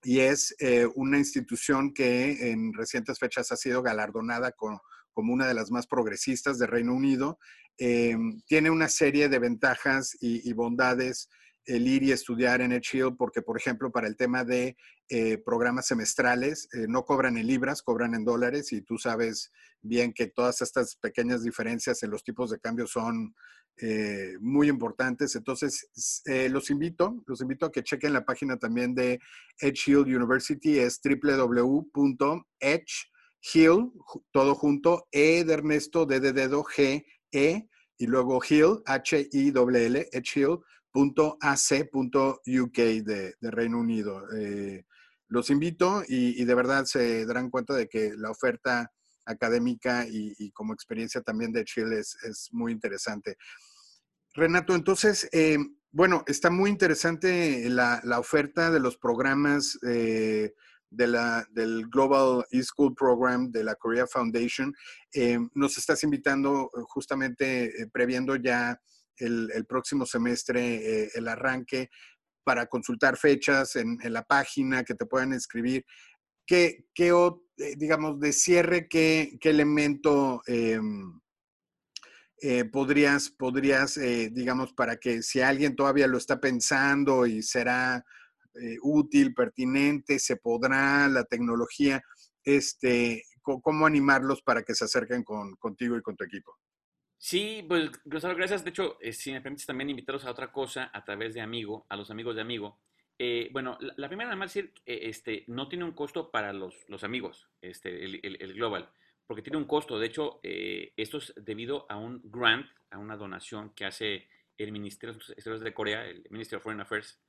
y 0.03 0.19
es 0.19 0.55
eh, 0.59 0.87
una 0.95 1.17
institución 1.17 1.93
que 1.93 2.51
en 2.51 2.73
recientes 2.73 3.19
fechas 3.19 3.51
ha 3.51 3.57
sido 3.57 3.81
galardonada 3.81 4.51
como 4.51 5.33
una 5.33 5.47
de 5.47 5.53
las 5.53 5.71
más 5.71 5.87
progresistas 5.87 6.59
de 6.59 6.67
Reino 6.67 6.93
Unido. 6.93 7.39
Em, 7.77 8.41
tiene 8.45 8.69
una 8.69 8.89
serie 8.89 9.29
de 9.29 9.39
ventajas 9.39 10.15
y, 10.19 10.51
bondades 10.53 11.29
el 11.67 11.87
ir 11.87 12.01
y 12.03 12.11
estudiar 12.11 12.61
en 12.61 12.71
Edge 12.71 12.97
Hill, 12.97 13.15
porque, 13.17 13.41
por 13.41 13.57
ejemplo, 13.57 13.91
para 13.91 14.07
el 14.07 14.15
tema 14.15 14.43
de 14.45 14.77
eh, 15.09 15.37
programas 15.37 15.85
semestrales, 15.87 16.69
eh, 16.73 16.85
no 16.87 17.03
cobran 17.05 17.37
en 17.37 17.45
libras, 17.45 17.83
cobran 17.83 18.15
en 18.15 18.23
dólares, 18.23 18.71
y 18.71 18.81
tú 18.81 18.97
sabes 18.97 19.51
bien 19.81 20.13
que 20.13 20.27
todas 20.27 20.61
estas 20.61 20.95
pequeñas 20.95 21.43
diferencias 21.43 22.01
en 22.03 22.11
los 22.11 22.23
tipos 22.23 22.49
de 22.49 22.59
cambio 22.59 22.87
son 22.87 23.35
eh, 23.79 24.35
muy 24.39 24.69
importantes. 24.69 25.35
Entonces, 25.35 25.89
los 26.49 26.69
invito, 26.71 27.21
los 27.27 27.41
invito 27.41 27.65
a 27.65 27.71
que 27.71 27.83
chequen 27.83 28.13
la 28.13 28.25
página 28.25 28.57
también 28.57 28.95
de 28.95 29.19
Edge 29.59 29.91
Hill 29.91 30.15
University, 30.15 30.79
es 30.79 30.99
www.edgehill, 31.03 32.31
todo 34.31 34.55
junto, 34.55 35.07
E 35.11 35.43
de 35.43 35.53
Ernesto, 35.53 36.05
D 36.05 36.21
de 36.21 36.33
dedo, 36.33 36.63
G, 36.63 37.05
E, 37.31 37.67
y 37.97 38.07
luego 38.07 38.41
Hill, 38.47 38.81
H-I-L-L, 38.85 40.09
Edgehill 40.11 40.59
.ac.uk 40.93 42.75
de, 42.75 43.33
de 43.39 43.51
Reino 43.51 43.79
Unido. 43.79 44.23
Eh, 44.35 44.85
los 45.27 45.49
invito 45.49 46.03
y, 46.07 46.43
de 46.45 46.55
verdad 46.55 46.85
se 46.85 47.25
darán 47.25 47.49
cuenta 47.49 47.73
de 47.73 47.87
que 47.87 48.13
la 48.15 48.31
oferta 48.31 48.91
académica 49.25 50.05
y, 50.09 50.51
como 50.51 50.73
experiencia 50.73 51.21
también 51.21 51.51
de 51.51 51.65
Chile 51.65 51.99
es, 51.99 52.49
muy 52.51 52.71
interesante. 52.71 53.35
Renato, 54.33 54.73
entonces, 54.73 55.27
eh, 55.33 55.57
bueno, 55.91 56.23
está 56.27 56.49
muy 56.49 56.69
interesante 56.69 57.69
la, 57.69 58.01
oferta 58.17 58.71
de 58.71 58.79
los 58.79 58.97
programas 58.97 59.77
eh, 59.85 60.53
de 60.89 61.07
la, 61.07 61.45
del 61.51 61.87
Global 61.89 62.45
eSchool 62.51 62.95
Program 62.95 63.51
de 63.51 63.65
la 63.65 63.75
Korea 63.75 64.07
Foundation. 64.07 64.73
nos 65.55 65.77
estás 65.77 66.05
invitando 66.05 66.69
justamente 66.87 67.89
previendo 67.91 68.37
ya 68.37 68.79
el, 69.19 69.65
próximo 69.67 70.05
semestre 70.05 71.03
eh, 71.03 71.09
el 71.15 71.27
arranque 71.27 71.89
para 72.43 72.67
consultar 72.67 73.17
fechas 73.17 73.75
en, 73.75 73.97
la 74.03 74.23
página, 74.23 74.83
que 74.83 74.95
te 74.95 75.05
puedan 75.05 75.33
escribir. 75.33 75.85
¿Qué, 76.45 76.85
qué 76.93 77.09
eh, 77.57 77.75
digamos, 77.77 78.19
de 78.19 78.31
cierre, 78.31 78.87
qué, 78.87 79.37
qué 79.41 79.49
elemento 79.49 80.41
em, 80.47 81.19
eh, 82.41 82.63
podrías, 82.65 83.29
podrías 83.29 83.99
digamos, 84.31 84.73
para 84.73 84.97
que 84.97 85.21
si 85.23 85.41
alguien 85.41 85.75
todavía 85.75 86.07
lo 86.07 86.17
está 86.17 86.39
pensando 86.39 87.25
y 87.25 87.41
será 87.41 88.03
útil, 88.81 89.35
pertinente, 89.35 90.17
se 90.17 90.37
podrá, 90.37 91.07
la 91.09 91.25
tecnología, 91.25 92.01
este, 92.43 93.23
cómo 93.41 93.85
animarlos 93.85 94.41
para 94.41 94.63
que 94.63 94.73
se 94.73 94.85
acerquen 94.85 95.23
con, 95.23 95.55
contigo 95.57 95.97
y 95.97 96.01
con 96.01 96.15
tu 96.15 96.23
equipo? 96.23 96.57
Sí, 97.17 97.65
pues 97.67 97.91
Gonzalo, 98.05 98.35
gracias. 98.35 98.63
De 98.63 98.69
hecho, 98.69 98.97
eh, 99.01 99.11
si 99.11 99.31
me 99.31 99.41
permites 99.41 99.65
también 99.65 99.89
invitaros 99.89 100.25
a 100.25 100.31
otra 100.31 100.51
cosa 100.51 100.91
a 100.93 101.03
través 101.03 101.33
de 101.33 101.41
Amigo, 101.41 101.85
a 101.89 101.95
los 101.95 102.11
amigos 102.11 102.35
de 102.35 102.41
Amigo. 102.41 102.79
Eh, 103.19 103.49
bueno, 103.51 103.77
la, 103.79 104.07
primera 104.07 104.29
nada 104.29 104.35
más 104.35 104.53
decir, 104.53 104.73
eh, 104.85 104.99
este, 105.03 105.43
no 105.47 105.67
tiene 105.67 105.85
un 105.85 105.93
costo 105.93 106.29
para 106.29 106.53
los, 106.53 106.87
los 106.87 107.03
amigos, 107.03 107.49
este, 107.61 108.05
el, 108.05 108.19
el, 108.23 108.53
Global, 108.53 108.91
porque 109.25 109.41
tiene 109.41 109.57
un 109.57 109.65
costo. 109.65 109.97
De 109.97 110.05
hecho, 110.05 110.39
esto 110.43 111.17
es 111.17 111.33
debido 111.35 111.87
a 111.89 111.97
un 111.97 112.21
grant, 112.25 112.67
a 112.91 112.99
una 112.99 113.17
donación 113.17 113.73
que 113.73 113.85
hace 113.85 114.29
el 114.57 114.71
Ministerio 114.71 115.15
de 115.15 115.33
Exteriores 115.33 115.63
de 115.63 115.73
Corea, 115.73 116.05
el 116.05 116.23
Ministerio 116.29 116.59
of 116.59 116.63
Foreign 116.63 116.81
Affairs, 116.81 117.19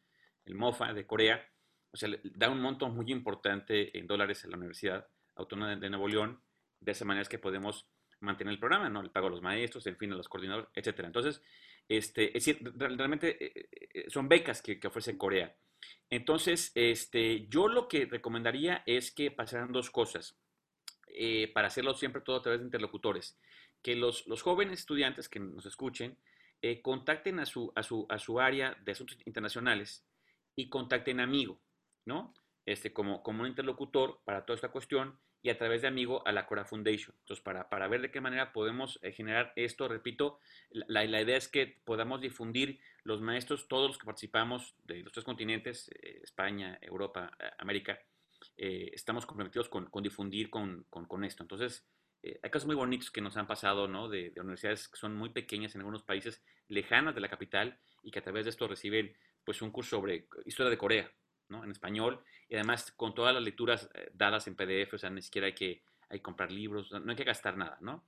el 0.45 0.55
MOFA 0.55 0.93
de 0.93 1.07
Corea. 1.07 1.43
O 1.91 1.97
sea, 1.97 2.11
da 2.23 2.51
un 2.51 2.61
monto 2.61 2.87
muy 2.91 3.11
importante 3.11 3.99
en 3.99 4.07
dólares 4.07 4.45
a 4.45 4.49
la 4.49 4.59
Universidad 4.59 5.09
Autónoma 5.37 5.75
de 5.77 5.89
Nuevo 5.89 6.09
León. 6.09 6.43
De 6.81 6.93
esa 6.93 7.07
manera 7.07 7.23
es 7.23 7.29
que 7.31 7.39
podemos 7.39 7.89
mantener 8.21 8.53
el 8.53 8.59
programa, 8.59 8.89
¿no? 8.89 9.01
El 9.01 9.11
pago 9.11 9.29
a 9.29 9.31
los 9.31 9.43
maestros, 9.43 9.87
en 9.87 9.97
fin, 9.97 10.13
a 10.13 10.17
los 10.17 10.29
coordinadores, 10.29 10.69
etcétera. 10.75 11.09
Entonces, 11.09 11.43
este, 11.89 12.27
es 12.37 12.45
decir, 12.45 12.73
realmente 12.77 13.45
eh, 13.45 13.69
eh, 13.73 14.11
son 14.11 14.29
becas 14.29 14.63
que, 14.63 14.79
ofrece 14.87 15.17
Corea. 15.17 15.57
Entonces, 16.11 16.73
este, 16.75 17.47
yo 17.49 17.69
lo 17.69 17.89
que 17.89 18.07
recomendaría 18.07 18.83
es 18.87 19.11
que 19.13 19.31
pasaran 19.31 19.73
dos 19.73 19.91
cosas, 19.91 20.39
eh, 21.09 21.51
para 21.53 21.69
hacerlo 21.69 21.95
siempre 21.95 22.23
todo 22.23 22.37
a 22.37 22.43
través 22.43 22.61
de 22.61 22.67
interlocutores. 22.67 23.39
Que 23.83 23.95
los, 23.95 24.27
los 24.27 24.43
jóvenes 24.43 24.81
estudiantes 24.81 25.29
que 25.29 25.41
nos 25.41 25.67
escuchen 25.67 26.19
contacten 26.83 27.39
a 27.39 27.47
su, 27.47 27.73
a, 27.77 27.85
su, 27.85 28.05
a 28.09 28.19
su 28.19 28.41
área 28.41 28.77
de 28.83 28.91
asuntos 28.91 29.17
internacionales 29.25 30.05
y 30.57 30.69
contacten 30.69 31.21
amigo, 31.21 31.61
¿no? 32.05 32.35
Este, 32.67 32.93
como, 32.93 33.23
como 33.23 33.43
un 33.43 33.49
interlocutor 33.49 34.21
para 34.25 34.45
toda 34.45 34.57
esta 34.57 34.73
cuestión 34.73 35.17
y 35.43 35.51
a 35.51 35.59
través 35.59 35.83
de 35.83 35.89
Amigo 35.89 36.27
a 36.27 36.33
la 36.33 36.47
Cora 36.47 36.65
Foundation. 36.65 37.15
Entonces, 37.21 37.43
para, 37.43 37.69
para 37.69 37.89
ver 37.89 38.03
de 38.03 38.11
qué 38.11 38.21
manera 38.21 38.53
podemos 38.53 38.99
eh, 39.03 39.13
generar 39.13 39.53
esto, 39.57 39.89
repito, 39.89 40.41
la, 40.71 41.05
la, 41.05 41.23
idea 41.23 41.37
es 41.37 41.49
que 41.49 41.81
podamos 41.85 42.21
difundir 42.21 42.81
los 43.05 43.21
maestros, 43.21 43.69
todos 43.69 43.89
los 43.89 43.99
que 43.99 44.07
participamos 44.07 44.75
de 44.85 45.03
los 45.03 45.13
tres 45.13 45.25
continentes, 45.25 45.91
eh, 46.03 46.21
España, 46.23 46.79
Europa, 46.83 47.31
eh, 47.39 47.51
América, 47.59 47.99
estamos 48.57 49.25
comprometidos 49.25 49.69
con, 49.69 49.87
con 49.87 50.03
difundir 50.03 50.51
con, 50.51 50.85
con, 50.91 51.07
con, 51.07 51.25
esto. 51.25 51.45
Entonces, 51.45 51.87
hay 52.25 52.51
casos 52.51 52.67
muy 52.67 52.75
bonitos 52.75 53.11
que 53.11 53.21
nos 53.21 53.37
han 53.37 53.47
pasado, 53.47 53.87
¿no? 53.87 54.09
De, 54.09 54.31
de, 54.31 54.41
universidades 54.41 54.89
que 54.89 54.97
son 54.97 55.15
muy 55.17 55.31
pequeñas 55.31 55.75
en 55.75 55.81
algunos 55.81 56.03
países 56.03 56.43
lejanas 56.69 57.15
de 57.15 57.21
la 57.21 57.29
capital 57.29 57.79
y 58.03 58.11
que 58.11 58.19
a 58.19 58.23
través 58.23 58.45
de 58.45 58.51
esto 58.51 58.67
reciben, 58.67 59.17
pues, 59.45 59.63
un 59.63 59.71
curso 59.71 59.97
sobre 59.97 60.27
historia 60.45 60.71
de 60.71 60.79
Corea, 60.79 61.13
¿no? 61.49 61.65
En 61.65 61.71
español 61.71 62.23
y 62.49 62.55
además 62.55 62.93
con 62.93 63.15
todas 63.15 63.35
las 63.35 63.43
lecturas 63.43 63.91
eh, 63.95 64.11
dadas 64.15 64.47
en 64.47 64.57
PDF, 64.57 64.95
o 64.95 64.99
sea, 64.99 65.11
ni 65.11 65.23
siquiera 65.23 65.47
hay 65.47 65.55
que, 65.55 65.83
hay 66.09 66.21
comprar 66.21 66.51
libros, 66.51 66.91
no 66.93 67.11
hay 67.11 67.17
que 67.17 67.25
gastar 67.25 67.57
nada, 67.57 67.79
¿no? 67.81 68.05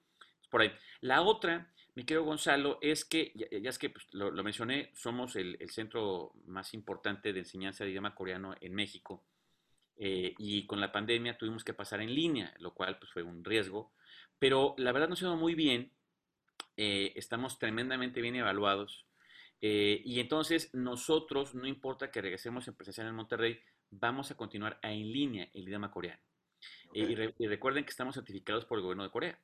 Por 0.50 0.62
ahí. 0.62 0.72
La 1.00 1.22
otra, 1.22 1.70
mi 1.94 2.04
querido 2.04 2.24
Gonzalo, 2.24 2.78
es 2.82 3.04
que, 3.04 3.32
ya, 3.34 3.46
es 3.70 3.78
que 3.78 3.90
pues, 3.90 4.06
lo, 4.12 4.32
mencioné, 4.42 4.90
somos 4.94 5.36
el, 5.36 5.56
centro 5.70 6.32
más 6.46 6.74
importante 6.74 7.32
de 7.32 7.38
enseñanza 7.38 7.84
de 7.84 7.90
idioma 7.90 8.14
coreano 8.14 8.54
en 8.60 8.74
México. 8.74 9.22
Eh, 9.96 10.34
y 10.38 10.66
con 10.66 10.80
la 10.80 10.92
pandemia 10.92 11.36
tuvimos 11.38 11.62
que 11.62 11.74
pasar 11.74 12.00
en 12.00 12.14
línea, 12.14 12.54
lo 12.58 12.74
cual 12.74 12.98
pues, 12.98 13.12
fue 13.12 13.22
un 13.22 13.44
riesgo. 13.44 13.92
Pero 14.38 14.74
la 14.78 14.92
verdad 14.92 15.08
nos 15.08 15.22
ha 15.22 15.26
ido 15.26 15.36
muy 15.36 15.54
bien. 15.54 15.92
Eh, 16.76 17.12
estamos 17.14 17.58
tremendamente 17.58 18.20
bien 18.20 18.34
evaluados. 18.34 19.06
Y 19.60 20.20
entonces 20.20 20.70
nosotros, 20.72 21.54
no 21.54 21.66
importa 21.66 22.10
que 22.10 22.22
regresemos 22.22 22.66
en 22.66 22.74
presencial 22.74 23.08
en 23.08 23.14
Monterrey, 23.14 23.60
vamos 23.90 24.30
a 24.30 24.36
continuar 24.36 24.78
en 24.82 25.12
línea 25.12 25.50
el 25.52 25.68
idioma 25.68 25.90
coreano. 25.90 26.22
Y, 26.92 27.14
recuerden 27.14 27.84
que 27.84 27.90
estamos 27.90 28.14
certificados 28.14 28.64
por 28.64 28.78
el 28.78 28.82
gobierno 28.82 29.04
de 29.04 29.10
Corea, 29.10 29.38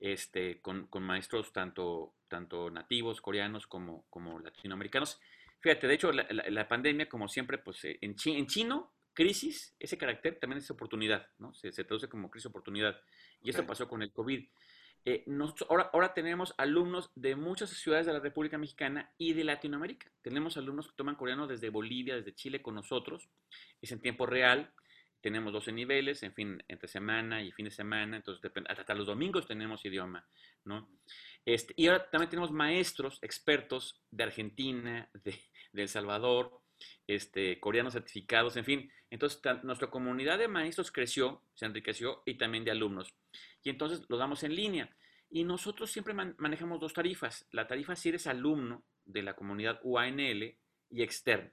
este, 0.00 0.60
con, 0.60 0.88
maestros 1.00 1.52
tanto, 1.52 2.14
tanto 2.28 2.70
nativos 2.70 3.20
coreanos 3.20 3.66
como, 3.66 4.04
como 4.10 4.38
latinoamericanos. 4.40 5.20
Fíjate, 5.60 5.86
de 5.86 5.94
hecho, 5.94 6.10
la, 6.12 6.68
pandemia, 6.68 7.08
como 7.08 7.28
siempre, 7.28 7.58
pues 7.58 7.84
eh, 7.84 7.98
en, 8.00 8.16
en, 8.24 8.46
chino, 8.46 8.92
crisis, 9.12 9.74
ese 9.78 9.98
carácter 9.98 10.38
también 10.40 10.58
es 10.58 10.70
oportunidad, 10.70 11.28
¿no? 11.38 11.54
Se, 11.54 11.70
traduce 11.70 12.08
como 12.08 12.30
crisis 12.30 12.46
oportunidad. 12.46 13.00
Y 13.42 13.50
eso 13.50 13.66
pasó 13.66 13.88
con 13.88 14.02
el 14.02 14.12
COVID. 14.12 14.48
Eh, 15.04 15.24
ahora, 15.68 15.90
ahora 15.92 16.14
tenemos 16.14 16.54
alumnos 16.58 17.10
de 17.14 17.34
muchas 17.36 17.70
ciudades 17.70 18.06
de 18.06 18.12
la 18.12 18.20
República 18.20 18.58
Mexicana 18.58 19.12
y 19.16 19.32
de 19.32 19.44
Latinoamérica. 19.44 20.10
Tenemos 20.22 20.56
alumnos 20.56 20.88
que 20.88 20.96
toman 20.96 21.16
coreano 21.16 21.46
desde 21.46 21.70
Bolivia, 21.70 22.16
desde 22.16 22.34
Chile 22.34 22.62
con 22.62 22.74
nosotros. 22.74 23.28
Es 23.80 23.92
en 23.92 24.00
tiempo 24.00 24.26
real. 24.26 24.72
Tenemos 25.20 25.52
12 25.52 25.72
niveles, 25.72 26.22
en 26.22 26.32
fin, 26.32 26.62
entre 26.68 26.88
semana 26.88 27.42
y 27.42 27.52
fin 27.52 27.66
de 27.66 27.70
semana. 27.70 28.16
Entonces, 28.16 28.50
hasta 28.68 28.94
los 28.94 29.06
domingos 29.06 29.46
tenemos 29.46 29.84
idioma, 29.84 30.26
¿no? 30.64 30.88
Este, 31.44 31.74
y 31.76 31.88
ahora 31.88 32.08
también 32.10 32.30
tenemos 32.30 32.52
maestros 32.52 33.18
expertos 33.22 34.02
de 34.10 34.24
Argentina, 34.24 35.10
de, 35.24 35.34
El 35.72 35.88
Salvador, 35.88 36.59
este, 37.06 37.60
coreanos 37.60 37.92
certificados, 37.92 38.56
en 38.56 38.64
fin. 38.64 38.92
Entonces, 39.10 39.40
nuestra 39.62 39.90
comunidad 39.90 40.38
de 40.38 40.48
maestros 40.48 40.92
creció, 40.92 41.42
se 41.54 41.66
enriqueció 41.66 42.22
y 42.26 42.34
también 42.34 42.64
de 42.64 42.70
alumnos 42.70 43.14
y 43.62 43.70
entonces 43.70 44.04
lo 44.08 44.16
damos 44.16 44.42
en 44.42 44.54
línea. 44.54 44.94
Y 45.28 45.44
nosotros 45.44 45.90
siempre 45.90 46.14
manejamos 46.14 46.80
dos 46.80 46.92
tarifas. 46.92 47.46
La 47.52 47.68
tarifa 47.68 47.94
si 47.94 48.08
eres 48.08 48.26
alumno 48.26 48.84
de 49.04 49.22
la 49.22 49.34
comunidad 49.34 49.80
UANL 49.82 50.58
y 50.90 51.02
externo. 51.02 51.50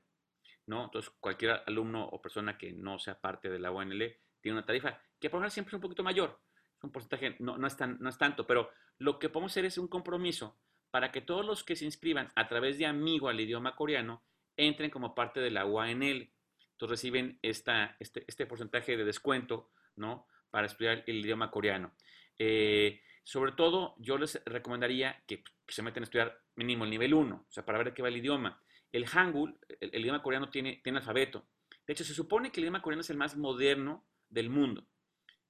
¿no? 0.65 0.85
Entonces, 0.85 1.11
cualquier 1.19 1.61
alumno 1.65 2.05
o 2.05 2.21
persona 2.21 2.57
que 2.57 2.71
no 2.71 2.97
sea 2.99 3.19
parte 3.19 3.49
de 3.49 3.59
la 3.59 3.71
UANL 3.71 4.17
tiene 4.41 4.57
una 4.57 4.65
tarifa 4.65 5.01
que 5.19 5.29
por 5.29 5.41
lo 5.41 5.49
siempre 5.49 5.71
es 5.71 5.75
un 5.75 5.81
poquito 5.81 6.03
mayor. 6.03 6.39
Es 6.77 6.83
un 6.83 6.91
porcentaje, 6.91 7.35
no, 7.39 7.57
no, 7.57 7.67
es 7.67 7.77
no 7.79 8.09
es 8.09 8.17
tanto, 8.17 8.45
pero 8.45 8.69
lo 8.97 9.19
que 9.19 9.29
podemos 9.29 9.51
hacer 9.51 9.65
es 9.65 9.77
un 9.77 9.87
compromiso 9.87 10.59
para 10.91 11.11
que 11.11 11.21
todos 11.21 11.45
los 11.45 11.63
que 11.63 11.75
se 11.75 11.85
inscriban 11.85 12.31
a 12.35 12.47
través 12.47 12.77
de 12.77 12.85
Amigo 12.85 13.29
al 13.29 13.39
idioma 13.39 13.75
coreano 13.75 14.23
entren 14.57 14.89
como 14.89 15.15
parte 15.15 15.39
de 15.39 15.51
la 15.51 15.65
UANL. 15.65 16.31
Entonces 16.71 16.89
reciben 16.89 17.39
esta, 17.41 17.95
este, 17.99 18.25
este 18.27 18.45
porcentaje 18.45 18.97
de 18.97 19.05
descuento, 19.05 19.71
¿no? 19.95 20.27
para 20.49 20.67
estudiar 20.67 21.03
el 21.07 21.17
idioma 21.17 21.51
coreano. 21.51 21.93
Eh, 22.37 23.01
sobre 23.23 23.51
todo, 23.51 23.95
yo 23.97 24.17
les 24.17 24.41
recomendaría 24.45 25.21
que, 25.27 25.43
se 25.67 25.81
metan 25.81 26.03
a 26.03 26.05
estudiar 26.05 26.41
mínimo 26.55 26.85
el 26.85 26.89
nivel 26.89 27.13
1, 27.13 27.35
o 27.35 27.51
sea, 27.51 27.65
para 27.65 27.77
ver 27.77 27.93
qué 27.93 28.01
va 28.01 28.07
el 28.07 28.17
idioma. 28.17 28.61
El 28.91 29.05
Hangul, 29.05 29.59
el, 29.79 30.01
idioma 30.01 30.23
coreano, 30.23 30.49
tiene, 30.49 30.79
tiene 30.83 30.99
alfabeto. 30.99 31.47
De 31.85 31.93
hecho, 31.93 32.03
se 32.03 32.13
supone 32.13 32.51
que 32.51 32.59
el 32.59 32.65
idioma 32.65 32.81
coreano 32.81 33.01
es 33.01 33.09
el 33.09 33.17
más 33.17 33.35
moderno 33.35 34.05
del 34.29 34.49
mundo. 34.49 34.87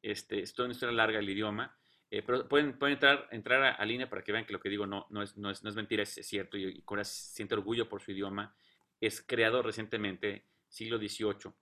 Este, 0.01 0.41
es 0.41 0.57
una 0.57 0.71
historia 0.71 0.95
larga 0.95 1.19
el 1.19 1.29
idioma. 1.29 1.77
Eh, 2.09 2.23
pero 2.23 2.47
pueden, 2.47 2.79
pueden 2.79 2.93
entrar, 2.93 3.27
entrar 3.31 3.75
a, 3.79 3.85
línea 3.85 4.09
para 4.09 4.23
que 4.23 4.31
vean 4.31 4.45
que 4.45 4.53
lo 4.53 4.59
que 4.59 4.69
digo 4.69 4.87
no, 4.87 5.07
no, 5.09 5.21
es, 5.21 5.37
no, 5.37 5.51
es, 5.51 5.63
no 5.63 5.69
es 5.69 5.75
mentira, 5.75 6.03
es, 6.03 6.15
cierto. 6.23 6.57
Y, 6.57 6.81
Corea 6.81 7.03
siente 7.03 7.53
orgullo 7.53 7.87
por 7.89 8.01
su 8.01 8.11
idioma 8.11 8.55
es 9.01 9.21
creado 9.21 9.61
recientemente, 9.61 10.45
siglo 10.67 10.97
XVIII. 10.97 11.53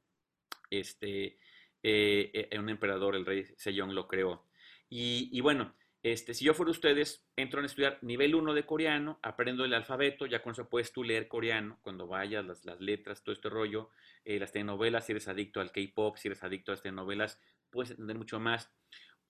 Este, 0.70 1.38
eh, 1.84 2.50
un 2.58 2.70
emperador, 2.70 3.16
el 3.16 3.26
rey 3.26 3.46
Sejong, 3.58 3.92
lo 3.94 4.08
creó. 4.08 4.46
Y, 4.90 5.42
bueno, 5.42 5.76
este, 6.04 6.34
si 6.34 6.46
yo 6.46 6.54
fuera 6.54 6.72
ustedes, 6.72 7.26
entro 7.36 7.62
a 7.62 7.66
estudiar 7.66 7.98
nivel 8.02 8.36
1 8.36 8.54
de 8.54 8.66
coreano, 8.66 9.20
aprendo 9.22 9.66
el 9.66 9.74
alfabeto, 9.74 10.26
ya 10.26 10.42
con 10.42 10.54
eso 10.54 10.70
puedes 10.70 10.92
tú 10.92 11.04
leer 11.04 11.28
coreano 11.28 11.80
cuando 11.82 12.08
vayas, 12.08 12.46
las, 12.46 12.64
las 12.66 12.80
letras, 12.80 13.24
todo 13.24 13.34
este 13.34 13.50
rollo, 13.50 13.90
eh, 14.24 14.40
las 14.40 14.52
telenovelas, 14.52 15.06
si 15.06 15.12
eres 15.12 15.28
adicto 15.28 15.60
al 15.60 15.72
K-pop, 15.72 16.18
si 16.18 16.28
eres 16.28 16.44
adicto 16.44 16.72
a 16.72 16.74
las 16.74 16.84
telenovelas, 16.84 17.42
puedes 17.70 17.92
entender 17.92 18.18
mucho 18.18 18.40
más. 18.40 18.72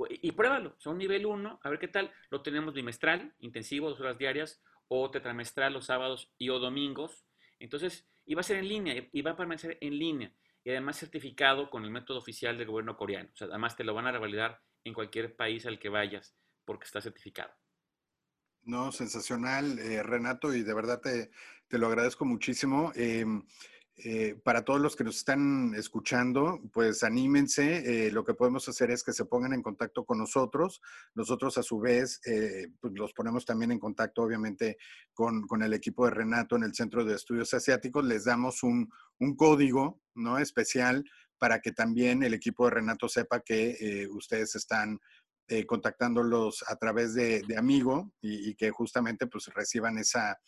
Y 0.09 0.33
pruébalo, 0.33 0.75
son 0.77 0.97
nivel 0.97 1.25
1, 1.25 1.59
a 1.63 1.69
ver 1.69 1.79
qué 1.79 1.87
tal. 1.87 2.11
Lo 2.29 2.41
tenemos 2.41 2.73
bimestral, 2.73 3.33
intensivo, 3.39 3.89
dos 3.89 4.01
horas 4.01 4.17
diarias, 4.17 4.61
o 4.87 5.09
tetramestral 5.09 5.73
los 5.73 5.85
sábados 5.85 6.31
y 6.37 6.49
o 6.49 6.59
domingos. 6.59 7.25
Entonces, 7.59 8.07
iba 8.25 8.41
a 8.41 8.43
ser 8.43 8.57
en 8.57 8.67
línea, 8.67 8.95
va 9.25 9.31
a 9.31 9.37
permanecer 9.37 9.77
en 9.81 9.97
línea. 9.97 10.33
Y 10.63 10.71
además 10.71 10.97
certificado 10.97 11.69
con 11.69 11.83
el 11.85 11.91
método 11.91 12.17
oficial 12.17 12.57
del 12.57 12.67
gobierno 12.67 12.97
coreano. 12.97 13.29
O 13.33 13.35
sea, 13.35 13.47
además 13.47 13.75
te 13.75 13.83
lo 13.83 13.93
van 13.93 14.07
a 14.07 14.11
revalidar 14.11 14.61
en 14.83 14.93
cualquier 14.93 15.35
país 15.35 15.65
al 15.65 15.79
que 15.79 15.89
vayas, 15.89 16.35
porque 16.65 16.85
está 16.85 17.01
certificado. 17.01 17.53
No, 18.63 18.91
sensacional, 18.91 19.77
eh, 19.77 20.01
Renato, 20.01 20.53
y 20.55 20.63
de 20.63 20.73
verdad 20.73 20.99
te, 21.01 21.29
te 21.67 21.77
lo 21.77 21.87
agradezco 21.87 22.25
muchísimo. 22.25 22.91
Em, 22.95 23.43
eh, 23.97 24.35
para 24.43 24.65
todos 24.65 24.81
los 24.81 24.95
que 24.95 25.05
nos 25.05 25.15
están 25.15 25.73
escuchando, 25.73 26.59
pues 26.73 27.01
anímense. 27.03 28.07
Eh, 28.07 28.11
lo 28.11 28.25
que 28.25 28.33
podemos 28.33 28.67
hacer 28.67 28.91
es 28.91 29.03
que 29.03 29.13
se 29.13 29.23
pongan 29.23 29.53
en 29.53 29.61
contacto 29.61 30.03
con 30.03 30.17
nosotros. 30.17 30.81
Nosotros 31.13 31.57
a 31.57 31.63
su 31.63 31.79
vez 31.79 32.19
eh, 32.25 32.67
pues 32.81 32.93
los 32.93 33.13
ponemos 33.13 33.45
también 33.45 33.71
en 33.71 33.79
contacto, 33.79 34.23
obviamente, 34.23 34.77
con, 35.13 35.47
con, 35.47 35.63
el 35.63 35.73
equipo 35.73 36.05
de 36.05 36.11
Renato 36.11 36.57
en 36.57 36.63
el 36.63 36.75
Centro 36.75 37.05
de 37.05 37.15
Estudios 37.15 37.53
Asiáticos. 37.53 38.03
Les 38.03 38.25
damos 38.25 38.63
un, 38.63 38.89
un 39.19 39.35
código 39.35 40.01
¿no? 40.13 40.39
especial 40.39 41.05
para 41.37 41.59
que 41.61 41.71
también 41.71 42.21
el 42.23 42.33
equipo 42.33 42.65
de 42.65 42.71
Renato 42.71 43.07
sepa 43.07 43.39
que 43.41 44.07
ustedes 44.11 44.55
están 44.55 44.99
contactándolos 45.67 46.63
a 46.67 46.75
través 46.77 47.13
de, 47.13 47.43
de 47.43 47.57
Amigo 47.57 48.13
y, 48.21 48.49
y, 48.49 48.55
que 48.55 48.71
justamente 48.71 49.27
pues 49.27 49.47
reciban 49.53 49.97
esa 49.97 50.39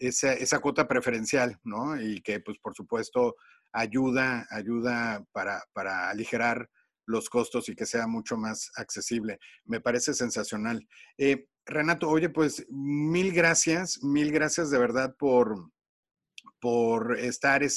esa, 0.00 0.32
esa 0.32 0.58
cuota 0.58 0.88
preferencial, 0.88 1.56
¿no? 1.62 2.00
Y 2.00 2.20
que, 2.22 2.40
pues, 2.40 2.58
por 2.58 2.74
supuesto, 2.74 3.36
ayuda, 3.72 4.46
ayuda 4.50 5.24
para, 5.32 5.62
para 5.72 6.10
aligerar 6.10 6.68
los 7.06 7.28
costos 7.28 7.68
y 7.68 7.74
que 7.74 7.86
sea 7.86 8.06
mucho 8.06 8.36
más 8.36 8.70
accesible. 8.76 9.38
Me 9.64 9.80
parece 9.80 10.14
sensacional. 10.14 10.86
Eh, 11.18 11.46
Renato, 11.66 12.08
oye, 12.08 12.30
pues 12.30 12.66
mil 12.70 13.32
gracias, 13.32 14.02
mil 14.02 14.32
gracias 14.32 14.70
de 14.70 14.78
verdad 14.78 15.14
por, 15.18 15.70
por 16.60 17.18
estar 17.18 17.62
eh, 17.62 17.68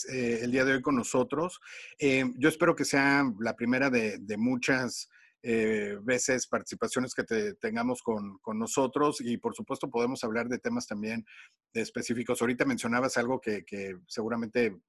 el 0.42 0.52
día 0.52 0.66
de 0.66 0.74
hoy 0.74 0.82
con 0.82 0.96
nosotros. 0.96 1.60
Eh, 2.00 2.26
yo 2.38 2.50
espero 2.50 2.76
que 2.76 2.86
sea 2.86 3.24
la 3.40 3.56
primera 3.56 3.90
de, 3.90 4.18
de 4.20 4.38
muchas 4.38 5.10
eh, 5.46 5.98
veces 6.02 6.48
participaciones 6.48 7.14
que 7.14 7.24
te, 7.24 7.54
tengamos 7.56 8.02
con, 8.02 8.38
con, 8.40 8.58
nosotros 8.58 9.20
y 9.20 9.38
por 9.38 9.54
supuesto 9.54 9.90
podemos 9.90 10.24
hablar 10.24 10.48
de 10.48 10.58
temas 10.58 10.88
también 10.88 11.26
específicos. 11.74 12.42
Ahorita 12.42 12.64
mencionabas 12.64 13.18
algo 13.18 13.42
que, 13.42 13.66
que 13.66 13.98
seguramente 14.08 14.80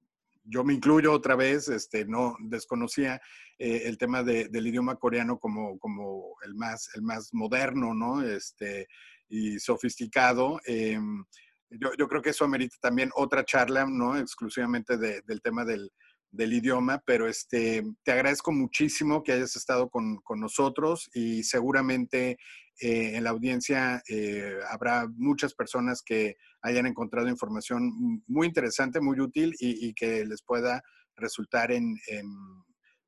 yo 0.45 0.63
me 0.63 0.73
incluyo 0.73 1.11
otra 1.11 1.35
vez, 1.35 1.67
este, 1.67 2.05
no 2.05 2.37
desconocía 2.39 3.21
eh, 3.57 3.81
el 3.85 3.97
tema 3.97 4.23
de, 4.23 4.47
del 4.47 4.67
idioma 4.67 4.95
coreano 4.95 5.39
como, 5.39 5.77
como 5.79 6.35
el, 6.45 6.55
más, 6.55 6.89
el 6.95 7.01
más 7.01 7.33
moderno, 7.33 7.93
¿no? 7.93 8.23
Este, 8.23 8.87
y 9.27 9.59
sofisticado. 9.59 10.61
Em, 10.65 11.25
yo, 11.69 11.89
yo, 11.97 12.07
creo 12.07 12.21
que 12.21 12.29
eso 12.29 12.45
amerita 12.45 12.77
también 12.79 13.09
otra 13.15 13.43
charla, 13.43 13.85
¿no? 13.85 14.17
Exclusivamente 14.17 14.97
de, 14.97 15.21
del 15.23 15.41
tema 15.41 15.65
del, 15.65 15.91
del 16.35 16.53
idioma, 16.53 17.01
pero 17.05 17.27
este, 17.27 17.83
te 18.03 18.11
agradezco 18.11 18.51
muchísimo 18.51 19.23
que 19.23 19.33
hayas 19.33 19.55
estado 19.55 19.89
con, 19.89 20.17
con 20.17 20.39
nosotros 20.39 21.09
y 21.13 21.43
seguramente 21.43 22.37
eh, 22.81 23.15
en 23.15 23.23
la 23.23 23.29
audiencia 23.29 24.03
eh, 24.09 24.57
habrá 24.69 25.07
muchas 25.15 25.53
personas 25.53 26.01
que 26.01 26.35
hayan 26.61 26.85
encontrado 26.85 27.29
información 27.29 28.21
muy 28.27 28.47
interesante, 28.47 28.99
muy 28.99 29.19
útil 29.19 29.55
y, 29.59 29.93
que 29.93 30.25
les 30.25 30.41
pueda 30.41 30.83
resultar 31.15 31.71
en, 31.71 31.95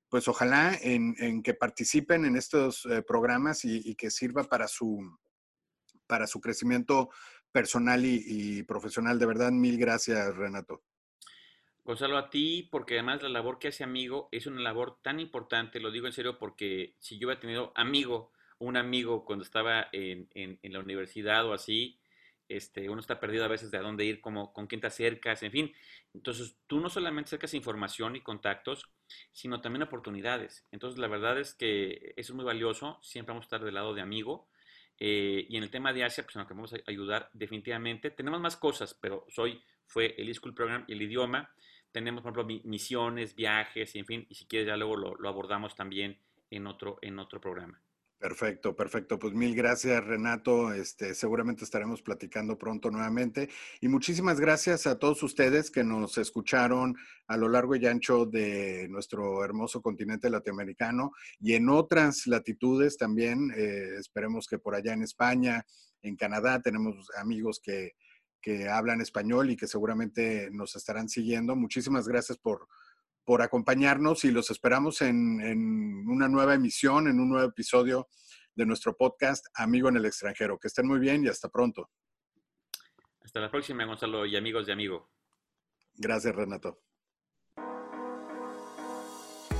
pues 0.10 0.30
ojalá 0.30 0.78
en, 0.82 1.44
que 1.44 1.54
participen 1.54 2.24
en 2.24 2.38
estos 2.38 2.86
eh, 2.86 3.02
programas 3.06 3.66
y, 3.66 3.94
que 3.96 4.10
sirva 4.10 4.46
para 4.46 4.70
su, 4.70 5.02
para 6.08 6.28
su 6.28 6.40
crecimiento 6.40 7.10
personal 7.52 8.06
y 8.06 8.64
profesional. 8.64 9.20
De 9.20 9.26
verdad, 9.26 9.52
mil 9.52 9.78
gracias, 9.78 10.34
Renato. 10.38 10.87
Gonzalo, 11.88 12.18
a 12.18 12.30
ti, 12.30 12.68
porque 12.70 12.96
además 12.96 13.24
la 13.24 13.30
labor 13.30 13.60
que 13.60 13.70
hace 13.70 13.86
amigo 13.86 14.28
es 14.34 14.46
una 14.46 14.60
labor 14.60 15.00
tan 15.02 15.22
importante, 15.22 15.80
lo 15.80 15.90
digo 15.90 16.06
en 16.06 16.12
serio, 16.12 16.38
porque 16.38 16.96
si 17.00 17.18
yo 17.18 17.28
hubiera 17.28 17.40
tenido 17.40 17.72
amigo, 17.76 18.34
un 18.60 18.76
amigo 18.76 19.24
cuando 19.24 19.46
estaba 19.46 19.88
en, 19.94 20.28
en, 20.34 20.74
la 20.74 20.82
universidad 20.82 21.46
o 21.46 21.54
así, 21.54 21.98
este, 22.50 22.90
uno 22.90 23.00
está 23.00 23.22
perdido 23.22 23.46
a 23.46 23.48
veces 23.48 23.72
de 23.72 23.78
dónde 23.78 24.04
ir, 24.04 24.20
como, 24.20 24.52
con 24.52 24.68
quién 24.68 24.82
te 24.82 24.88
acercas, 24.88 25.42
en 25.44 25.52
fin. 25.54 25.74
Entonces, 26.14 26.58
tú 26.68 26.82
no 26.82 26.90
solamente 26.90 27.30
acercas 27.30 27.54
información 27.54 28.18
y 28.18 28.22
contactos, 28.22 28.90
sino 29.32 29.62
también 29.62 29.84
oportunidades. 29.84 30.66
Entonces, 30.74 31.00
la 31.00 31.08
verdad 31.08 31.40
es 31.40 31.54
que 31.54 32.14
eso 32.18 32.34
es 32.34 32.36
muy 32.36 32.44
valioso, 32.44 33.00
siempre 33.02 33.32
vamos 33.32 33.46
a 33.46 33.48
estar 33.48 33.64
del 33.64 33.76
lado 33.76 33.94
de 33.94 34.02
amigo. 34.02 34.50
Eh, 35.00 35.46
y 35.48 35.56
en 35.56 35.64
el 35.64 35.72
tema 35.72 35.94
de 35.94 36.04
Asia, 36.04 36.26
pues 36.26 36.36
en 36.36 36.42
lo 36.42 36.48
que 36.50 36.54
vamos 36.54 36.74
a 36.74 36.78
ayudar 36.86 37.30
definitivamente. 37.32 38.12
Tenemos 38.12 38.42
más 38.42 38.58
cosas, 38.58 38.94
pero 38.94 39.26
soy, 39.30 39.64
fue 39.86 40.16
el 40.18 40.28
eSchool 40.28 40.54
Program 40.54 40.84
y 40.86 40.92
el 40.92 41.02
idioma 41.02 41.50
tenemos, 41.92 42.24
por 42.24 42.34
ejemplo, 42.34 42.62
misiones, 42.64 43.36
viajes, 43.36 43.96
en 43.96 44.06
fin, 44.06 44.26
y 44.30 44.36
si 44.36 44.46
quieres 44.46 44.68
ya 44.68 44.78
luego 44.78 44.96
lo, 44.96 45.16
lo, 45.16 45.30
abordamos 45.30 45.76
también 45.76 46.20
en 46.50 46.68
otro, 46.68 47.00
en 47.02 47.20
otro 47.20 47.42
programa. 47.42 47.82
Perfecto, 48.20 48.76
perfecto. 48.76 49.20
Pues 49.20 49.34
mil 49.36 49.56
gracias, 49.56 50.04
Renato. 50.04 50.74
Este, 50.74 51.14
seguramente 51.14 51.64
estaremos 51.64 52.02
platicando 52.02 52.58
pronto 52.58 52.90
nuevamente. 52.90 53.48
Y 53.80 53.90
muchísimas 53.90 54.40
gracias 54.40 54.88
a 54.88 54.98
todos 54.98 55.22
ustedes 55.22 55.70
que 55.70 55.84
nos 55.84 56.18
escucharon 56.18 56.96
a 57.28 57.38
lo 57.38 57.48
largo 57.48 57.76
y 57.76 57.86
ancho 57.86 58.26
de 58.26 58.88
nuestro 58.90 59.44
hermoso 59.44 59.84
continente 59.84 60.32
latinoamericano 60.32 61.12
y 61.40 61.54
en 61.54 61.70
otras 61.70 62.26
latitudes 62.26 62.98
también. 62.98 63.52
Eh, 63.56 63.98
esperemos 64.00 64.48
que 64.48 64.58
por 64.58 64.74
allá 64.74 64.94
en 64.94 65.04
España, 65.04 65.64
en 66.02 66.16
Canadá, 66.16 66.60
tenemos 66.60 67.12
amigos 67.20 67.60
que, 67.64 67.92
que 68.42 68.68
hablan 68.70 69.02
español 69.02 69.50
y 69.50 69.58
que 69.58 69.68
seguramente 69.68 70.50
nos 70.52 70.76
estarán 70.76 71.10
siguiendo. 71.10 71.56
Muchísimas 71.56 72.08
gracias 72.08 72.38
por, 72.38 72.68
por 73.24 73.42
acompañarnos 73.42 74.24
y 74.26 74.32
los 74.32 74.50
esperamos 74.52 75.02
en, 75.02 75.42
en, 75.42 76.08
una 76.08 76.28
nueva 76.28 76.54
emisión, 76.54 77.08
en 77.08 77.20
un 77.20 77.30
nuevo 77.30 77.50
episodio 77.50 78.08
de 78.56 78.66
nuestro 78.66 78.96
podcast 78.96 79.46
Amigo 79.56 79.90
en 79.90 79.98
el 79.98 80.06
extranjero. 80.06 80.58
Que 80.58 80.68
estén 80.68 80.88
muy 80.88 81.00
bien 81.00 81.24
y 81.24 81.28
hasta 81.28 81.50
pronto. 81.50 81.90
Hasta 83.22 83.40
la 83.40 83.52
próxima, 83.52 83.86
Gonzalo 83.86 84.26
y 84.26 84.36
amigos 84.36 84.66
de 84.66 84.74
Amigo. 84.74 85.12
Gracias, 85.96 86.36
Renato. 86.36 86.80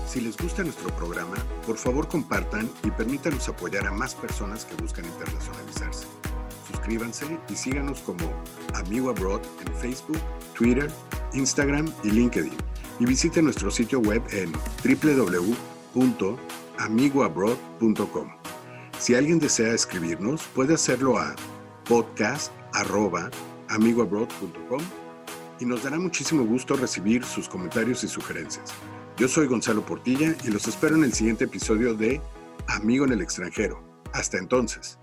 Si 0.07 0.21
les 0.21 0.38
gusta 0.38 0.63
nuestro 0.63 0.95
programa, 0.95 1.36
por 1.65 1.78
favor 1.78 2.07
compartan 2.07 2.71
y 2.84 2.91
permítanos 2.91 3.49
apoyar 3.49 3.86
a 3.88 3.91
más 3.91 4.15
personas 4.15 4.63
que 4.63 4.75
buscan 4.82 5.03
internacionalizarse 5.03 6.07
suscríbanse 6.88 7.38
y 7.49 7.55
síganos 7.55 7.99
como 7.99 8.31
Amigo 8.73 9.09
Abroad 9.09 9.41
en 9.65 9.73
Facebook, 9.75 10.19
Twitter, 10.57 10.89
Instagram 11.33 11.91
y 12.03 12.11
LinkedIn. 12.11 12.53
Y 12.99 13.05
visite 13.05 13.41
nuestro 13.41 13.69
sitio 13.69 13.99
web 13.99 14.23
en 14.31 14.53
www.amigoabroad.com. 15.93 18.29
Si 18.99 19.15
alguien 19.15 19.39
desea 19.39 19.73
escribirnos, 19.73 20.43
puede 20.55 20.75
hacerlo 20.75 21.17
a 21.17 21.35
podcast.amigoabroad.com 21.89 24.81
y 25.59 25.65
nos 25.65 25.83
dará 25.83 25.99
muchísimo 25.99 26.45
gusto 26.45 26.77
recibir 26.77 27.25
sus 27.25 27.49
comentarios 27.49 28.05
y 28.05 28.07
sugerencias. 28.07 28.71
Yo 29.17 29.27
soy 29.27 29.47
Gonzalo 29.47 29.85
Portilla 29.85 30.33
y 30.45 30.51
los 30.51 30.69
espero 30.69 30.95
en 30.95 31.03
el 31.03 31.11
siguiente 31.11 31.43
episodio 31.43 31.95
de 31.95 32.21
Amigo 32.67 33.03
en 33.05 33.11
el 33.11 33.21
extranjero. 33.21 33.83
Hasta 34.13 34.38
entonces. 34.38 34.97